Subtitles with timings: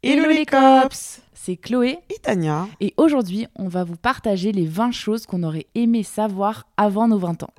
[0.00, 4.92] Hello les cops C'est Chloé Et Tania et aujourd'hui on va vous partager les 20
[4.92, 7.54] choses qu'on aurait aimé savoir avant nos 20 ans.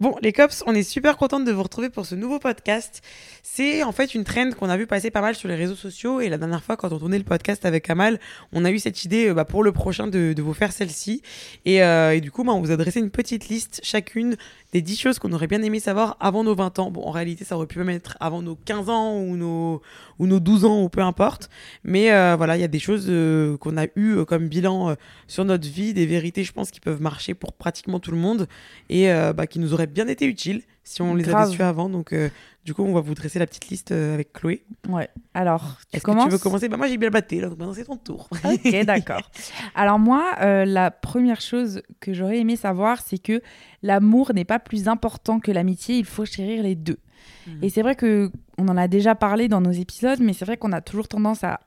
[0.00, 3.02] Bon, les cops, on est super contente de vous retrouver pour ce nouveau podcast.
[3.42, 6.22] C'est en fait une trend qu'on a vu passer pas mal sur les réseaux sociaux.
[6.22, 8.18] Et la dernière fois, quand on tournait le podcast avec Kamal,
[8.54, 11.20] on a eu cette idée euh, bah, pour le prochain de, de vous faire celle-ci.
[11.66, 14.36] Et, euh, et du coup, bah, on vous a dressé une petite liste chacune
[14.72, 16.90] des 10 choses qu'on aurait bien aimé savoir avant nos 20 ans.
[16.90, 19.82] Bon, en réalité, ça aurait pu même être avant nos 15 ans ou nos,
[20.18, 21.50] ou nos 12 ans ou peu importe.
[21.84, 24.90] Mais euh, voilà, il y a des choses euh, qu'on a eues euh, comme bilan
[24.90, 24.94] euh,
[25.26, 28.46] sur notre vie, des vérités, je pense, qui peuvent marcher pour pratiquement tout le monde
[28.88, 31.46] et euh, bah, qui nous auraient bien été utiles si on les Grave.
[31.46, 31.88] avait su avant.
[31.88, 32.28] Donc, euh,
[32.64, 34.64] du coup, on va vous dresser la petite liste euh, avec Chloé.
[34.88, 35.08] Ouais.
[35.34, 36.68] Alors, tu Est-ce que tu veux commencer?
[36.68, 38.28] Bah, Moi, j'ai bien batté, là, donc maintenant, c'est ton tour.
[38.44, 39.30] Ok, d'accord.
[39.76, 43.40] Alors moi, euh, la première chose que j'aurais aimé savoir, c'est que
[43.82, 46.98] l'amour n'est pas plus important que l'amitié, il faut chérir les deux.
[47.46, 47.58] Mhm.
[47.62, 50.56] Et c'est vrai que on en a déjà parlé dans nos épisodes, mais c'est vrai
[50.56, 51.60] qu'on a toujours tendance à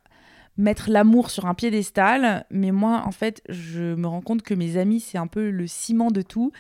[0.58, 2.46] mettre l'amour sur un piédestal.
[2.52, 5.68] Mais moi, en fait, je me rends compte que mes amis, c'est un peu le
[5.68, 6.52] ciment de tout.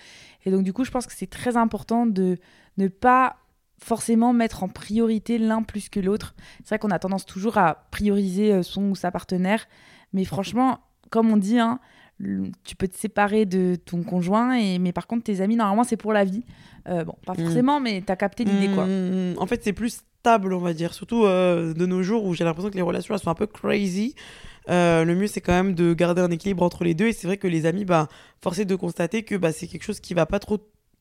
[0.45, 2.37] Et donc, du coup, je pense que c'est très important de
[2.77, 3.37] ne pas
[3.79, 6.35] forcément mettre en priorité l'un plus que l'autre.
[6.59, 9.65] C'est vrai qu'on a tendance toujours à prioriser euh, son ou sa partenaire.
[10.13, 11.79] Mais franchement, comme on dit, hein,
[12.63, 15.97] tu peux te séparer de ton conjoint, et, mais par contre, tes amis, normalement, c'est
[15.97, 16.43] pour la vie.
[16.87, 17.43] Euh, bon, pas Mm.
[17.43, 18.85] forcément, mais t'as capté l'idée, quoi.
[18.85, 20.93] Mmh, en fait, c'est plus stable, on va dire.
[20.93, 23.45] Surtout euh, de nos jours où j'ai l'impression que les relations elles sont un peu
[23.45, 24.15] crazy.
[24.69, 27.07] Euh, le mieux, c'est quand même de garder un équilibre entre les deux.
[27.07, 28.07] Et c'est vrai que les amis, bah,
[28.41, 30.59] force est de constater que bah, c'est quelque chose qui va pas trop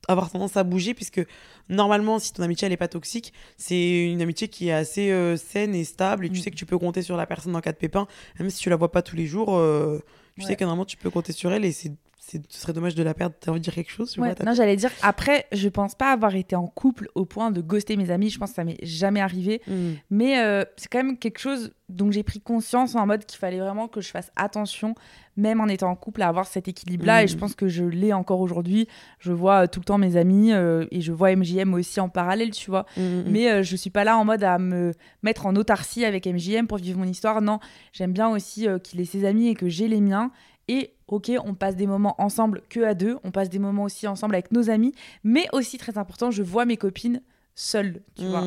[0.09, 1.25] avoir tendance à bouger puisque
[1.69, 5.37] normalement si ton amitié elle est pas toxique c'est une amitié qui est assez euh,
[5.37, 6.43] saine et stable et tu Mm.
[6.43, 8.09] sais que tu peux compter sur la personne en cas de pépin
[8.41, 10.01] même si tu la vois pas tous les jours euh,
[10.35, 10.47] tu Ouais.
[10.49, 11.93] sais que normalement tu peux compter sur elle et c'est-
[12.25, 14.55] ce serait dommage de la perdre t'as envie de dire quelque chose Ouais, vois, non,
[14.55, 18.11] j'allais dire, après, je pense pas avoir été en couple au point de ghoster mes
[18.11, 18.31] amis.
[18.31, 19.61] Je pense que ça m'est jamais arrivé.
[19.67, 19.93] Mm.
[20.11, 23.59] Mais euh, c'est quand même quelque chose dont j'ai pris conscience en mode qu'il fallait
[23.59, 24.95] vraiment que je fasse attention,
[25.37, 27.25] même en étant en couple, à avoir cet équilibre-là.
[27.25, 28.89] Et je pense que je l'ai encore aujourd'hui.
[29.19, 32.09] Je vois euh, tout le temps mes amis euh, et je vois MJM aussi en
[32.09, 32.87] parallèle, tu vois.
[32.97, 33.25] Mm, mm.
[33.29, 36.67] Mais euh, je suis pas là en mode à me mettre en autarcie avec MJM
[36.67, 37.41] pour vivre mon histoire.
[37.43, 37.61] Non,
[37.93, 40.31] j'aime bien aussi qu'il ait ses amis et que j'ai les miens.
[40.73, 43.19] Et ok, on passe des moments ensemble que à deux.
[43.25, 44.95] On passe des moments aussi ensemble avec nos amis.
[45.23, 47.21] Mais aussi très important, je vois mes copines
[47.55, 48.43] seules, tu vois.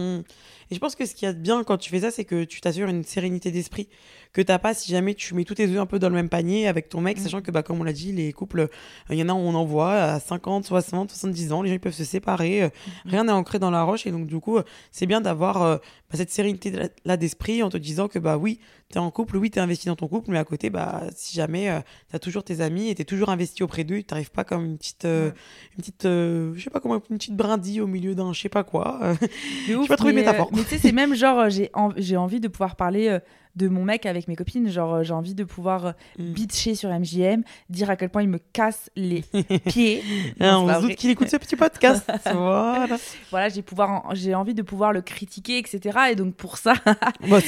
[0.72, 2.26] Et je pense que ce qu'il y a de bien quand tu fais ça, c'est
[2.26, 3.88] que tu t'assures une sérénité d'esprit
[4.34, 6.28] que t'as pas si jamais tu mets tous tes œufs un peu dans le même
[6.28, 7.22] panier avec ton mec, Mm.
[7.22, 8.68] sachant que, bah, comme on l'a dit, les couples, euh,
[9.09, 11.80] il y en a, on en voit à 50, 60, 70 ans, les gens ils
[11.80, 12.68] peuvent se séparer, euh,
[13.06, 13.09] Mm.
[13.09, 15.78] rien n'est ancré dans la roche, et donc du coup, euh, c'est bien d'avoir euh,
[16.12, 18.59] bah, cette sérénité de la- là d'esprit en te disant que, bah oui,
[18.90, 21.70] t'es en couple, oui, t'es investi dans ton couple, mais à côté, bah, si jamais
[21.70, 21.80] euh,
[22.12, 25.06] t'as toujours tes amis et t'es toujours investi auprès d'eux, t'arrives pas comme une petite,
[25.06, 25.34] euh, Ouais.
[25.78, 28.64] une petite, je sais pas comment, une petite brindille au milieu d'un, je sais pas
[28.66, 29.00] quoi.
[29.70, 30.52] De ouf, pas trouvé mais, de métaphore.
[30.56, 33.20] Mais tu sais, c'est même genre, euh, j'ai en- j'ai envie de pouvoir parler euh,
[33.56, 34.70] de mon mec avec mes copines.
[34.70, 36.32] Genre, euh, j'ai envie de pouvoir euh, Mm.
[36.34, 39.24] bitcher sur MJM, dire à quel point il me casse les
[39.66, 40.04] pieds.
[40.40, 42.04] Non, on se doute qu'il écoute ce petit podcast.
[42.34, 42.98] voilà.
[43.32, 46.00] Voilà, j'ai pouvoir, j'ai envie de pouvoir le critiquer, etc.
[46.12, 46.74] Et donc pour ça,
[47.30, 47.40] Bah,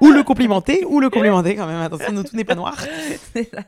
[0.00, 1.80] ou le complimenter, ou le complimenter quand même.
[1.82, 2.76] Attention, tout n'est pas noir.
[3.34, 3.60] c'est ça.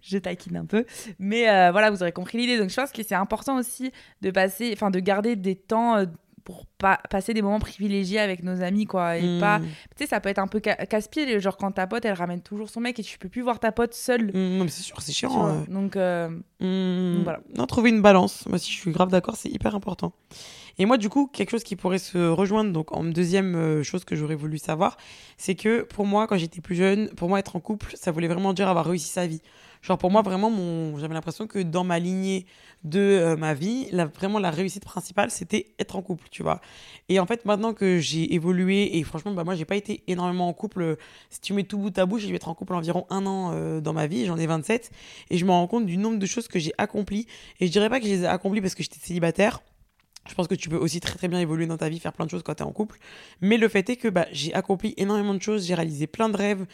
[0.00, 0.84] je taquine un peu.
[1.18, 2.58] Mais euh, voilà, vous aurez compris l'idée.
[2.58, 6.06] Donc je pense que c'est important aussi de passer, enfin de garder des temps.
[6.48, 9.38] Pour pas passer des moments privilégiés avec nos amis quoi et Mm.
[9.38, 12.14] pas tu sais ça peut être un peu ca- casse-pied genre quand ta pote elle
[12.14, 14.70] ramène toujours son mec et tu peux plus voir ta pote seule Mm, non, mais
[14.70, 15.46] c'est sûr, c'est chiant.
[15.46, 15.60] euh.
[15.68, 17.40] donc euh, Mm, Voilà.
[17.54, 18.46] Non, trouver une balance.
[18.46, 20.12] Moi, si je suis grave d'accord, c'est hyper important.
[20.78, 24.04] Et moi, du coup, quelque chose qui pourrait se rejoindre, donc en deuxième euh, chose
[24.04, 24.96] que j'aurais voulu savoir,
[25.36, 28.28] c'est que pour moi, quand j'étais plus jeune, pour moi, être en couple, ça voulait
[28.28, 29.42] vraiment dire avoir réussi sa vie.
[29.82, 30.98] Genre, pour moi, vraiment, mon...
[30.98, 32.46] j'avais l'impression que dans ma lignée
[32.84, 34.06] de euh, ma vie, la...
[34.06, 36.60] vraiment, la réussite principale, c'était être en couple, tu vois.
[37.08, 40.48] Et en fait, maintenant que j'ai évolué, et franchement, bah, moi, j'ai pas été énormément
[40.48, 40.96] en couple.
[41.30, 43.52] Si tu mets tout bout à bout, j'ai dû être en couple environ un an
[43.54, 44.90] euh, dans ma vie, j'en ai 27,
[45.30, 47.26] et je me rends compte du nombre de choses que j'ai accomplies.
[47.60, 49.60] Et je dirais pas que je les ai accomplies parce que j'étais célibataire.
[50.28, 52.26] Je pense que tu peux aussi très très bien évoluer dans ta vie, faire plein
[52.26, 52.98] de choses quand tu es en couple.
[53.40, 56.36] Mais le fait est que bah, j'ai accompli énormément de choses, j'ai réalisé plein de
[56.36, 56.66] rêves.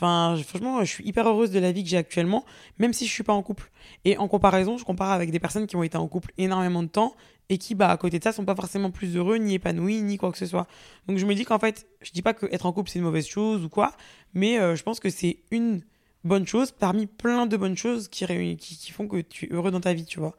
[0.00, 2.44] Enfin, franchement, je suis hyper heureuse de la vie que j'ai actuellement,
[2.78, 3.68] même si je suis pas en couple.
[4.04, 6.88] Et en comparaison, je compare avec des personnes qui ont été en couple énormément de
[6.88, 7.16] temps
[7.48, 10.16] et qui, bah, à côté de ça, sont pas forcément plus heureux, ni épanouis, ni
[10.16, 10.68] quoi que ce soit.
[11.08, 13.06] Donc je me dis qu'en fait, je dis pas que être en couple c'est une
[13.06, 13.92] mauvaise chose ou quoi,
[14.34, 15.82] mais euh, je pense que c'est une
[16.22, 18.24] bonne chose parmi plein de bonnes choses qui,
[18.56, 20.36] qui, qui font que tu es heureux dans ta vie, tu vois.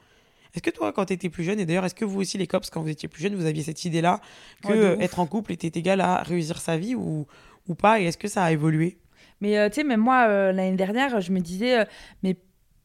[0.53, 2.47] Est-ce que toi, quand tu étais plus jeune, et d'ailleurs, est-ce que vous aussi, les
[2.47, 4.21] cops, quand vous étiez plus jeune, vous aviez cette idée-là
[4.63, 7.27] que être en couple était égal à réussir sa vie ou,
[7.67, 8.97] ou pas Et est-ce que ça a évolué?
[9.41, 11.85] Mais euh, tu sais, même moi, euh, l'année dernière, je me disais, euh,
[12.23, 12.35] mais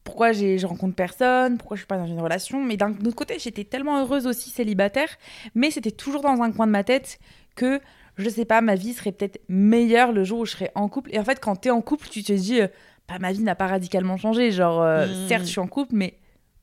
[0.03, 1.57] pourquoi je rencontre personne?
[1.57, 2.63] Pourquoi je suis pas dans une relation?
[2.63, 5.09] Mais d'un autre côté, j'étais tellement heureuse aussi célibataire,
[5.55, 7.19] mais c'était toujours dans un coin de ma tête
[7.55, 7.79] que
[8.17, 11.09] je sais pas, ma vie serait peut-être meilleure le jour où je serais en couple.
[11.13, 12.61] Et en fait, quand tu es en couple, tu te dis,
[13.09, 14.51] bah, ma vie n'a pas radicalement changé.
[14.51, 15.27] Genre, mmh.
[15.27, 16.17] certes, je suis en couple, mais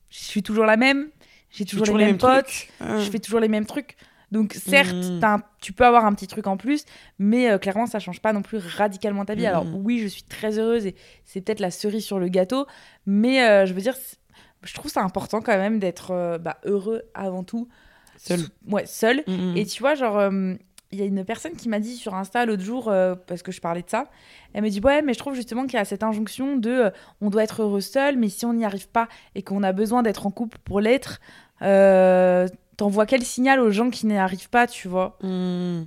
[0.09, 1.09] je suis toujours la même,
[1.51, 3.97] j'ai toujours, les, mêmes, potes, je fais toujours les mêmes trucs.
[4.33, 5.21] Donc certes, mmh.
[5.61, 6.85] tu peux avoir un petit truc en plus,
[7.19, 9.45] mais euh, clairement, ça change pas non plus radicalement ta vie.
[9.45, 9.75] Alors mmh.
[9.75, 12.65] oui, je suis très heureuse et c'est peut-être la cerise sur le gâteau,
[13.05, 13.95] mais euh, je veux dire,
[14.63, 17.69] je trouve ça important quand même d'être euh, bah, heureux avant tout.
[18.17, 18.39] Seul.
[18.67, 19.23] Ouais, seul.
[19.27, 20.31] Mmh, et tu vois, genre,
[20.93, 23.51] il y a une personne qui m'a dit sur Insta l'autre jour, euh, parce que
[23.51, 24.05] je parlais de ça,
[24.53, 26.89] elle me dit Ouais, mais je trouve justement qu'il y a cette injonction de euh,
[27.19, 30.03] on doit être heureux seul, mais si on n'y arrive pas et qu'on a besoin
[30.03, 31.19] d'être en couple pour l'être,
[31.63, 32.47] euh,
[32.77, 35.17] t'envoies quel signal aux gens qui n'y arrivent pas, tu vois?
[35.21, 35.83] Mmh.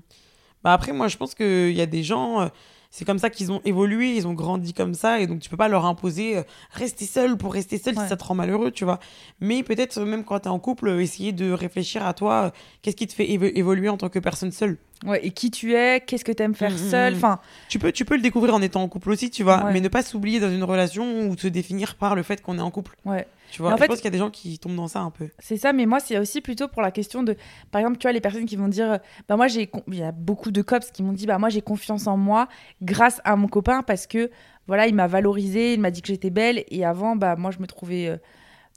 [0.64, 2.50] bah Après, moi, je pense qu'il y a des gens
[2.96, 5.56] c'est comme ça qu'ils ont évolué, ils ont grandi comme ça, et donc tu peux
[5.58, 6.42] pas leur imposer
[6.72, 9.00] rester seul pour rester seul si ça te rend malheureux, tu vois.
[9.38, 13.06] Mais peut-être même quand tu es en couple, essayer de réfléchir à toi, qu'est-ce qui
[13.06, 14.78] te fait évoluer en tant que personne seule?
[15.04, 17.16] Ouais, et qui tu es, qu'est-ce que tu aimes faire mmh, mmh, seul, mmh.
[17.16, 17.38] enfin...
[17.68, 19.88] Tu peux, tu peux le découvrir en étant en couple aussi, tu vois, mais ne
[19.88, 22.96] pas s'oublier dans une relation ou se définir par le fait qu'on est en couple.
[23.04, 23.26] Ouais.
[23.50, 25.00] Tu vois, en je fait, pense qu'il y a des gens qui tombent dans ça
[25.00, 25.28] un peu.
[25.38, 27.36] C'est ça, mais moi, c'est aussi plutôt pour la question de,
[27.70, 28.98] par exemple, tu vois, les personnes qui vont dire,
[29.28, 31.62] bah moi, j'ai, il y a beaucoup de cops qui m'ont dit, bah moi, j'ai
[31.62, 32.48] confiance en moi
[32.82, 34.30] grâce à mon copain parce que,
[34.66, 37.60] voilà, il m'a valorisé, il m'a dit que j'étais belle, et avant, bah moi, je
[37.60, 38.16] me trouvais euh,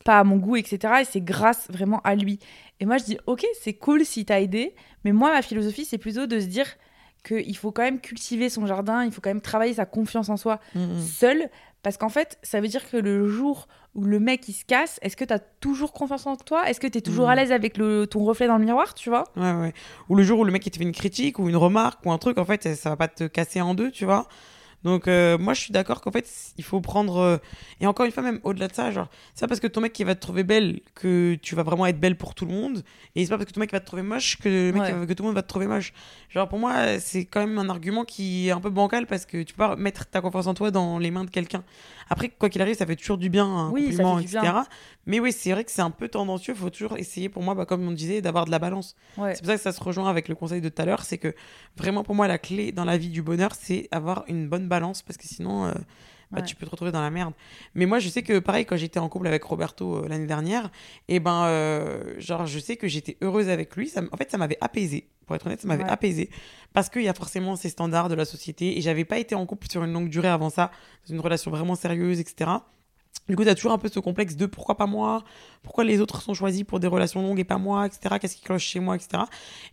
[0.05, 0.93] pas à mon goût, etc.
[1.01, 2.39] Et c'est grâce vraiment à lui.
[2.79, 5.97] Et moi, je dis, ok, c'est cool si t'as aidé, mais moi, ma philosophie, c'est
[5.97, 6.67] plutôt de se dire
[7.27, 10.37] qu'il faut quand même cultiver son jardin, il faut quand même travailler sa confiance en
[10.37, 10.99] soi mmh, mmh.
[11.01, 11.49] seul,
[11.83, 14.99] parce qu'en fait, ça veut dire que le jour où le mec il se casse,
[15.01, 16.69] est-ce que tu as toujours confiance en toi?
[16.69, 17.31] Est-ce que tu es toujours mmh.
[17.31, 19.25] à l'aise avec le, ton reflet dans le miroir, tu vois?
[19.35, 19.73] Ouais, ouais.
[20.09, 22.11] Ou le jour où le mec il te fait une critique ou une remarque ou
[22.11, 24.27] un truc, en fait, ça, ça va pas te casser en deux, tu vois?
[24.83, 26.25] Donc euh, moi je suis d'accord qu'en fait
[26.57, 27.37] il faut prendre euh,
[27.81, 29.91] et encore une fois même au-delà de ça genre c'est pas parce que ton mec
[29.91, 32.83] qui va te trouver belle que tu vas vraiment être belle pour tout le monde
[33.15, 35.13] et c'est pas parce que ton mec va te trouver moche que le mec que
[35.13, 35.91] tout le monde va te trouver moche.
[36.29, 39.43] Genre pour moi c'est quand même un argument qui est un peu bancal parce que
[39.43, 41.63] tu peux pas mettre ta confiance en toi dans les mains de quelqu'un.
[42.09, 44.39] Après quoi qu'il arrive ça fait toujours du bien un oui, compliment etc.
[45.05, 47.65] Mais oui c'est vrai que c'est un peu tendancieux, faut toujours essayer pour moi bah,
[47.65, 48.95] comme on disait d'avoir de la balance.
[49.15, 51.17] C'est pour ça que ça se rejoint avec le conseil de tout à l'heure, c'est
[51.17, 51.33] que
[51.77, 55.01] vraiment pour moi la clé dans la vie du bonheur c'est avoir une bonne balance
[55.01, 55.73] parce que sinon, euh,
[56.31, 57.33] bah, tu peux te retrouver dans la merde.
[57.73, 60.65] Mais moi, je sais que pareil, quand j'étais en couple avec Roberto euh, l'année dernière,
[61.07, 63.89] et eh ben, euh, genre, je sais que j'étais heureuse avec lui.
[63.89, 65.09] Ça, en fait, ça m'avait apaisé.
[65.29, 66.31] Pour être honnête, ça m'avait apaisé.
[66.73, 68.79] Parce qu'il y a forcément ces standards de la société.
[68.79, 70.71] Et j'avais pas été en couple sur une longue durée avant ça,
[71.07, 72.49] dans une relation vraiment sérieuse, etc.
[73.27, 75.23] Du coup, tu as toujours un peu ce complexe de pourquoi pas moi?
[75.61, 78.15] Pourquoi les autres sont choisis pour des relations longues et pas moi, etc.
[78.19, 79.21] Qu'est-ce qui cloche chez moi, etc.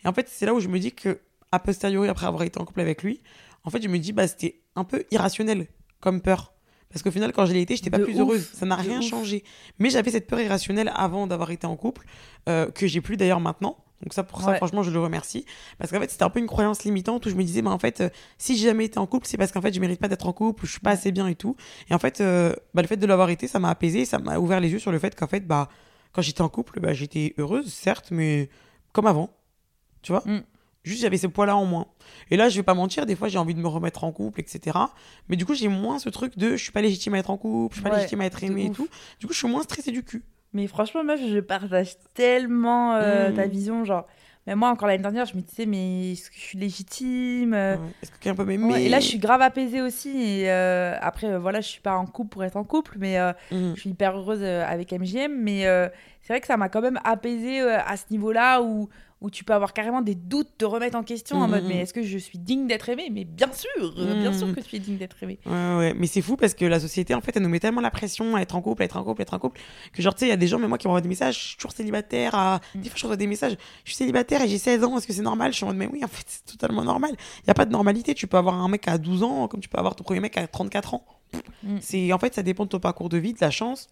[0.05, 1.21] Et en fait, c'est là où je me dis que,
[1.53, 3.23] a posteriori, après avoir été en couple avec lui,
[3.65, 5.69] en fait, je me dis, bah, c'était un peu irrationnel
[6.01, 6.53] comme peur.
[6.91, 8.49] Parce qu'au final, quand je l'ai été, j'étais pas plus heureuse.
[8.53, 9.43] Ça n'a rien changé.
[9.79, 12.07] Mais j'avais cette peur irrationnelle avant d'avoir été en couple,
[12.49, 13.77] euh, que j'ai plus d'ailleurs maintenant.
[14.03, 15.47] Donc ça, pour ça, franchement, je le remercie.
[15.79, 17.79] Parce qu'en fait, c'était un peu une croyance limitante où je me disais, bah, en
[17.79, 20.09] fait, euh, si j'ai jamais été en couple, c'est parce qu'en fait, je mérite pas
[20.09, 21.57] d'être en couple, ou je suis pas assez bien et tout.
[21.89, 24.39] Et en fait, euh, bah, le fait de l'avoir été, ça m'a apaisé, ça m'a
[24.39, 25.69] ouvert les yeux sur le fait qu'en fait, bah,
[26.13, 28.51] quand j'étais en couple, bah, j'étais heureuse, certes, mais
[28.93, 29.31] comme avant.
[30.03, 30.23] Tu vois?
[30.27, 30.43] Mm.
[30.85, 31.89] Juste, j'avais ce poids-là en moins.
[32.31, 34.41] Et là, je vais pas mentir, des fois, j'ai envie de me remettre en couple,
[34.41, 34.79] etc.
[35.29, 37.37] Mais du coup, j'ai moins ce truc de je suis pas légitime à être en
[37.37, 38.89] couple, je suis pas légitime à être aimée et tout.
[39.19, 40.23] Du coup, je suis moins stressée du cul.
[40.57, 43.51] Mais franchement, meuf, je partage tellement euh, ta mmh.
[43.51, 43.85] vision.
[43.85, 44.07] Genre,
[44.47, 47.77] mais moi, encore l'année dernière, je me disais, mais est-ce que je suis légitime euh?
[48.03, 48.83] Est-ce que quelqu'un peut m'aimer?
[48.83, 50.09] Et là, je suis grave apaisée aussi.
[50.17, 53.19] Et euh, après, voilà, je suis pas en couple pour être en couple, mais
[53.53, 53.75] mmh.
[53.75, 55.31] je suis hyper heureuse avec MGM.
[55.37, 55.65] Mais
[56.23, 58.89] c'est vrai que ça m'a quand même apaisée à ce niveau-là où
[59.21, 61.69] où tu peux avoir carrément des doutes, te remettre en question en mode mm-hmm.
[61.69, 63.09] mais est-ce que je suis digne d'être aimée?
[63.11, 64.55] Mais bien sûr, euh, bien sûr mm-hmm.
[64.55, 65.39] que tu es digne d'être aimée.
[65.47, 67.81] Ouais, ouais, mais c'est fou parce que la société en fait elle nous met tellement
[67.81, 69.61] la pression à être en couple, à être en couple, à être en couple
[69.93, 71.39] que genre tu sais, il y a des gens, mais moi qui m'envoient des messages,
[71.39, 72.61] je suis toujours célibataire, à...
[72.75, 72.81] Mm.
[72.81, 75.13] des fois je reçois des messages, je suis célibataire et j'ai 16 ans, est-ce que
[75.15, 75.53] c'est normal?
[75.53, 77.13] Je suis en mode mais oui, en fait c'est totalement normal.
[77.45, 79.61] Il y a pas de normalité, tu peux avoir un mec à 12 ans comme
[79.61, 81.07] tu peux avoir ton premier mec à 34 ans.
[81.63, 81.79] Mm.
[81.81, 83.89] C'est en fait ça dépend de ton parcours de vie, de la chance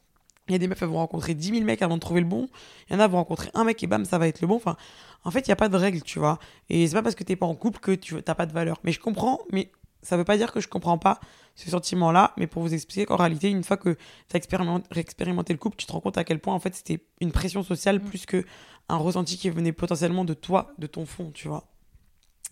[0.49, 2.27] Il y a des meufs, elles vont rencontrer 10 000 mecs avant de trouver le
[2.27, 2.49] bon.
[2.89, 4.57] Il y en a, vont rencontrer un mec et bam, ça va être le bon.
[4.57, 4.77] Enfin,
[5.25, 6.39] en fait, il n'y a pas de règle, tu vois.
[6.69, 8.79] Et c'est pas parce que t'es pas en couple que tu n'as pas de valeur.
[8.85, 9.71] Mais je comprends, mais
[10.03, 11.19] ça veut pas dire que je comprends pas
[11.55, 12.35] ce sentiment-là.
[12.37, 13.95] Mais pour vous expliquer qu'en réalité, une fois que
[14.29, 17.01] tu as expérimenté, le couple, tu te rends compte à quel point, en fait, c'était
[17.23, 18.05] une pression sociale mm.
[18.05, 18.45] plus que
[18.91, 21.65] un ressenti qui venait potentiellement de toi, de ton fond, tu vois.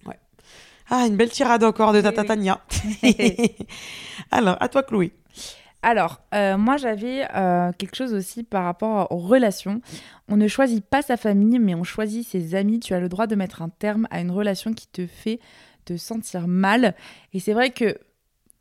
[0.06, 0.18] Ouais.
[0.88, 2.64] Ah, une belle tirade encore de ta Tatania.
[4.30, 5.12] Alors, à toi, Chloé.
[5.82, 9.80] Alors, euh, moi j'avais euh, quelque chose aussi par rapport aux relations.
[10.28, 12.78] On ne choisit pas sa famille, mais on choisit ses amis.
[12.78, 15.40] Tu as le droit de mettre un terme à une relation qui te fait
[15.84, 16.94] te sentir mal.
[17.32, 17.98] Et c'est vrai que,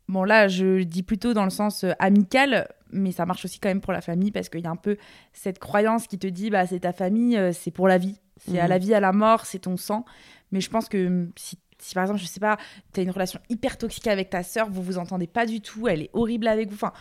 [0.08, 3.68] bon là, je dis plutôt dans le sens euh, amical, mais ça marche aussi quand
[3.68, 4.96] même pour la famille parce qu'il y a un peu
[5.32, 8.20] cette croyance qui te dit, bah c'est ta famille, c'est pour la vie.
[8.38, 8.84] C'est à la mhm.
[8.84, 10.04] vie, à la mort, c'est ton sang.
[10.50, 12.58] Mais je pense que hum, si si par exemple, je sais pas,
[12.92, 15.88] tu as une relation hyper toxique avec ta sœur, vous vous entendez pas du tout,
[15.88, 16.92] elle est horrible avec vous, enfin,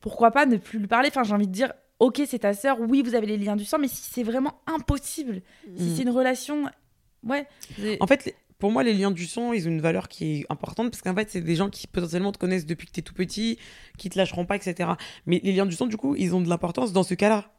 [0.00, 1.08] pourquoi pas ne plus lui parler?
[1.08, 3.64] Enfin, j'ai envie de dire, ok, c'est ta sœur, oui, vous avez les liens du
[3.64, 5.42] sang, mais si c'est vraiment impossible,
[5.76, 5.96] si mm.
[5.96, 6.64] c'est une relation.
[7.24, 7.46] Ouais.
[8.00, 10.90] En fait, pour moi, les liens du sang, ils ont une valeur qui est importante
[10.90, 13.14] parce qu'en fait, c'est des gens qui potentiellement te connaissent depuis que tu es tout
[13.14, 13.58] petit,
[13.98, 14.90] qui te lâcheront pas, etc.
[15.26, 17.52] Mais les liens du sang, du coup, ils ont de l'importance dans ce cas-là.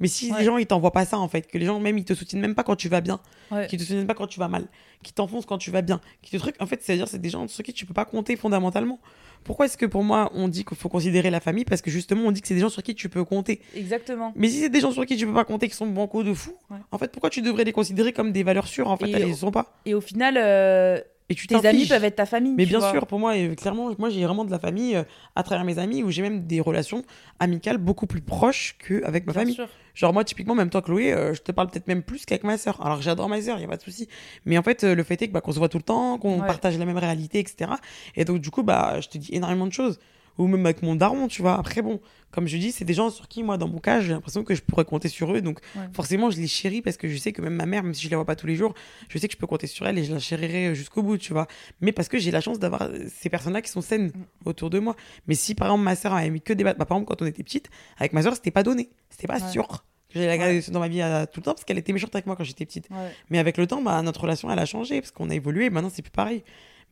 [0.00, 2.04] Mais si les gens ils t'envoient pas ça en fait, que les gens même ils
[2.04, 3.66] te soutiennent même pas quand tu vas bien, ouais.
[3.66, 4.66] qu'ils te soutiennent pas quand tu vas mal,
[5.02, 7.20] qui t'enfoncent quand tu vas bien, qui te truquent, en fait c'est à dire c'est
[7.20, 9.00] des gens sur qui tu peux pas compter fondamentalement.
[9.44, 11.64] Pourquoi est-ce que pour moi on dit qu'il faut considérer la famille?
[11.64, 13.60] Parce que justement on dit que c'est des gens sur qui tu peux compter.
[13.74, 14.32] Exactement.
[14.36, 16.34] Mais si c'est des gens sur qui tu peux pas compter qui sont bancos de
[16.34, 16.54] fou,
[16.90, 19.10] en fait pourquoi tu devrais les considérer comme des valeurs sûres en fait?
[19.10, 19.78] Elles ne sont pas.
[19.86, 22.54] Et au final euh, et tu Tes amis peuvent être ta famille.
[22.56, 25.02] Mais bien sûr, pour moi, clairement, moi j'ai vraiment de la famille euh,
[25.36, 27.04] à travers mes amis où j'ai même des relations
[27.38, 29.58] amicales beaucoup plus proches qu'avec ma famille.
[29.94, 32.56] Genre moi, typiquement, même toi, Chloé, euh, je te parle peut-être même plus qu'avec ma
[32.56, 32.80] sœur.
[32.84, 34.08] Alors j'adore ma sœur, il y a pas de souci.
[34.46, 36.16] Mais en fait, euh, le fait est que bah, qu'on se voit tout le temps,
[36.18, 37.72] qu'on partage la même réalité, etc.
[38.16, 39.98] Et donc du coup, bah, je te dis énormément de choses
[40.38, 41.58] ou même avec mon daron, tu vois.
[41.58, 44.12] Après, bon, comme je dis, c'est des gens sur qui, moi, dans mon cas, j'ai
[44.12, 45.40] l'impression que je pourrais compter sur eux.
[45.40, 45.60] Donc,
[45.92, 48.10] forcément, je les chéris parce que je sais que même ma mère, même si je
[48.10, 48.74] la vois pas tous les jours,
[49.08, 51.32] je sais que je peux compter sur elle et je la chérirai jusqu'au bout, tu
[51.32, 51.46] vois.
[51.80, 54.48] Mais parce que j'ai la chance d'avoir ces personnes-là qui sont saines mm.
[54.48, 54.94] autour de moi.
[55.26, 57.26] Mais si, par exemple, ma sœur avait mis que des bah, par exemple, quand on
[57.26, 57.68] était petite,
[57.98, 58.90] avec ma sœur, c'était pas donné.
[59.10, 59.84] C'était pas sûr.
[60.10, 62.26] J'ai la garder dans ma vie euh, tout le temps parce qu'elle était méchante avec
[62.26, 62.88] moi quand j'étais petite.
[63.30, 65.68] Mais avec le temps, bah, notre relation, elle a changé parce qu'on a évolué.
[65.70, 66.44] Maintenant, c'est plus pareil.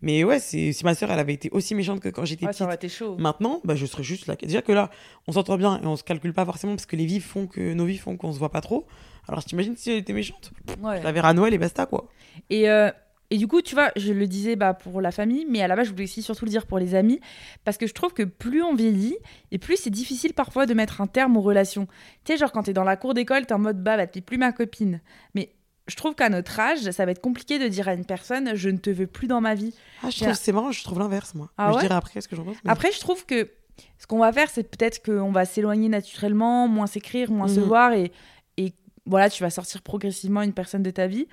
[0.03, 2.59] Mais ouais, si ma soeur, elle avait été aussi méchante que quand j'étais petite.
[2.59, 3.17] Ça été chaud.
[3.19, 4.37] Maintenant, bah, je serais juste là.
[4.37, 4.91] Déjà que là,
[5.27, 7.73] on s'entend bien et on se calcule pas forcément parce que les vies font que
[7.73, 8.87] nos vies font qu'on se voit pas trop.
[9.29, 10.99] Alors, t'imagines si elle était méchante ouais.
[10.99, 12.09] Je la verrai à Noël et basta, quoi.
[12.51, 12.91] Et, euh,
[13.31, 15.75] et du coup, tu vois, je le disais bah, pour la famille, mais à la
[15.75, 17.21] base, je voulais aussi surtout le dire pour les amis,
[17.65, 19.17] parce que je trouve que plus on vieillit,
[19.51, 21.87] et plus c'est difficile parfois de mettre un terme aux relations.
[22.25, 24.21] Tu sais, genre quand t'es dans la cour d'école, t'es en mode bah, bah t'es
[24.21, 25.01] plus ma copine.
[25.35, 25.51] Mais
[25.87, 28.69] je trouve qu'à notre âge, ça va être compliqué de dire à une personne je
[28.69, 29.75] ne te veux plus dans ma vie.
[30.03, 31.51] Ah, je trouve c'est marrant, je trouve l'inverse moi.
[31.59, 32.57] Ah je dirais après ce que j'en pense.
[32.67, 33.51] Après, je trouve que
[33.99, 37.67] ce qu'on va faire, c'est peut-être qu'on va s'éloigner naturellement, moins s'écrire, moins se mhm.
[37.67, 38.11] voir et,
[38.57, 38.73] et
[39.05, 41.29] voilà, tu vas sortir progressivement une personne de ta vie.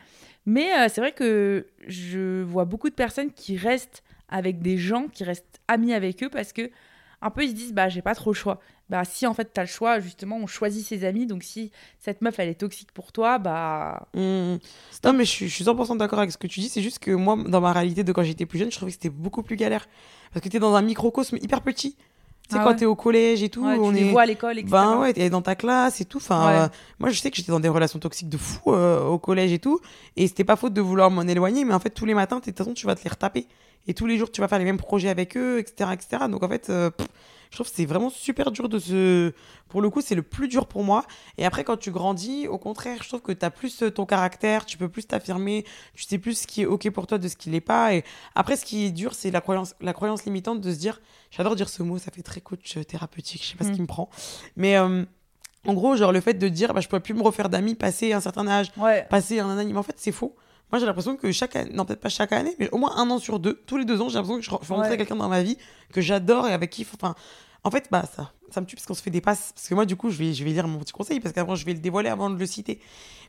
[0.45, 5.07] Mais euh, c'est vrai que je vois beaucoup de personnes qui restent avec des gens,
[5.07, 6.69] qui restent amis avec eux parce que
[7.23, 9.51] un peu ils se disent bah j'ai pas trop le choix bah si en fait
[9.53, 11.25] tu as le choix, justement, on choisit ses amis.
[11.25, 14.07] Donc si cette meuf elle est toxique pour toi, bah.
[14.13, 14.57] Mmh.
[15.03, 16.69] Non, mais je suis, je suis 100% d'accord avec ce que tu dis.
[16.69, 18.95] C'est juste que moi, dans ma réalité de quand j'étais plus jeune, je trouvais que
[18.95, 19.87] c'était beaucoup plus galère.
[20.31, 21.95] Parce que tu es dans un microcosme hyper petit.
[22.49, 24.09] Tu sais, ah quand t'es au collège et tout, on tu est.
[24.11, 24.69] vois à l'école, etc.
[24.69, 26.17] Ben ouais, t'es dans ta classe et tout.
[26.17, 26.67] Enfin, euh,
[26.99, 29.59] moi, je sais que j'étais dans des relations toxiques de fou euh, au collège et
[29.59, 29.79] tout.
[30.17, 32.43] Et c'était pas faute de vouloir m'en éloigner, mais en fait, tous les matins, de
[32.43, 33.47] toute façon, tu vas te les retaper.
[33.87, 35.91] Et tous les jours, tu vas faire les mêmes projets avec eux, etc.
[35.93, 36.25] etc.
[36.29, 36.89] Donc en fait, euh,
[37.53, 39.31] je trouve que c'est vraiment super dur de se.
[39.69, 41.05] Pour le coup, c'est le plus dur pour moi.
[41.37, 44.07] Et après, quand tu grandis, au contraire, je trouve que tu as plus euh, ton
[44.07, 47.27] caractère, tu peux plus t'affirmer, tu sais plus ce qui est OK pour toi de
[47.27, 47.93] ce qui l'est pas.
[47.93, 50.99] Et après, ce qui est dur, c'est la croyance, la croyance limitante de se dire.
[51.29, 53.75] J'adore dire ce mot, ça fait très coach euh, thérapeutique, je sais pas ce mm.
[53.75, 54.09] qui me prend.
[54.55, 54.75] Mais.
[54.77, 55.05] Euh,
[55.65, 58.11] en gros, genre le fait de dire bah, je pourrais plus me refaire d'amis passer
[58.11, 58.73] un certain âge,
[59.09, 60.35] passer un an, mais en fait c'est faux.
[60.73, 63.07] Moi, j'ai l'impression que chaque année, non, peut-être pas chaque année, mais au moins un
[63.11, 65.43] an sur deux, tous les deux ans, j'ai l'impression que je rentrer quelqu'un dans ma
[65.43, 65.55] vie
[65.91, 67.13] que j'adore et avec qui, enfin,
[67.63, 69.51] en fait, bah, ça, ça me tue parce qu'on se fait des passes.
[69.53, 71.53] Parce que moi, du coup, je vais, je vais lire mon petit conseil parce qu'avant,
[71.53, 72.79] je vais le dévoiler avant de le citer.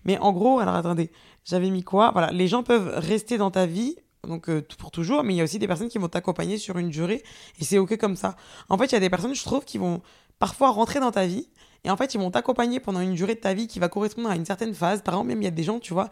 [0.07, 1.11] Mais en gros, alors attendez,
[1.45, 2.13] j'avais mis quoi?
[2.13, 3.95] Voilà, les gens peuvent rester dans ta vie
[4.27, 6.79] donc euh, pour toujours, mais il y a aussi des personnes qui vont t'accompagner sur
[6.79, 7.23] une durée
[7.61, 8.37] et c'est ok comme ça.
[8.71, 10.01] En fait, il y a des personnes, je trouve, qui vont
[10.39, 11.49] parfois rentrer dans ta vie
[11.85, 14.31] et en fait, ils vont t'accompagner pendant une durée de ta vie qui va correspondre
[14.31, 15.03] à une certaine phase.
[15.03, 16.09] Par exemple, même il y a des gens, tu vois,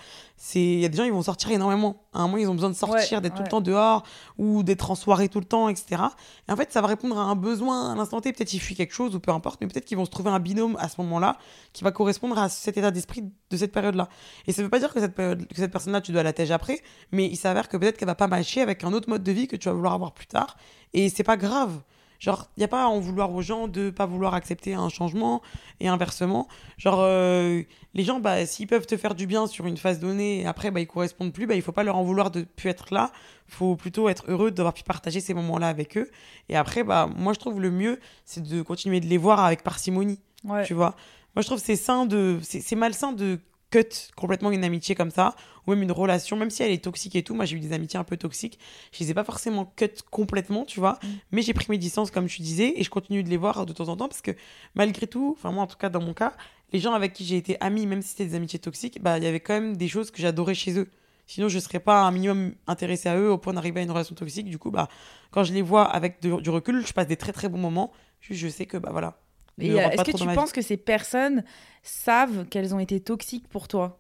[0.55, 2.05] il y a des gens ils vont sortir énormément.
[2.13, 4.03] À un moment, ils ont besoin de sortir, d'être tout le temps dehors
[4.37, 6.03] ou d'être en soirée tout le temps, etc.
[6.47, 8.35] Et en fait, ça va répondre à un besoin à l'instant T.
[8.35, 10.41] Peut-être ils fuient quelque chose ou peu importe, mais peut-être qu'ils vont se trouver un
[10.41, 11.39] binôme à ce moment-là
[11.73, 14.11] qui va correspondre à cet état d'esprit de cette période-là.
[14.47, 16.51] Et ça veut pas dire que cette, période, que cette personne-là, tu dois la tège
[16.51, 19.33] après, mais il s'avère que peut-être qu'elle va pas matcher avec un autre mode de
[19.33, 20.59] vie que tu vas vouloir avoir plus tard.
[20.93, 21.81] Et c'est pas grave
[22.23, 24.89] Genre, il n'y a pas à en vouloir aux gens de pas vouloir accepter un
[24.89, 25.43] changement
[25.81, 26.47] et inversement.
[26.79, 27.63] Genre, euh,
[27.95, 30.71] les gens, bah, s'ils peuvent te faire du bien sur une phase donnée et après,
[30.71, 33.11] bah, ils correspondent plus, bah, il faut pas leur en vouloir de plus être là.
[33.49, 36.09] faut plutôt être heureux d'avoir pu partager ces moments-là avec eux.
[36.49, 39.65] Et après, bah, moi, je trouve le mieux, c'est de continuer de les voir avec
[39.65, 40.21] parcimonie.
[40.45, 40.65] Ouais.
[40.65, 40.95] Tu vois
[41.35, 42.39] Moi, je trouve c'est sain de.
[42.45, 43.41] C'est c'est malsain de
[43.73, 45.35] cut complètement une amitié comme ça,
[45.67, 47.35] ou même une relation, même si elle est toxique et tout.
[47.35, 48.59] Moi, j'ai eu des amitiés un peu toxiques.
[48.93, 50.99] Je les ai pas forcément cut complètement, tu vois.
[51.03, 51.09] Mm.
[51.33, 53.73] Mais j'ai pris mes distances, comme tu disais, et je continue de les voir de
[53.73, 54.33] temps en temps parce que
[54.75, 56.35] malgré tout, enfin, moi, en tout cas, dans mon cas,
[56.73, 59.25] les gens avec qui j'ai été amie, même si c'était des amitiés toxiques, bah, il
[59.25, 60.89] y avait quand même des choses que j'adorais chez eux.
[61.27, 64.15] Sinon, je serais pas un minimum intéressée à eux au point d'arriver à une relation
[64.15, 64.47] toxique.
[64.49, 64.89] Du coup, bah,
[65.31, 67.93] quand je les vois avec de- du recul, je passe des très très bons moments.
[68.21, 69.19] Je, je sais que, bah voilà.
[69.61, 71.45] Euh, est-ce que tu penses que ces personnes
[71.83, 73.99] savent qu'elles ont été toxiques pour toi?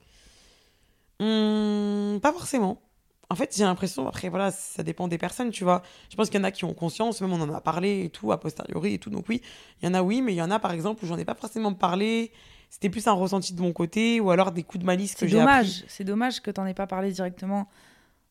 [1.20, 2.82] Hum, pas forcément.
[3.30, 5.82] En fait, j'ai l'impression, après, voilà, ça dépend des personnes, tu vois.
[6.10, 8.10] Je pense qu'il y en a qui ont conscience, même on en a parlé et
[8.10, 9.08] tout, a posteriori et tout.
[9.10, 9.40] Donc oui,
[9.80, 11.24] il y en a, oui, mais il y en a, par exemple, où j'en ai
[11.24, 12.30] pas forcément parlé.
[12.68, 15.28] C'était plus un ressenti de mon côté, ou alors des coups de malice que C'est
[15.28, 15.46] j'ai appris.
[15.56, 15.84] dommage.
[15.88, 17.68] C'est dommage que t'en aies pas parlé directement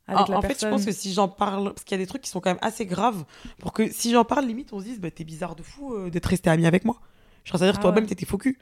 [0.08, 2.04] avec En, la en fait, je pense que si j'en parle, parce qu'il y a
[2.04, 3.24] des trucs qui sont quand même assez graves,
[3.60, 6.10] pour que si j'en parle, limite, on se dise, bah, t'es bizarre de fou euh,
[6.10, 7.00] d'être resté ami avec moi.
[7.44, 8.10] Genre, c'est-à-dire Ah toi-même, ouais.
[8.10, 8.60] t'étais faux cul.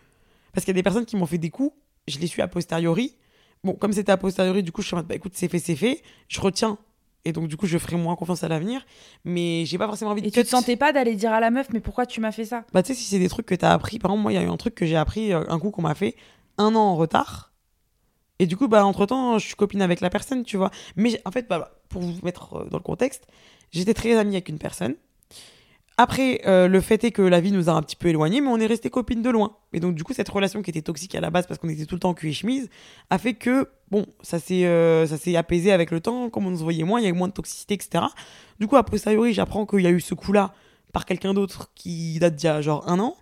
[0.53, 1.75] Parce qu'il y a des personnes qui m'ont fait des coups,
[2.07, 3.15] je les suis a posteriori.
[3.63, 5.59] Bon, comme c'était a posteriori, du coup, je suis en mode, bah écoute, c'est fait,
[5.59, 6.77] c'est fait, je retiens.
[7.25, 8.85] Et donc, du coup, je ferai moins confiance à l'avenir.
[9.25, 11.51] Mais j'ai pas forcément envie de Et tu te sentais pas d'aller dire à la
[11.51, 12.65] meuf, mais pourquoi tu m'as fait ça?
[12.73, 14.37] Bah, tu sais, si c'est des trucs que t'as appris, par exemple, moi, il y
[14.37, 16.15] a eu un truc que j'ai appris, euh, un coup qu'on m'a fait,
[16.57, 17.51] un an en retard.
[18.39, 20.71] Et du coup, bah, entre temps, je suis copine avec la personne, tu vois.
[20.95, 23.27] Mais en fait, bah, pour vous mettre euh, dans le contexte,
[23.71, 24.95] j'étais très amie avec une personne.
[26.01, 28.47] Après, euh, le fait est que la vie nous a un petit peu éloignés, mais
[28.47, 29.57] on est resté copines de loin.
[29.73, 31.85] Et donc, du coup, cette relation qui était toxique à la base parce qu'on était
[31.85, 32.69] tout le temps cul et chemise,
[33.09, 36.29] a fait que, bon, ça s'est euh, ça s'est apaisé avec le temps.
[36.29, 38.05] Comme on se voyait moins, il y a eu moins de toxicité, etc.
[38.61, 40.53] Du coup, a posteriori, j'apprends qu'il y a eu ce coup-là
[40.93, 43.17] par quelqu'un d'autre qui date d'il y a genre un an.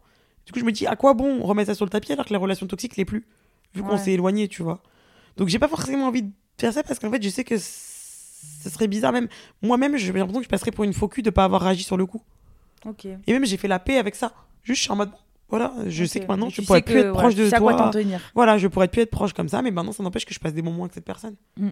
[0.45, 2.33] Du coup, je me dis, à quoi bon remettre ça sur le tapis alors que
[2.33, 3.25] la relation toxique l'est plus
[3.73, 4.83] Vu qu'on s'est éloigné, tu vois.
[5.35, 8.69] Donc, j'ai pas forcément envie de faire ça parce qu'en fait, je sais que ce
[8.69, 9.13] serait bizarre.
[9.13, 9.29] Même
[9.63, 11.97] moi-même, j'ai l'impression que je passerais pour une faux cul de pas avoir réagi sur
[11.97, 12.21] le coup.
[13.27, 14.33] Et même, j'ai fait la paix avec ça.
[14.63, 15.11] Juste, je suis en mode,
[15.49, 17.89] voilà, je sais que maintenant, je pourrais plus que, être proche de toi.
[17.91, 18.19] tenir.
[18.35, 20.53] Voilà, je pourrais plus être proche comme ça, mais maintenant, ça n'empêche que je passe
[20.53, 21.35] des moments avec cette personne.
[21.57, 21.69] Mm.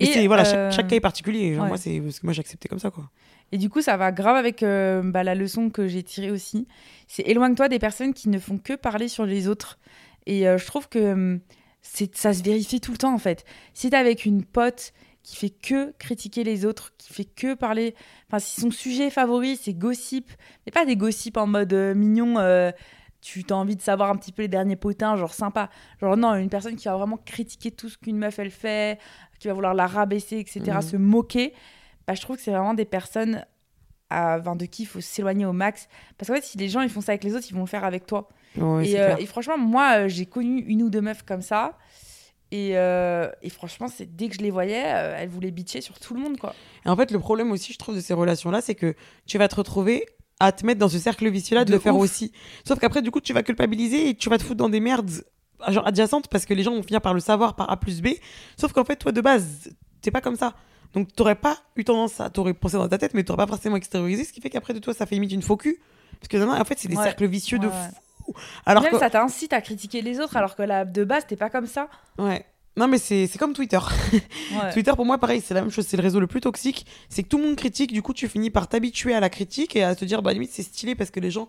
[0.00, 1.54] Et, voilà, euh, chaque, chaque cas est particulier.
[1.54, 1.68] Genre, ouais.
[1.68, 3.10] moi, c'est parce que moi, j'ai accepté comme ça, quoi.
[3.50, 6.68] Et du coup, ça va grave avec euh, bah, la leçon que j'ai tirée aussi.
[7.08, 9.78] C'est éloigne-toi des personnes qui ne font que parler sur les autres.
[10.26, 11.40] Et euh, je trouve que hum,
[11.82, 13.44] ça se vérifie tout le temps, en fait.
[13.74, 14.92] Si t'es avec une pote
[15.28, 17.94] qui fait que critiquer les autres, qui fait que parler...
[18.28, 20.30] Enfin, si son sujet favori, c'est gossip,
[20.64, 22.38] mais pas des gossips en mode euh, mignon...
[22.38, 22.72] euh,
[23.20, 25.68] tu as envie de savoir un petit peu les derniers potins, genre sympa.
[26.00, 28.98] Genre non, une personne qui va vraiment critiquer tout ce qu'une meuf elle fait,
[29.40, 30.82] qui va vouloir la rabaisser, etc., Mhm.
[30.82, 31.52] se moquer.
[32.06, 33.44] Bah, je trouve que c'est vraiment des personnes
[34.08, 35.88] à, enfin, de qui il faut s'éloigner au max.
[36.16, 37.66] Parce qu'en fait, si les gens ils font ça avec les autres, ils vont le
[37.66, 38.28] faire avec toi.
[38.56, 41.76] Ouais, et, euh, et franchement, moi, j'ai connu une ou deux meufs comme ça.
[42.50, 45.98] Et, euh, et franchement, c'est dès que je les voyais, euh, elles voulaient bitcher sur
[45.98, 46.54] tout le monde, quoi.
[46.86, 48.94] Et en fait, le problème aussi, je trouve, de ces relations-là, c'est que
[49.26, 50.06] tu vas te retrouver
[50.40, 52.32] à te mettre dans ce cercle vicieux-là de, De le faire aussi.
[52.66, 55.10] Sauf qu'après, du coup, tu vas culpabiliser et tu vas te foutre dans des merdes
[55.68, 58.08] genre adjacentes parce que les gens vont finir par le savoir par A plus B.
[58.56, 59.68] Sauf qu'en fait, toi, de base,
[60.00, 60.54] t'es pas comme ça.
[60.94, 62.30] Donc, t'aurais pas eu tendance à.
[62.30, 64.78] T'aurais pensé dans ta tête, mais t'aurais pas forcément extériorisé, ce qui fait qu'après de
[64.78, 65.80] toi, ça fait limite une faux cul.
[66.20, 67.02] Parce que non, en fait, c'est des Ouais.
[67.02, 67.72] cercles vicieux de Ouais.
[68.66, 68.98] Alors Même que.
[68.98, 71.88] ça t'incite à critiquer les autres, alors que là, de base, t'es pas comme ça.
[72.18, 72.44] Ouais.
[72.76, 73.78] Non, mais c'est c'est comme Twitter.
[74.52, 74.72] Ouais.
[74.72, 75.84] Twitter, pour moi, pareil, c'est la même chose.
[75.86, 76.86] C'est le réseau le plus toxique.
[77.10, 77.92] C'est que tout le monde critique.
[77.92, 80.50] Du coup, tu finis par t'habituer à la critique et à te dire, bah, limite,
[80.52, 81.48] c'est stylé parce que les gens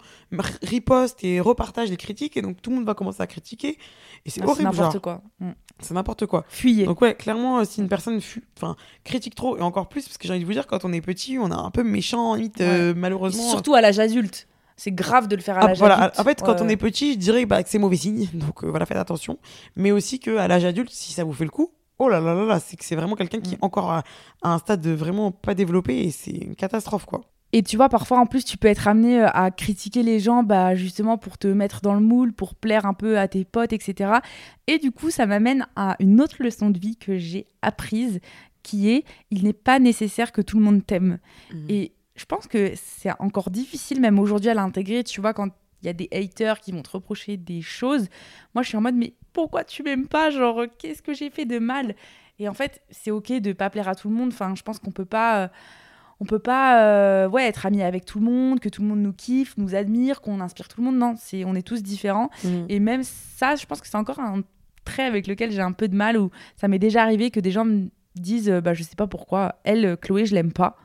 [0.63, 2.35] ripostent et repartagent les critiques.
[2.35, 3.77] Et donc, tout le monde va commencer à critiquer.
[4.25, 5.01] Et c'est Ah, c'est horrible, n'importe genre.
[5.01, 5.21] quoi.
[5.39, 5.51] Mm.
[5.79, 6.45] C'est n'importe quoi.
[6.49, 6.85] Fuyez.
[6.85, 8.19] Donc, ouais, clairement, euh, si une personne
[8.57, 10.91] enfin, critique trop, et encore plus, parce que j'ai envie de vous dire, quand on
[10.91, 13.49] est petit, on est un peu méchant, limite, euh, malheureusement.
[13.49, 14.47] Surtout à l'âge adulte.
[14.79, 15.95] C'est grave de le faire à Ah, l'âge voilà.
[15.95, 16.19] adulte.
[16.19, 18.27] En fait, quand Ouais, on est petit, je dirais bah, que c'est mauvais signe.
[18.33, 19.37] Donc euh, voilà, faites attention.
[19.75, 22.45] Mais aussi qu'à l'âge adulte, si ça vous fait le coup, oh là là là
[22.45, 23.65] là, c'est que c'est vraiment quelqu'un qui est Mm.
[23.65, 24.03] encore à,
[24.41, 27.21] à un stade de vraiment pas développé et c'est une catastrophe quoi.
[27.51, 30.43] Et tu vois, parfois en plus, tu peux être amené euh, à critiquer les gens,
[30.43, 33.73] bah, justement pour te mettre dans le moule, pour plaire un peu à tes potes,
[33.73, 34.11] etc.
[34.67, 38.19] Et du coup, ça m'amène à une autre leçon de vie que j'ai apprise,
[38.61, 41.17] qui est il n'est pas nécessaire que tout le monde t'aime.
[41.69, 45.03] Et je pense que c'est encore difficile, même aujourd'hui, à l'intégrer.
[45.03, 45.49] Tu vois, quand
[45.81, 48.09] il y a des haters qui vont te reprocher des choses,
[48.53, 50.29] moi, je suis en mode, mais pourquoi tu m'aimes pas?
[50.29, 51.95] Genre, qu'est-ce que j'ai fait de mal?
[52.37, 54.29] Et en fait, c'est OK de pas plaire à tout le monde.
[54.33, 55.43] Enfin, je pense qu'on peut pas.
[55.43, 55.47] euh,
[56.21, 58.99] on peut pas euh, ouais, être amis avec tout le monde, que tout le monde
[58.99, 60.97] nous kiffe, nous admire, qu'on inspire tout le monde.
[60.97, 62.29] Non, c'est on est tous différents.
[62.43, 62.65] Mhm.
[62.67, 64.41] Et même ça, je pense que c'est encore un
[64.83, 67.51] trait avec lequel j'ai un peu de mal, où ça m'est déjà arrivé que des
[67.51, 70.75] gens me disent, bah, je sais pas pourquoi, elle, Chloé, je l'aime pas.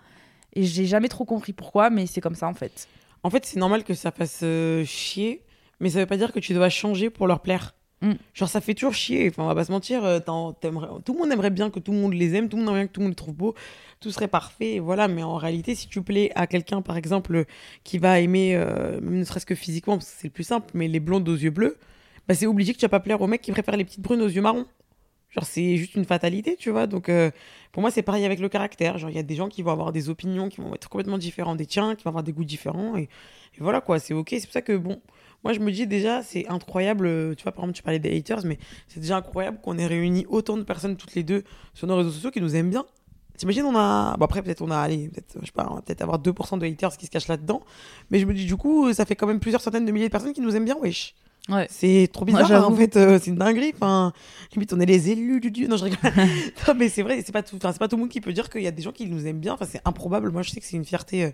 [0.55, 2.89] Et j'ai jamais trop compris pourquoi, mais c'est comme ça en fait.
[3.23, 5.43] en fait, c'est normal que ça fasse euh, chier,
[5.81, 7.75] mais ça veut pas dire que tu dois changer pour leur plaire.
[8.03, 8.13] Mm.
[8.35, 9.29] Genre, ça fait toujours chier.
[9.31, 10.05] Enfin, on va pas se mentir.
[10.05, 12.71] euh, Tout le monde aimerait bien que tout le monde les aime, tout le monde
[12.71, 13.55] aimerait bien que tout le monde les trouve beaux,
[14.01, 15.09] tout serait parfait, voilà.
[15.09, 17.45] Mais en réalité, si tu plais à quelqu'un, par exemple,
[17.83, 20.71] qui va aimer, euh, même ne serait-ce que physiquement, parce que c'est le plus simple,
[20.75, 21.79] mais les blondes aux yeux bleus,
[22.29, 24.21] bah, c'est obligé que tu vas pas plaire au mec qui préfère les petites brunes
[24.23, 24.67] aux yeux marrons.
[25.35, 26.87] Genre, c'est juste une fatalité, tu vois.
[26.87, 27.31] Donc, euh,
[27.73, 28.99] pour moi, c'est pareil avec le caractère.
[28.99, 31.19] Genre, il y a des gens qui vont avoir des opinions qui vont être complètement
[31.19, 32.97] différentes des tiens, qui vont avoir des goûts différents.
[32.97, 33.09] Et,
[33.59, 34.29] voilà, quoi, c'est OK.
[34.31, 35.01] C'est pour ça que, bon,
[35.43, 37.07] moi, je me dis déjà, c'est incroyable.
[37.07, 39.87] euh, Tu vois, par exemple, tu parlais des haters, mais c'est déjà incroyable qu'on ait
[39.87, 41.43] réuni autant de personnes toutes les deux
[41.75, 42.85] sur nos réseaux sociaux qui nous aiment bien.
[43.37, 44.17] T'imagines, on a.
[44.17, 44.79] Bon, après, peut-être on a.
[44.79, 47.27] Allez, peut-être, je sais pas, on va peut-être avoir 2% de haters qui se cachent
[47.27, 47.63] là-dedans.
[48.11, 50.13] Mais je me dis, du coup, ça fait quand même plusieurs centaines de milliers de
[50.13, 51.17] personnes qui nous aiment bien, wesh.
[51.49, 51.67] Ouais.
[51.71, 53.73] C'est trop bizarre, Ouais, en fait, euh, c'est une dinguerie.
[53.75, 54.13] Enfin,
[54.55, 55.69] limite, on est les élus du dieu.
[55.69, 55.99] Non, je rigole.
[56.69, 57.59] non, mais c'est vrai, c'est pas, tout...
[57.59, 59.41] pas tout le monde qui peut dire qu'il y a des gens qui nous aiment
[59.41, 59.53] bien.
[59.53, 60.31] Enfin, c'est improbable.
[60.31, 61.31] Moi, je sais que c'est une fierté euh,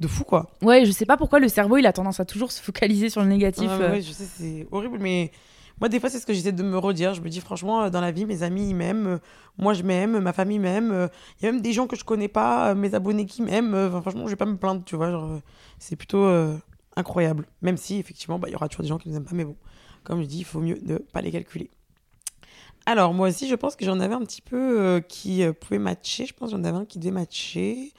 [0.00, 0.50] de fou, quoi.
[0.60, 3.22] Ouais, je sais pas pourquoi le cerveau il a tendance à toujours se focaliser sur
[3.22, 3.70] le négatif.
[3.70, 4.02] Ouais, ouais, euh.
[4.02, 5.32] je sais, c'est horrible, mais
[5.80, 7.14] moi, des fois, c'est ce que j'essaie de me redire.
[7.14, 9.18] Je me dis, franchement, dans la vie, mes amis, ils m'aiment.
[9.56, 10.18] Moi, je m'aime.
[10.18, 11.08] Ma famille m'aime.
[11.40, 13.74] Il y a même des gens que je connais pas, mes abonnés qui m'aiment.
[13.74, 15.10] Enfin, franchement, je vais pas me plaindre, tu vois.
[15.10, 15.40] Genre,
[15.78, 16.54] c'est plutôt euh,
[16.98, 17.46] incroyable.
[17.62, 19.44] Même si, effectivement, bah, il y aura toujours des gens qui nous aiment pas, mais
[19.44, 19.56] bon,
[20.04, 21.70] comme je dis, il faut mieux ne pas les calculer.
[22.86, 25.78] Alors, moi aussi, je pense que j'en avais un petit peu euh, qui euh, pouvait
[25.78, 26.26] matcher.
[26.26, 27.92] Je pense que j'en avais un qui devait matcher.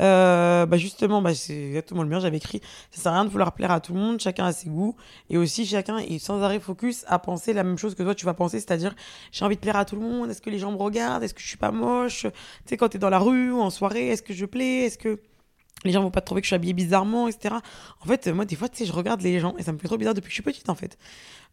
[0.00, 2.20] Euh, bah justement, bah c'est exactement le mien.
[2.20, 4.52] J'avais écrit ça sert à rien de vouloir plaire à tout le monde, chacun a
[4.52, 4.96] ses goûts.
[5.28, 8.24] Et aussi, chacun est sans arrêt focus à penser la même chose que toi, tu
[8.24, 8.94] vas penser, c'est-à-dire
[9.32, 10.30] j'ai envie de plaire à tout le monde.
[10.30, 11.22] Est-ce que les gens me regardent?
[11.22, 12.22] Est-ce que je suis pas moche?
[12.22, 12.30] Tu
[12.66, 14.86] sais, quand t'es dans la rue ou en soirée, est-ce que je plais?
[14.86, 15.20] Est-ce que
[15.84, 17.56] les gens vont pas trouver que je suis habillée bizarrement, etc.
[18.00, 19.88] En fait, moi, des fois, tu sais, je regarde les gens et ça me fait
[19.88, 20.98] trop bizarre depuis que je suis petite, en fait.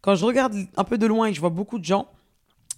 [0.00, 2.08] Quand je regarde un peu de loin et que je vois beaucoup de gens,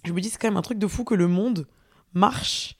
[0.05, 1.67] je me dis, c'est quand même un truc de fou que le monde
[2.13, 2.77] marche.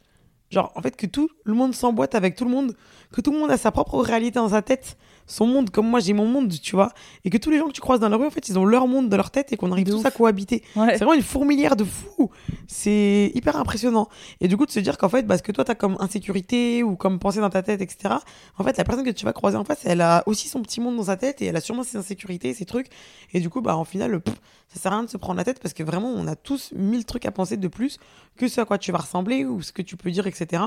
[0.49, 2.75] Genre, en fait, que tout le monde s'emboîte avec tout le monde,
[3.11, 4.97] que tout le monde a sa propre réalité dans sa tête,
[5.31, 6.91] son monde, comme moi j'ai mon monde, tu vois.
[7.25, 8.65] Et que tous les gens que tu croises dans la rue, en fait, ils ont
[8.65, 10.05] leur monde dans leur tête et qu'on arrive De tous ouf.
[10.05, 10.63] à cohabiter.
[10.75, 10.89] Ouais.
[10.91, 12.29] C'est vraiment une fourmilière de fou.
[12.67, 14.07] C'est hyper impressionnant.
[14.39, 16.95] Et du coup, de se dire qu'en fait, parce que toi, t'as comme insécurité ou
[16.95, 18.15] comme pensée dans ta tête, etc.
[18.57, 20.81] En fait, la personne que tu vas croiser en face, elle a aussi son petit
[20.81, 22.87] monde dans sa tête et elle a sûrement ses insécurités, ses trucs.
[23.33, 24.35] Et du coup, bah, en final, pff,
[24.73, 26.71] ça sert à rien de se prendre la tête parce que vraiment, on a tous
[26.75, 27.97] mille trucs à penser de plus
[28.37, 30.63] que ce à quoi tu vas ressembler ou ce que tu peux dire, etc.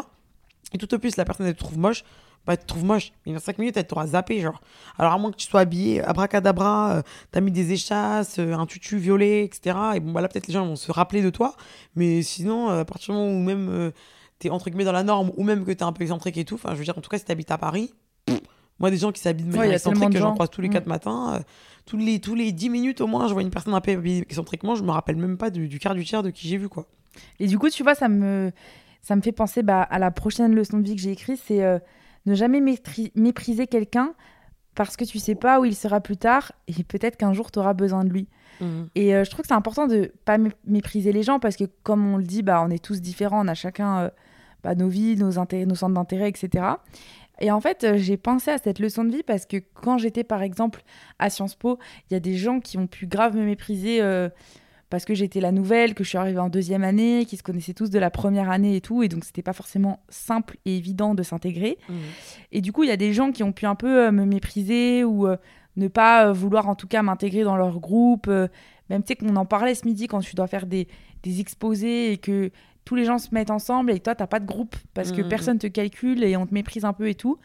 [0.73, 2.05] Et tout au plus, la personne, elle te trouve moche.
[2.47, 3.13] Bah, elle te trouve moche.
[3.25, 4.61] Mais dans 5 minutes, elle t'aura zappé, genre.
[4.99, 8.67] Alors, à moins que tu sois habillé abracadabra, euh, t'as mis des échasses, euh, un
[8.67, 9.77] tutu violet, etc.
[9.95, 11.55] Et bon, bah là, peut-être les gens vont se rappeler de toi.
[11.97, 13.91] Mais sinon, euh, à partir du moment où même euh,
[14.39, 16.57] t'es entre guillemets dans la norme, ou même que t'es un peu excentrique et tout,
[16.57, 17.95] enfin, je veux dire, en tout cas, si t'habites à Paris,
[18.27, 18.41] pff,
[18.79, 20.69] moi, des gens qui s'habillent de Ouais, manière tellement excentrique, que j'en croise tous les
[20.69, 20.73] Mm.
[20.73, 21.41] 4 matins, euh,
[21.87, 24.21] tous, les, tous les 10 minutes au moins, je vois une personne un peu habillée
[24.21, 26.69] excentriquement, je me rappelle même pas du, du quart du tiers de qui j'ai vu,
[26.69, 26.85] quoi.
[27.41, 28.53] Et du coup, tu vois, ça me,
[29.05, 31.63] ça me fait penser bah, à la prochaine leçon de vie que j'ai écrite, c'est
[31.63, 31.79] euh,
[32.25, 34.15] ne jamais mépriser quelqu'un
[34.75, 37.59] parce que tu sais pas où il sera plus tard et peut-être qu'un jour tu
[37.59, 38.29] auras besoin de lui.
[38.61, 38.89] Mhm.
[38.95, 41.65] Et euh, je trouve que c'est important de pas mé- mépriser les gens parce que
[41.83, 44.11] comme on le dit, bah, on est tous différents, on a chacun euh,
[44.63, 46.65] bah, nos vies, nos, intérêts, nos centres d'intérêt, etc.
[47.41, 50.25] Et en fait, euh, j'ai pensé à cette leçon de vie parce que quand j'étais
[50.25, 50.83] par exemple
[51.19, 54.01] à Sciences Po, il y a des gens qui ont pu grave me mépriser
[54.95, 57.75] parce que j'étais la nouvelle, que je suis arrivée en deuxième année, qui se connaissaient
[57.75, 61.17] tous de la première année et tout, et donc c'était pas forcément simple et évident
[61.17, 61.79] de s'intégrer.
[61.89, 61.97] Mhm.
[62.53, 64.25] Et du coup, il y a des gens qui ont pu un peu euh, me
[64.25, 65.37] mépriser ou euh,
[65.75, 68.29] ne pas euh, vouloir en tout cas m'intégrer dans leur groupe.
[68.29, 70.87] même tu sais qu'on en parlait ce midi quand tu dois faire des,
[71.25, 72.53] des exposés et que
[72.85, 75.29] tous les gens se mettent ensemble et toi t'as pas de groupe parce que Mhm.
[75.29, 77.39] personne te calcule et on te méprise un peu et tout.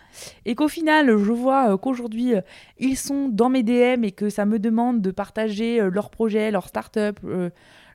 [0.45, 2.41] Et qu'au final, je vois euh, qu'aujourd'hui euh,
[2.78, 6.52] ils sont dans mes DM et que ça me demande de partager euh, leurs projets,
[6.52, 7.49] leurs startups, euh,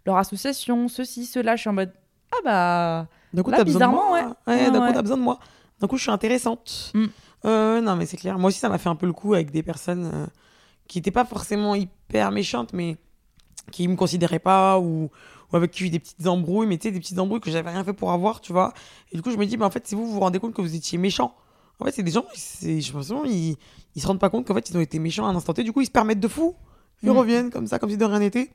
[0.07, 1.57] leur association, ceci, cela.
[1.57, 1.93] Je suis en mode
[2.33, 4.37] ah bah D'un coup, t'as besoin de bizarrement, moi.
[4.47, 4.55] ouais.
[4.55, 4.93] Ouais, Ouais, d'un coup, ouais.
[4.95, 5.39] t'as besoin de moi.
[5.81, 6.93] D'un coup, je suis intéressante.
[6.95, 7.05] Mm.
[7.47, 8.39] Euh, non, mais c'est clair.
[8.39, 10.27] Moi aussi, ça m'a fait un peu le coup avec des personnes euh,
[10.89, 12.97] qui n'étaient pas forcément hyper méchantes, mais
[13.71, 15.11] qui me considéraient pas ou,
[15.57, 17.71] avec qui j'ai eu des petites embrouilles, mais tu sais, des petites embrouilles que j'avais
[17.71, 18.73] rien fait pour avoir, tu vois.
[19.13, 20.63] Et du coup, je me dis, bah, en fait, si vous vous rendez compte que
[20.63, 21.35] vous étiez méchant,
[21.81, 23.57] en fait, c'est des gens, c'est, je pense, ils,
[23.97, 25.63] ils se rendent pas compte qu'en fait, ils ont été méchants à un instant T.
[25.65, 26.55] Du coup, ils se permettent de fou.
[27.03, 27.19] Ils Mm.
[27.19, 28.51] reviennent comme ça, comme si de rien n'était.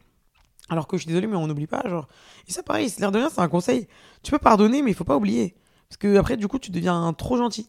[0.69, 2.07] Alors que je suis désolé, mais on n'oublie pas, genre.
[2.47, 3.87] Et ça, pareil, c'est l'air de rien, c'est un conseil.
[4.23, 5.55] Tu peux pardonner, mais il faut pas oublier.
[5.89, 7.67] Parce que après, du coup, tu deviens trop gentil.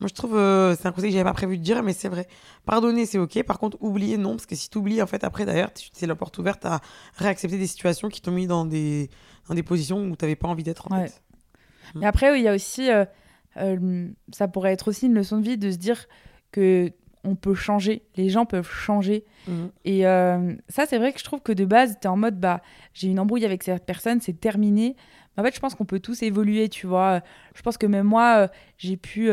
[0.00, 2.08] Moi, je trouve, euh, c'est un conseil que j'avais pas prévu de dire, mais c'est
[2.08, 2.26] vrai.
[2.66, 3.42] Pardonner, c'est ok.
[3.44, 4.32] Par contre, oublier, non.
[4.32, 6.80] Parce que si tu oublies, en fait, après, tu- c'est la porte ouverte à
[7.16, 9.08] réaccepter des situations qui t'ont mis dans des,
[9.48, 11.06] dans des positions où t'avais pas envie d'être, en Ouais.
[11.06, 11.22] fait.
[11.94, 13.04] Mais après, il y a aussi, euh,
[13.58, 16.06] euh, ça pourrait être aussi une leçon de vie de se dire
[16.50, 16.90] que
[17.26, 19.24] on peut changer, les gens peuvent changer.
[19.48, 19.70] Mhm.
[19.86, 22.38] Et euh, ça, c'est vrai que je trouve que de base, tu es en mode,
[22.38, 22.60] bah,
[22.92, 24.94] j'ai une embrouille avec cette personne, c'est terminé.
[25.36, 27.20] Mais en fait, je pense qu'on peut tous évoluer, tu vois.
[27.54, 29.30] Je pense que même moi, j'ai pu,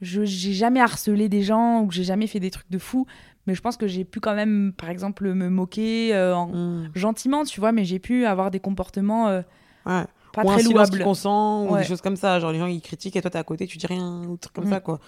[0.00, 3.06] je j'ai jamais harcelé des gens ou que j'ai jamais fait des trucs de fou.
[3.46, 6.90] Mais je pense que j'ai pu quand même, par exemple, me moquer euh, en- Mm.
[6.94, 9.40] gentiment, tu vois, mais j'ai pu avoir des comportements euh,
[9.86, 10.04] Ouais.
[10.34, 11.02] pas ou un très qui louables.
[11.02, 11.80] consent, ou Ouais.
[11.80, 12.38] des choses comme ça.
[12.40, 14.38] Genre, les gens, ils critiquent et toi, t'es à côté, tu dis rien, ou des
[14.38, 14.70] trucs comme Mm.
[14.70, 14.98] ça, quoi.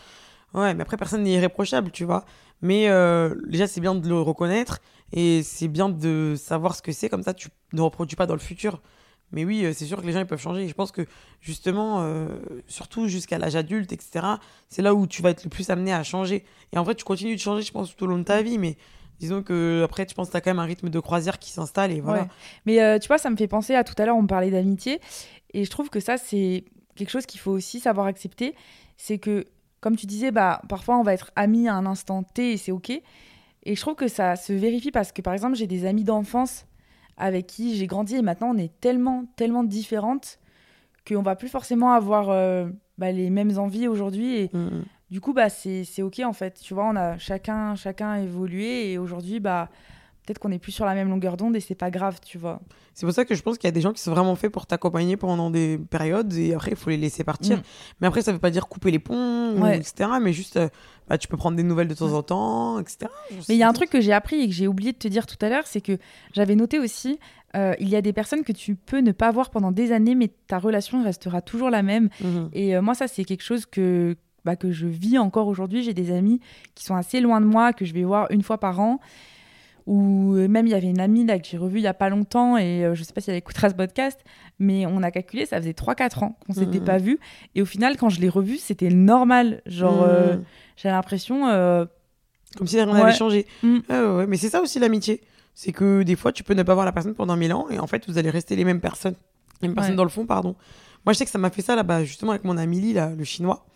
[0.55, 2.25] Ouais, mais après, personne n'est irréprochable, tu vois.
[2.63, 4.79] Mais euh, déjà, c'est bien de le reconnaître
[5.13, 8.35] et c'est bien de savoir ce que c'est, comme ça, tu ne reproduis pas dans
[8.35, 8.81] le futur.
[9.33, 10.65] Mais oui, euh, c'est sûr que les gens, ils peuvent changer.
[10.65, 11.07] Et je pense que,
[11.41, 12.29] justement, euh,
[12.67, 14.27] surtout jusqu'à l'âge adulte, etc.,
[14.69, 16.45] c'est là où tu vas être le plus amené à changer.
[16.73, 18.59] Et en vrai, tu continues de changer, je pense, tout au long de ta vie,
[18.59, 18.77] mais
[19.21, 21.51] disons que après, tu penses que tu as quand même un rythme de croisière qui
[21.51, 22.23] s'installe et voilà.
[22.23, 22.29] Ouais.
[22.67, 25.01] Mais euh, tu vois, ça me fait penser à tout à l'heure, on parlait d'amitié.
[25.53, 26.65] Et je trouve que ça, c'est
[26.97, 28.55] quelque chose qu'il faut aussi savoir accepter.
[28.97, 29.47] C'est que,
[29.81, 32.73] comme tu disais, bah, parfois on va être amis à un instant T et c'est
[32.73, 32.91] OK.
[32.91, 36.65] Et je trouve que ça se vérifie parce que, par exemple, j'ai des amis d'enfance
[37.21, 40.39] avec qui j'ai grandi et maintenant on est tellement, tellement différentes
[41.07, 44.35] qu'on va plus forcément avoir euh, bah, les mêmes envies aujourd'hui.
[44.37, 44.83] Et Mm.
[45.11, 46.61] du coup, bah, c'est c'est OK en fait.
[46.61, 49.69] Tu vois, on a chacun, chacun évolué et aujourd'hui, bah,
[50.31, 52.61] peut-être qu'on n'est plus sur la même longueur d'onde et c'est pas grave, tu vois.
[52.95, 54.53] C'est pour ça que je pense qu'il y a des gens qui sont vraiment faits
[54.53, 57.59] pour t'accompagner pendant des périodes et après il faut les laisser partir.
[57.59, 57.63] Mm.
[58.01, 59.79] Mais après ça veut pas dire couper les ponts, Ouais.
[59.79, 60.09] etc.
[60.23, 60.69] Mais juste, euh,
[61.09, 63.11] bah, tu peux prendre des nouvelles de temps en temps, etc.
[63.49, 65.09] Mais il y a un truc que j'ai appris et que j'ai oublié de te
[65.09, 65.99] dire tout à l'heure, c'est que
[66.33, 67.19] j'avais noté aussi,
[67.57, 70.15] euh, il y a des personnes que tu peux ne pas voir pendant des années,
[70.15, 72.09] mais ta relation restera toujours la même.
[72.23, 72.51] Mhm.
[72.53, 75.83] Et euh, moi, ça, c'est quelque chose que, bah, que je vis encore aujourd'hui.
[75.83, 76.39] J'ai des amis
[76.77, 79.01] qui sont assez loin de moi, que je vais voir une fois par an.
[79.91, 81.95] Ou euh, même, il y avait une amie là, que j'ai revue il y a
[81.95, 84.21] pas longtemps, et euh, je sais pas si elle écoutera ce podcast,
[84.61, 86.85] mais on a calculé, ça faisait 3-4 ans qu'on s'était Mhm.
[86.85, 87.19] pas vus.
[87.57, 89.63] Et au final, quand je l'ai revue, c'était normal.
[89.67, 90.45] Genre, euh, Mhm.
[90.77, 91.49] j'ai l'impression.
[91.49, 91.87] euh,
[92.57, 93.01] Comme si rien Ouais.
[93.01, 93.47] n'avait changé.
[93.65, 93.79] Mm.
[93.89, 94.27] Ouais.
[94.29, 95.21] Mais c'est ça aussi l'amitié.
[95.55, 97.79] C'est que des fois, tu peux ne pas voir la personne pendant mille ans et
[97.81, 99.15] en fait, vous allez rester les mêmes personnes.
[99.63, 100.55] Les mêmes personnes dans le fond, pardon.
[101.05, 103.11] Moi, je sais que ça m'a fait ça là-bas, justement, avec mon ami Lee, là,
[103.17, 103.67] le chinois.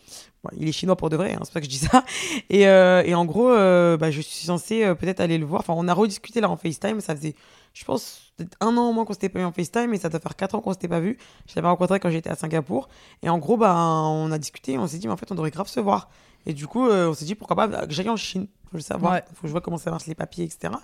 [0.42, 2.04] Bon, il est chinois pour de vrai, hein, c'est pour ça que je dis ça.
[2.50, 5.60] Et, euh, et en gros, euh, bah, je suis censée euh, peut-être aller le voir.
[5.60, 7.00] Enfin, on a rediscuté là en FaceTime.
[7.00, 7.34] Ça faisait,
[7.72, 10.10] je pense, peut-être un an au moins qu'on s'était pas vu en FaceTime et ça
[10.10, 11.16] doit faire quatre ans qu'on s'était pas vu.
[11.48, 12.88] Je l'avais rencontré quand j'étais à Singapour.
[13.22, 15.50] Et en gros, bah, on a discuté on s'est dit, mais en fait, on devrait
[15.50, 16.10] grave se voir.
[16.46, 18.48] Et du coup, on s'est dit, pourquoi pas que j'aille en Chine.
[18.70, 19.14] Faut le savoir.
[19.14, 19.24] Ouais.
[19.34, 20.74] Faut que je vois comment ça marche les papiers, etc.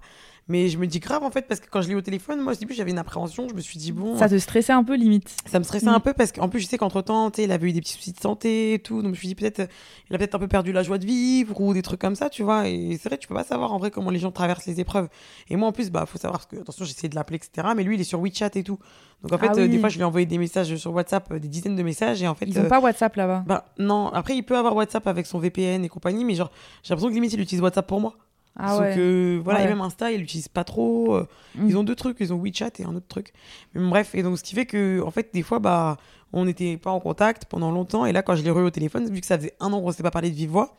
[0.48, 2.54] Mais je me dis grave, en fait, parce que quand je l'ai au téléphone, moi,
[2.54, 3.46] au début, j'avais une appréhension.
[3.48, 4.16] Je me suis dit, bon.
[4.18, 5.34] Ça te stressait un peu, limite.
[5.46, 5.90] Ça me stressait Mm.
[5.90, 8.12] un peu parce qu'en plus, je sais qu'entre temps, il avait eu des petits soucis
[8.12, 8.96] de santé et tout.
[8.96, 9.68] Donc, je me suis dit, peut-être,
[10.08, 12.30] il a peut-être un peu perdu la joie de vivre ou des trucs comme ça,
[12.30, 12.68] tu vois.
[12.68, 15.08] Et c'est vrai, tu peux pas savoir en vrai comment les gens traversent les épreuves.
[15.48, 17.68] Et moi, en plus, bah, faut savoir parce que, attention, essayé de l'appeler, etc.
[17.76, 18.78] Mais lui, il est sur WeChat et tout.
[19.22, 19.80] Donc, en fait, Ah euh, des oui.
[19.80, 22.22] fois, je lui ai envoyé des messages sur WhatsApp, euh, des dizaines de messages.
[22.22, 23.44] Et en fait, Ils ont euh, pas WhatsApp là-bas.
[23.46, 24.08] bah, non.
[24.08, 26.50] Après, il peut avoir WhatsApp avec son VPN et compagnie, mais genre,
[26.82, 28.14] j'ai l'impression que limite, il utilise WhatsApp pour moi.
[28.56, 28.94] Ah ouais.
[28.94, 29.64] que, voilà, Ouais.
[29.66, 31.14] et même Insta, ils l'utilisent pas trop.
[31.16, 31.68] euh, Mm.
[31.68, 33.32] Ils ont deux trucs, ils ont WeChat et un autre truc.
[33.74, 35.96] Mais bref, et donc ce qui fait que, en fait, des fois, bah,
[36.32, 38.06] on n'était pas en contact pendant longtemps.
[38.06, 39.90] Et là, quand je l'ai revu au téléphone, vu que ça faisait un an qu'on
[39.90, 40.76] s'était pas parlé de vive voix,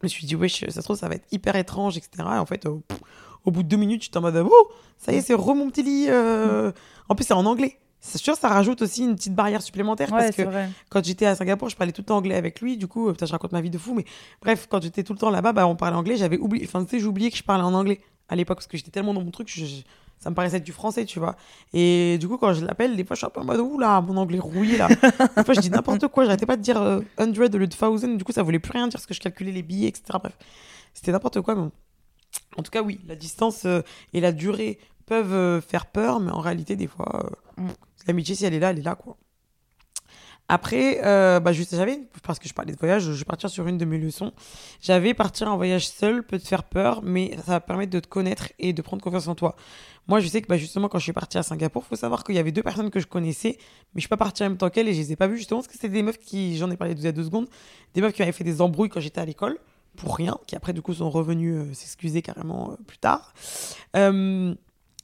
[0.00, 2.10] je me suis dit, wesh, ça se trouve, ça va être hyper étrange, etc.
[2.18, 2.98] Et en fait, euh, pff,
[3.44, 5.70] au bout de deux minutes, j'étais en mode, oh, ça y est, c'est re mon
[5.70, 6.06] petit lit.
[6.08, 6.72] euh.
[7.08, 7.78] En plus, c'est en anglais.
[8.04, 10.68] C'est sûr, ça rajoute aussi une petite barrière supplémentaire Ouais, parce que vrai.
[10.90, 12.76] quand j'étais à Singapour, je parlais tout le temps anglais avec lui.
[12.76, 13.94] Du coup, euh, putain, je raconte ma vie de fou.
[13.94, 14.04] Mais
[14.42, 16.16] bref, quand j'étais tout le temps là-bas, bah, on parlait anglais.
[16.16, 18.76] J'avais oublié, enfin, tu sais, oublié que je parlais en anglais à l'époque parce que
[18.76, 19.82] j'étais tellement dans mon truc, je-
[20.18, 21.36] ça me paraissait être du français, tu vois.
[21.72, 24.00] Et du coup, quand je l'appelle, des fois, je suis un peu en mode, oula,
[24.00, 24.88] mon anglais rouillé là.
[25.36, 26.24] des fois, je dis n'importe quoi.
[26.24, 28.16] J'arrêtais pas de dire euh, 100 au lieu de 1000.
[28.18, 30.04] Du coup, ça voulait plus rien dire parce que je calculais les billets, etc.
[30.20, 30.36] Bref,
[30.92, 31.54] c'était n'importe quoi.
[31.54, 31.68] Mais.
[32.56, 36.30] En tout cas, oui, la distance euh, et la durée peuvent euh, faire peur, mais
[36.32, 37.68] en réalité, des fois, euh, Mm.
[38.06, 39.16] L'amitié, si elle est là, elle est là, quoi.
[40.48, 43.66] Après, euh, bah, juste, j'avais, parce que je parlais de voyage, je vais partir sur
[43.68, 44.32] une de mes leçons.
[44.80, 48.08] J'avais partir en voyage seul peut te faire peur, mais ça va permettre de te
[48.08, 49.56] connaître et de prendre confiance en toi.
[50.08, 52.34] Moi, je sais que bah, justement, quand je suis partie à Singapour, faut savoir qu'il
[52.34, 54.68] y avait deux personnes que je connaissais, mais je suis pas partie en même temps
[54.68, 56.70] qu'elles et je les ai pas vues justement parce que c'était des meufs qui, j'en
[56.70, 57.46] ai parlé il y a deux secondes,
[57.94, 59.58] des meufs qui avaient fait des embrouilles quand j'étais à l'école
[59.96, 63.32] pour rien, qui après du coup sont revenues euh, s'excuser carrément euh, plus tard.
[63.96, 64.54] Euh,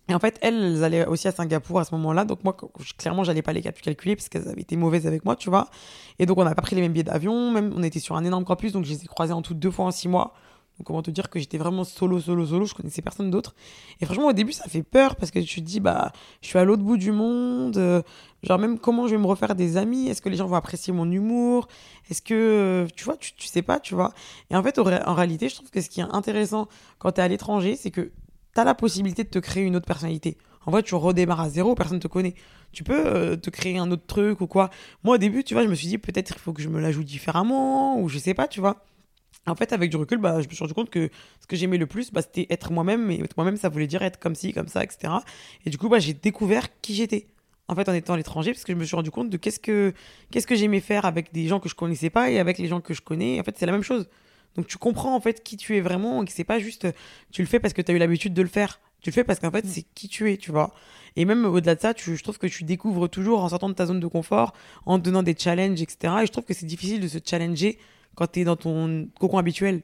[0.09, 2.25] et en fait, elles, elles allaient aussi à Singapour à ce moment-là.
[2.25, 2.57] Donc moi,
[2.97, 5.68] clairement, j'allais pas les cal- calculer parce qu'elles avaient été mauvaises avec moi, tu vois.
[6.18, 7.51] Et donc, on n'a pas pris les mêmes billets d'avion.
[7.51, 9.71] Même, on était sur un énorme campus, donc je les ai croisées en tout deux
[9.71, 10.33] fois en six mois.
[10.79, 12.64] Donc, comment te dire que j'étais vraiment solo, solo, solo.
[12.64, 13.55] Je connaissais personne d'autre.
[14.01, 16.59] Et franchement, au début, ça fait peur parce que tu te dis, bah, je suis
[16.59, 17.77] à l'autre bout du monde.
[17.77, 18.01] euh,
[18.44, 20.09] genre, même comment je vais me refaire des amis?
[20.09, 21.68] Est-ce que les gens vont apprécier mon humour?
[22.09, 24.14] Est-ce que, euh, tu vois, tu, tu sais pas, tu vois.
[24.51, 26.68] Et en fait, en réalité, je trouve que ce qui est intéressant
[26.99, 28.12] quand tu es à l'étranger, c'est que
[28.55, 30.39] tu as la possibilité de te créer une autre personnalité.
[30.67, 32.35] En vrai, tu redémarres à zéro, personne te connaît.
[32.73, 34.71] Tu peux euh, te créer un autre truc ou quoi.
[35.03, 36.81] Moi, au début, tu vois, je me suis dit peut-être il faut que je me
[36.81, 38.85] la joue différemment ou je sais pas, tu vois.
[39.47, 41.79] En fait, avec du recul, bah, je me suis rendu compte que ce que j'aimais
[41.79, 43.07] le plus, bah, c'était être moi-même.
[43.07, 45.15] Mais être moi-même, ça voulait dire être comme ci, comme ça, etc.
[45.65, 47.29] Et du coup, bah, j'ai découvert qui j'étais
[47.69, 49.61] en fait, en étant à l'étranger, parce que je me suis rendu compte de qu'est-ce
[49.61, 49.93] que,
[50.31, 52.81] qu'est-ce que j'aimais faire avec des gens que je connaissais pas et avec les gens
[52.81, 53.39] que je connais.
[53.41, 54.09] En fait, c'est la même chose.
[54.57, 56.89] Donc, tu comprends, en fait, qui tu es vraiment et que c'est pas juste,
[57.31, 58.81] tu le fais parce que tu as eu l'habitude de le faire.
[59.01, 60.75] Tu le fais parce qu'en fait, c'est qui tu es, tu vois.
[61.15, 63.75] Et même au-delà de ça, tu, je trouve que tu découvres toujours en sortant de
[63.75, 64.53] ta zone de confort,
[64.87, 66.15] en donnant des challenges, etc.
[66.23, 67.79] Et je trouve que c'est difficile de se challenger
[68.17, 69.83] quand tu es dans ton cocon habituel.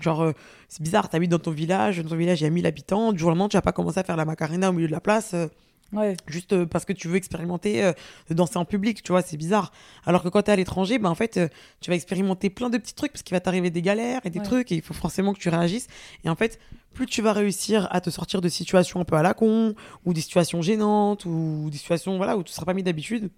[0.00, 0.32] Genre, euh,
[0.68, 3.12] c'est bizarre, tu habites dans ton village, dans ton village, il y a 1000 habitants,
[3.12, 4.92] du jour au lendemain, tu vas pas commencer à faire la macarena au milieu de
[4.92, 5.34] la place.
[5.34, 5.48] euh,
[5.92, 6.16] Ouais.
[6.26, 7.92] juste euh, parce que tu veux expérimenter euh,
[8.28, 9.72] de danser en public, tu vois, c'est bizarre.
[10.06, 11.48] Alors que quand tu es à l'étranger, ben en fait, euh,
[11.80, 14.38] tu vas expérimenter plein de petits trucs parce qu'il va t'arriver des galères et des
[14.38, 14.44] Ouais.
[14.44, 15.88] trucs et il faut forcément que tu réagisses.
[16.24, 16.58] Et en fait,
[16.94, 19.74] plus tu vas réussir à te sortir de situations un peu à la con
[20.04, 23.30] ou des situations gênantes ou des situations voilà où tu seras pas mis d'habitude,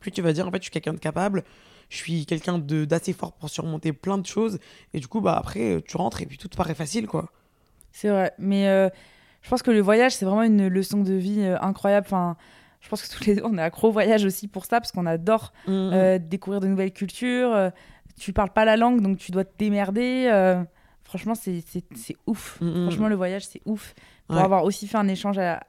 [0.00, 1.44] plus tu vas dire en fait, je suis quelqu'un de capable.
[1.88, 4.58] Je suis quelqu'un de d'assez fort pour surmonter plein de choses
[4.92, 7.30] et du coup bah après euh, tu rentres et puis tout te paraît facile quoi.
[7.92, 8.32] C'est vrai.
[8.38, 8.88] Mais euh,
[9.46, 12.04] je pense que le voyage, c'est vraiment une leçon de vie euh, incroyable.
[12.08, 12.36] Enfin,
[12.80, 14.90] je pense que tous les deux, on est accro au voyage aussi pour ça, parce
[14.90, 15.90] qu'on adore Mm, mm.
[15.92, 17.52] euh, découvrir de nouvelles cultures.
[17.54, 17.70] euh,
[18.18, 20.28] tu parles pas la langue, donc tu dois te démerder.
[20.32, 20.64] euh,
[21.04, 21.62] franchement, c'est
[22.26, 22.58] ouf.
[22.60, 22.82] Mm.
[22.88, 23.94] Franchement, le voyage, c'est ouf.
[24.26, 24.42] Pour Ouais.
[24.42, 25.62] avoir aussi fait un échange à,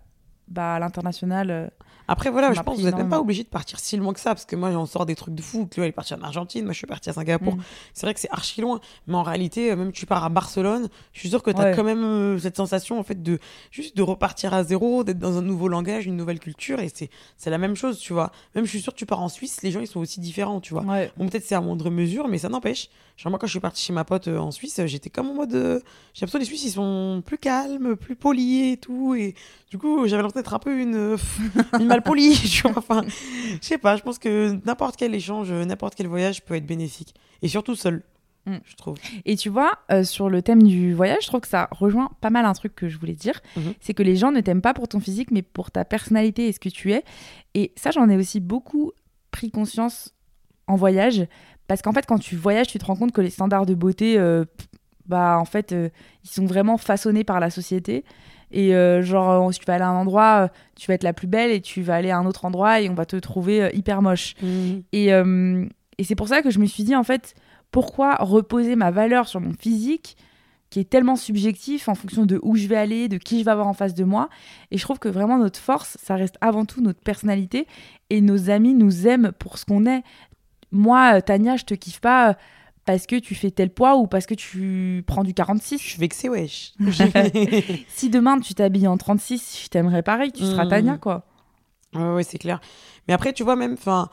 [0.47, 1.69] bah, à l'international.
[2.07, 3.21] Après, voilà, je pense que vous n'êtes même pas énormément.
[3.23, 5.41] obligé de partir si loin que ça, parce que moi, j'en sors des trucs de
[5.41, 5.65] fou.
[5.65, 7.55] Chloé, elle est partie en Argentine, moi, je suis partie à Singapour.
[7.57, 7.61] Mm.
[7.93, 10.87] C'est vrai que c'est archi loin, mais en réalité, euh, même tu pars à Barcelone,
[11.13, 11.73] je suis sûre que tu as Ouais.
[11.75, 13.39] quand même euh, cette sensation, en fait, de
[13.71, 17.49] juste de repartir à zéro, d'être dans un nouveau langage, une nouvelle culture, et c'est
[17.49, 18.31] la même chose, tu vois.
[18.55, 20.61] Même, je suis sûre que tu pars en Suisse, les gens, ils sont aussi différents,
[20.61, 20.83] tu vois.
[20.83, 21.11] Ouais.
[21.17, 22.89] Bon, peut-être c'est à moindre mesure, mais ça n'empêche.
[23.17, 25.33] Genre, moi, quand je suis partie chez ma pote euh, en Suisse, j'étais comme en
[25.33, 25.55] mode.
[25.55, 25.79] euh,
[26.13, 29.15] J'ai l'impression que les Suisses, ils sont plus calmes, plus polis et tout.
[29.15, 29.33] Et
[29.71, 31.17] du coup, j'avais l'impression d'être un peu une,
[31.79, 32.73] une malpolie, tu vois.
[32.77, 36.65] Enfin, je sais pas, je pense que n'importe quel échange, n'importe quel voyage peut être
[36.65, 37.13] bénéfique.
[37.41, 38.03] Et surtout seul,
[38.47, 38.59] Mm.
[38.63, 38.95] je trouve.
[39.25, 42.29] Et tu vois, euh, sur le thème du voyage, je trouve que ça rejoint pas
[42.29, 43.41] mal un truc que je voulais dire.
[43.57, 43.73] Mhm.
[43.81, 46.53] C'est que les gens ne t'aiment pas pour ton physique, mais pour ta personnalité et
[46.53, 47.03] ce que tu es.
[47.55, 48.93] Et ça, j'en ai aussi beaucoup
[49.31, 50.13] pris conscience
[50.67, 51.27] en voyage.
[51.67, 54.17] Parce qu'en fait, quand tu voyages, tu te rends compte que les standards de beauté,
[54.17, 54.45] euh,
[55.07, 55.89] bah, en fait, euh,
[56.23, 58.05] ils sont vraiment façonnés par la société.
[58.51, 61.03] Et euh, genre, euh, si tu vas aller à un endroit, euh, tu vas être
[61.03, 63.17] la plus belle, et tu vas aller à un autre endroit, et on va te
[63.17, 64.35] trouver hyper moche.
[64.91, 65.65] Et, euh,
[65.97, 67.35] et c'est pour ça que je me suis dit, en fait,
[67.71, 70.17] pourquoi reposer ma valeur sur mon physique,
[70.69, 73.51] qui est tellement subjectif en fonction de où je vais aller, de qui je vais
[73.51, 74.27] avoir en face de moi.
[74.69, 77.67] Et je trouve que vraiment notre force, ça reste avant tout notre personnalité.
[78.09, 80.03] Et nos amis nous aiment pour ce qu'on est.
[80.71, 82.35] Moi, Tania, je te kiffe pas
[82.87, 85.77] parce que tu fais tel poids ou parce que tu prends du Je 46.
[85.77, 86.73] suis vexée, wesh.
[87.89, 90.69] Si demain tu t'habilles en 36, je t'aimerais pareil, tu seras Mm.
[90.69, 91.25] Tania, quoi.
[91.93, 92.61] Ouais, ouais, c'est clair.
[93.07, 94.09] Mais après, tu vois, même, enfin,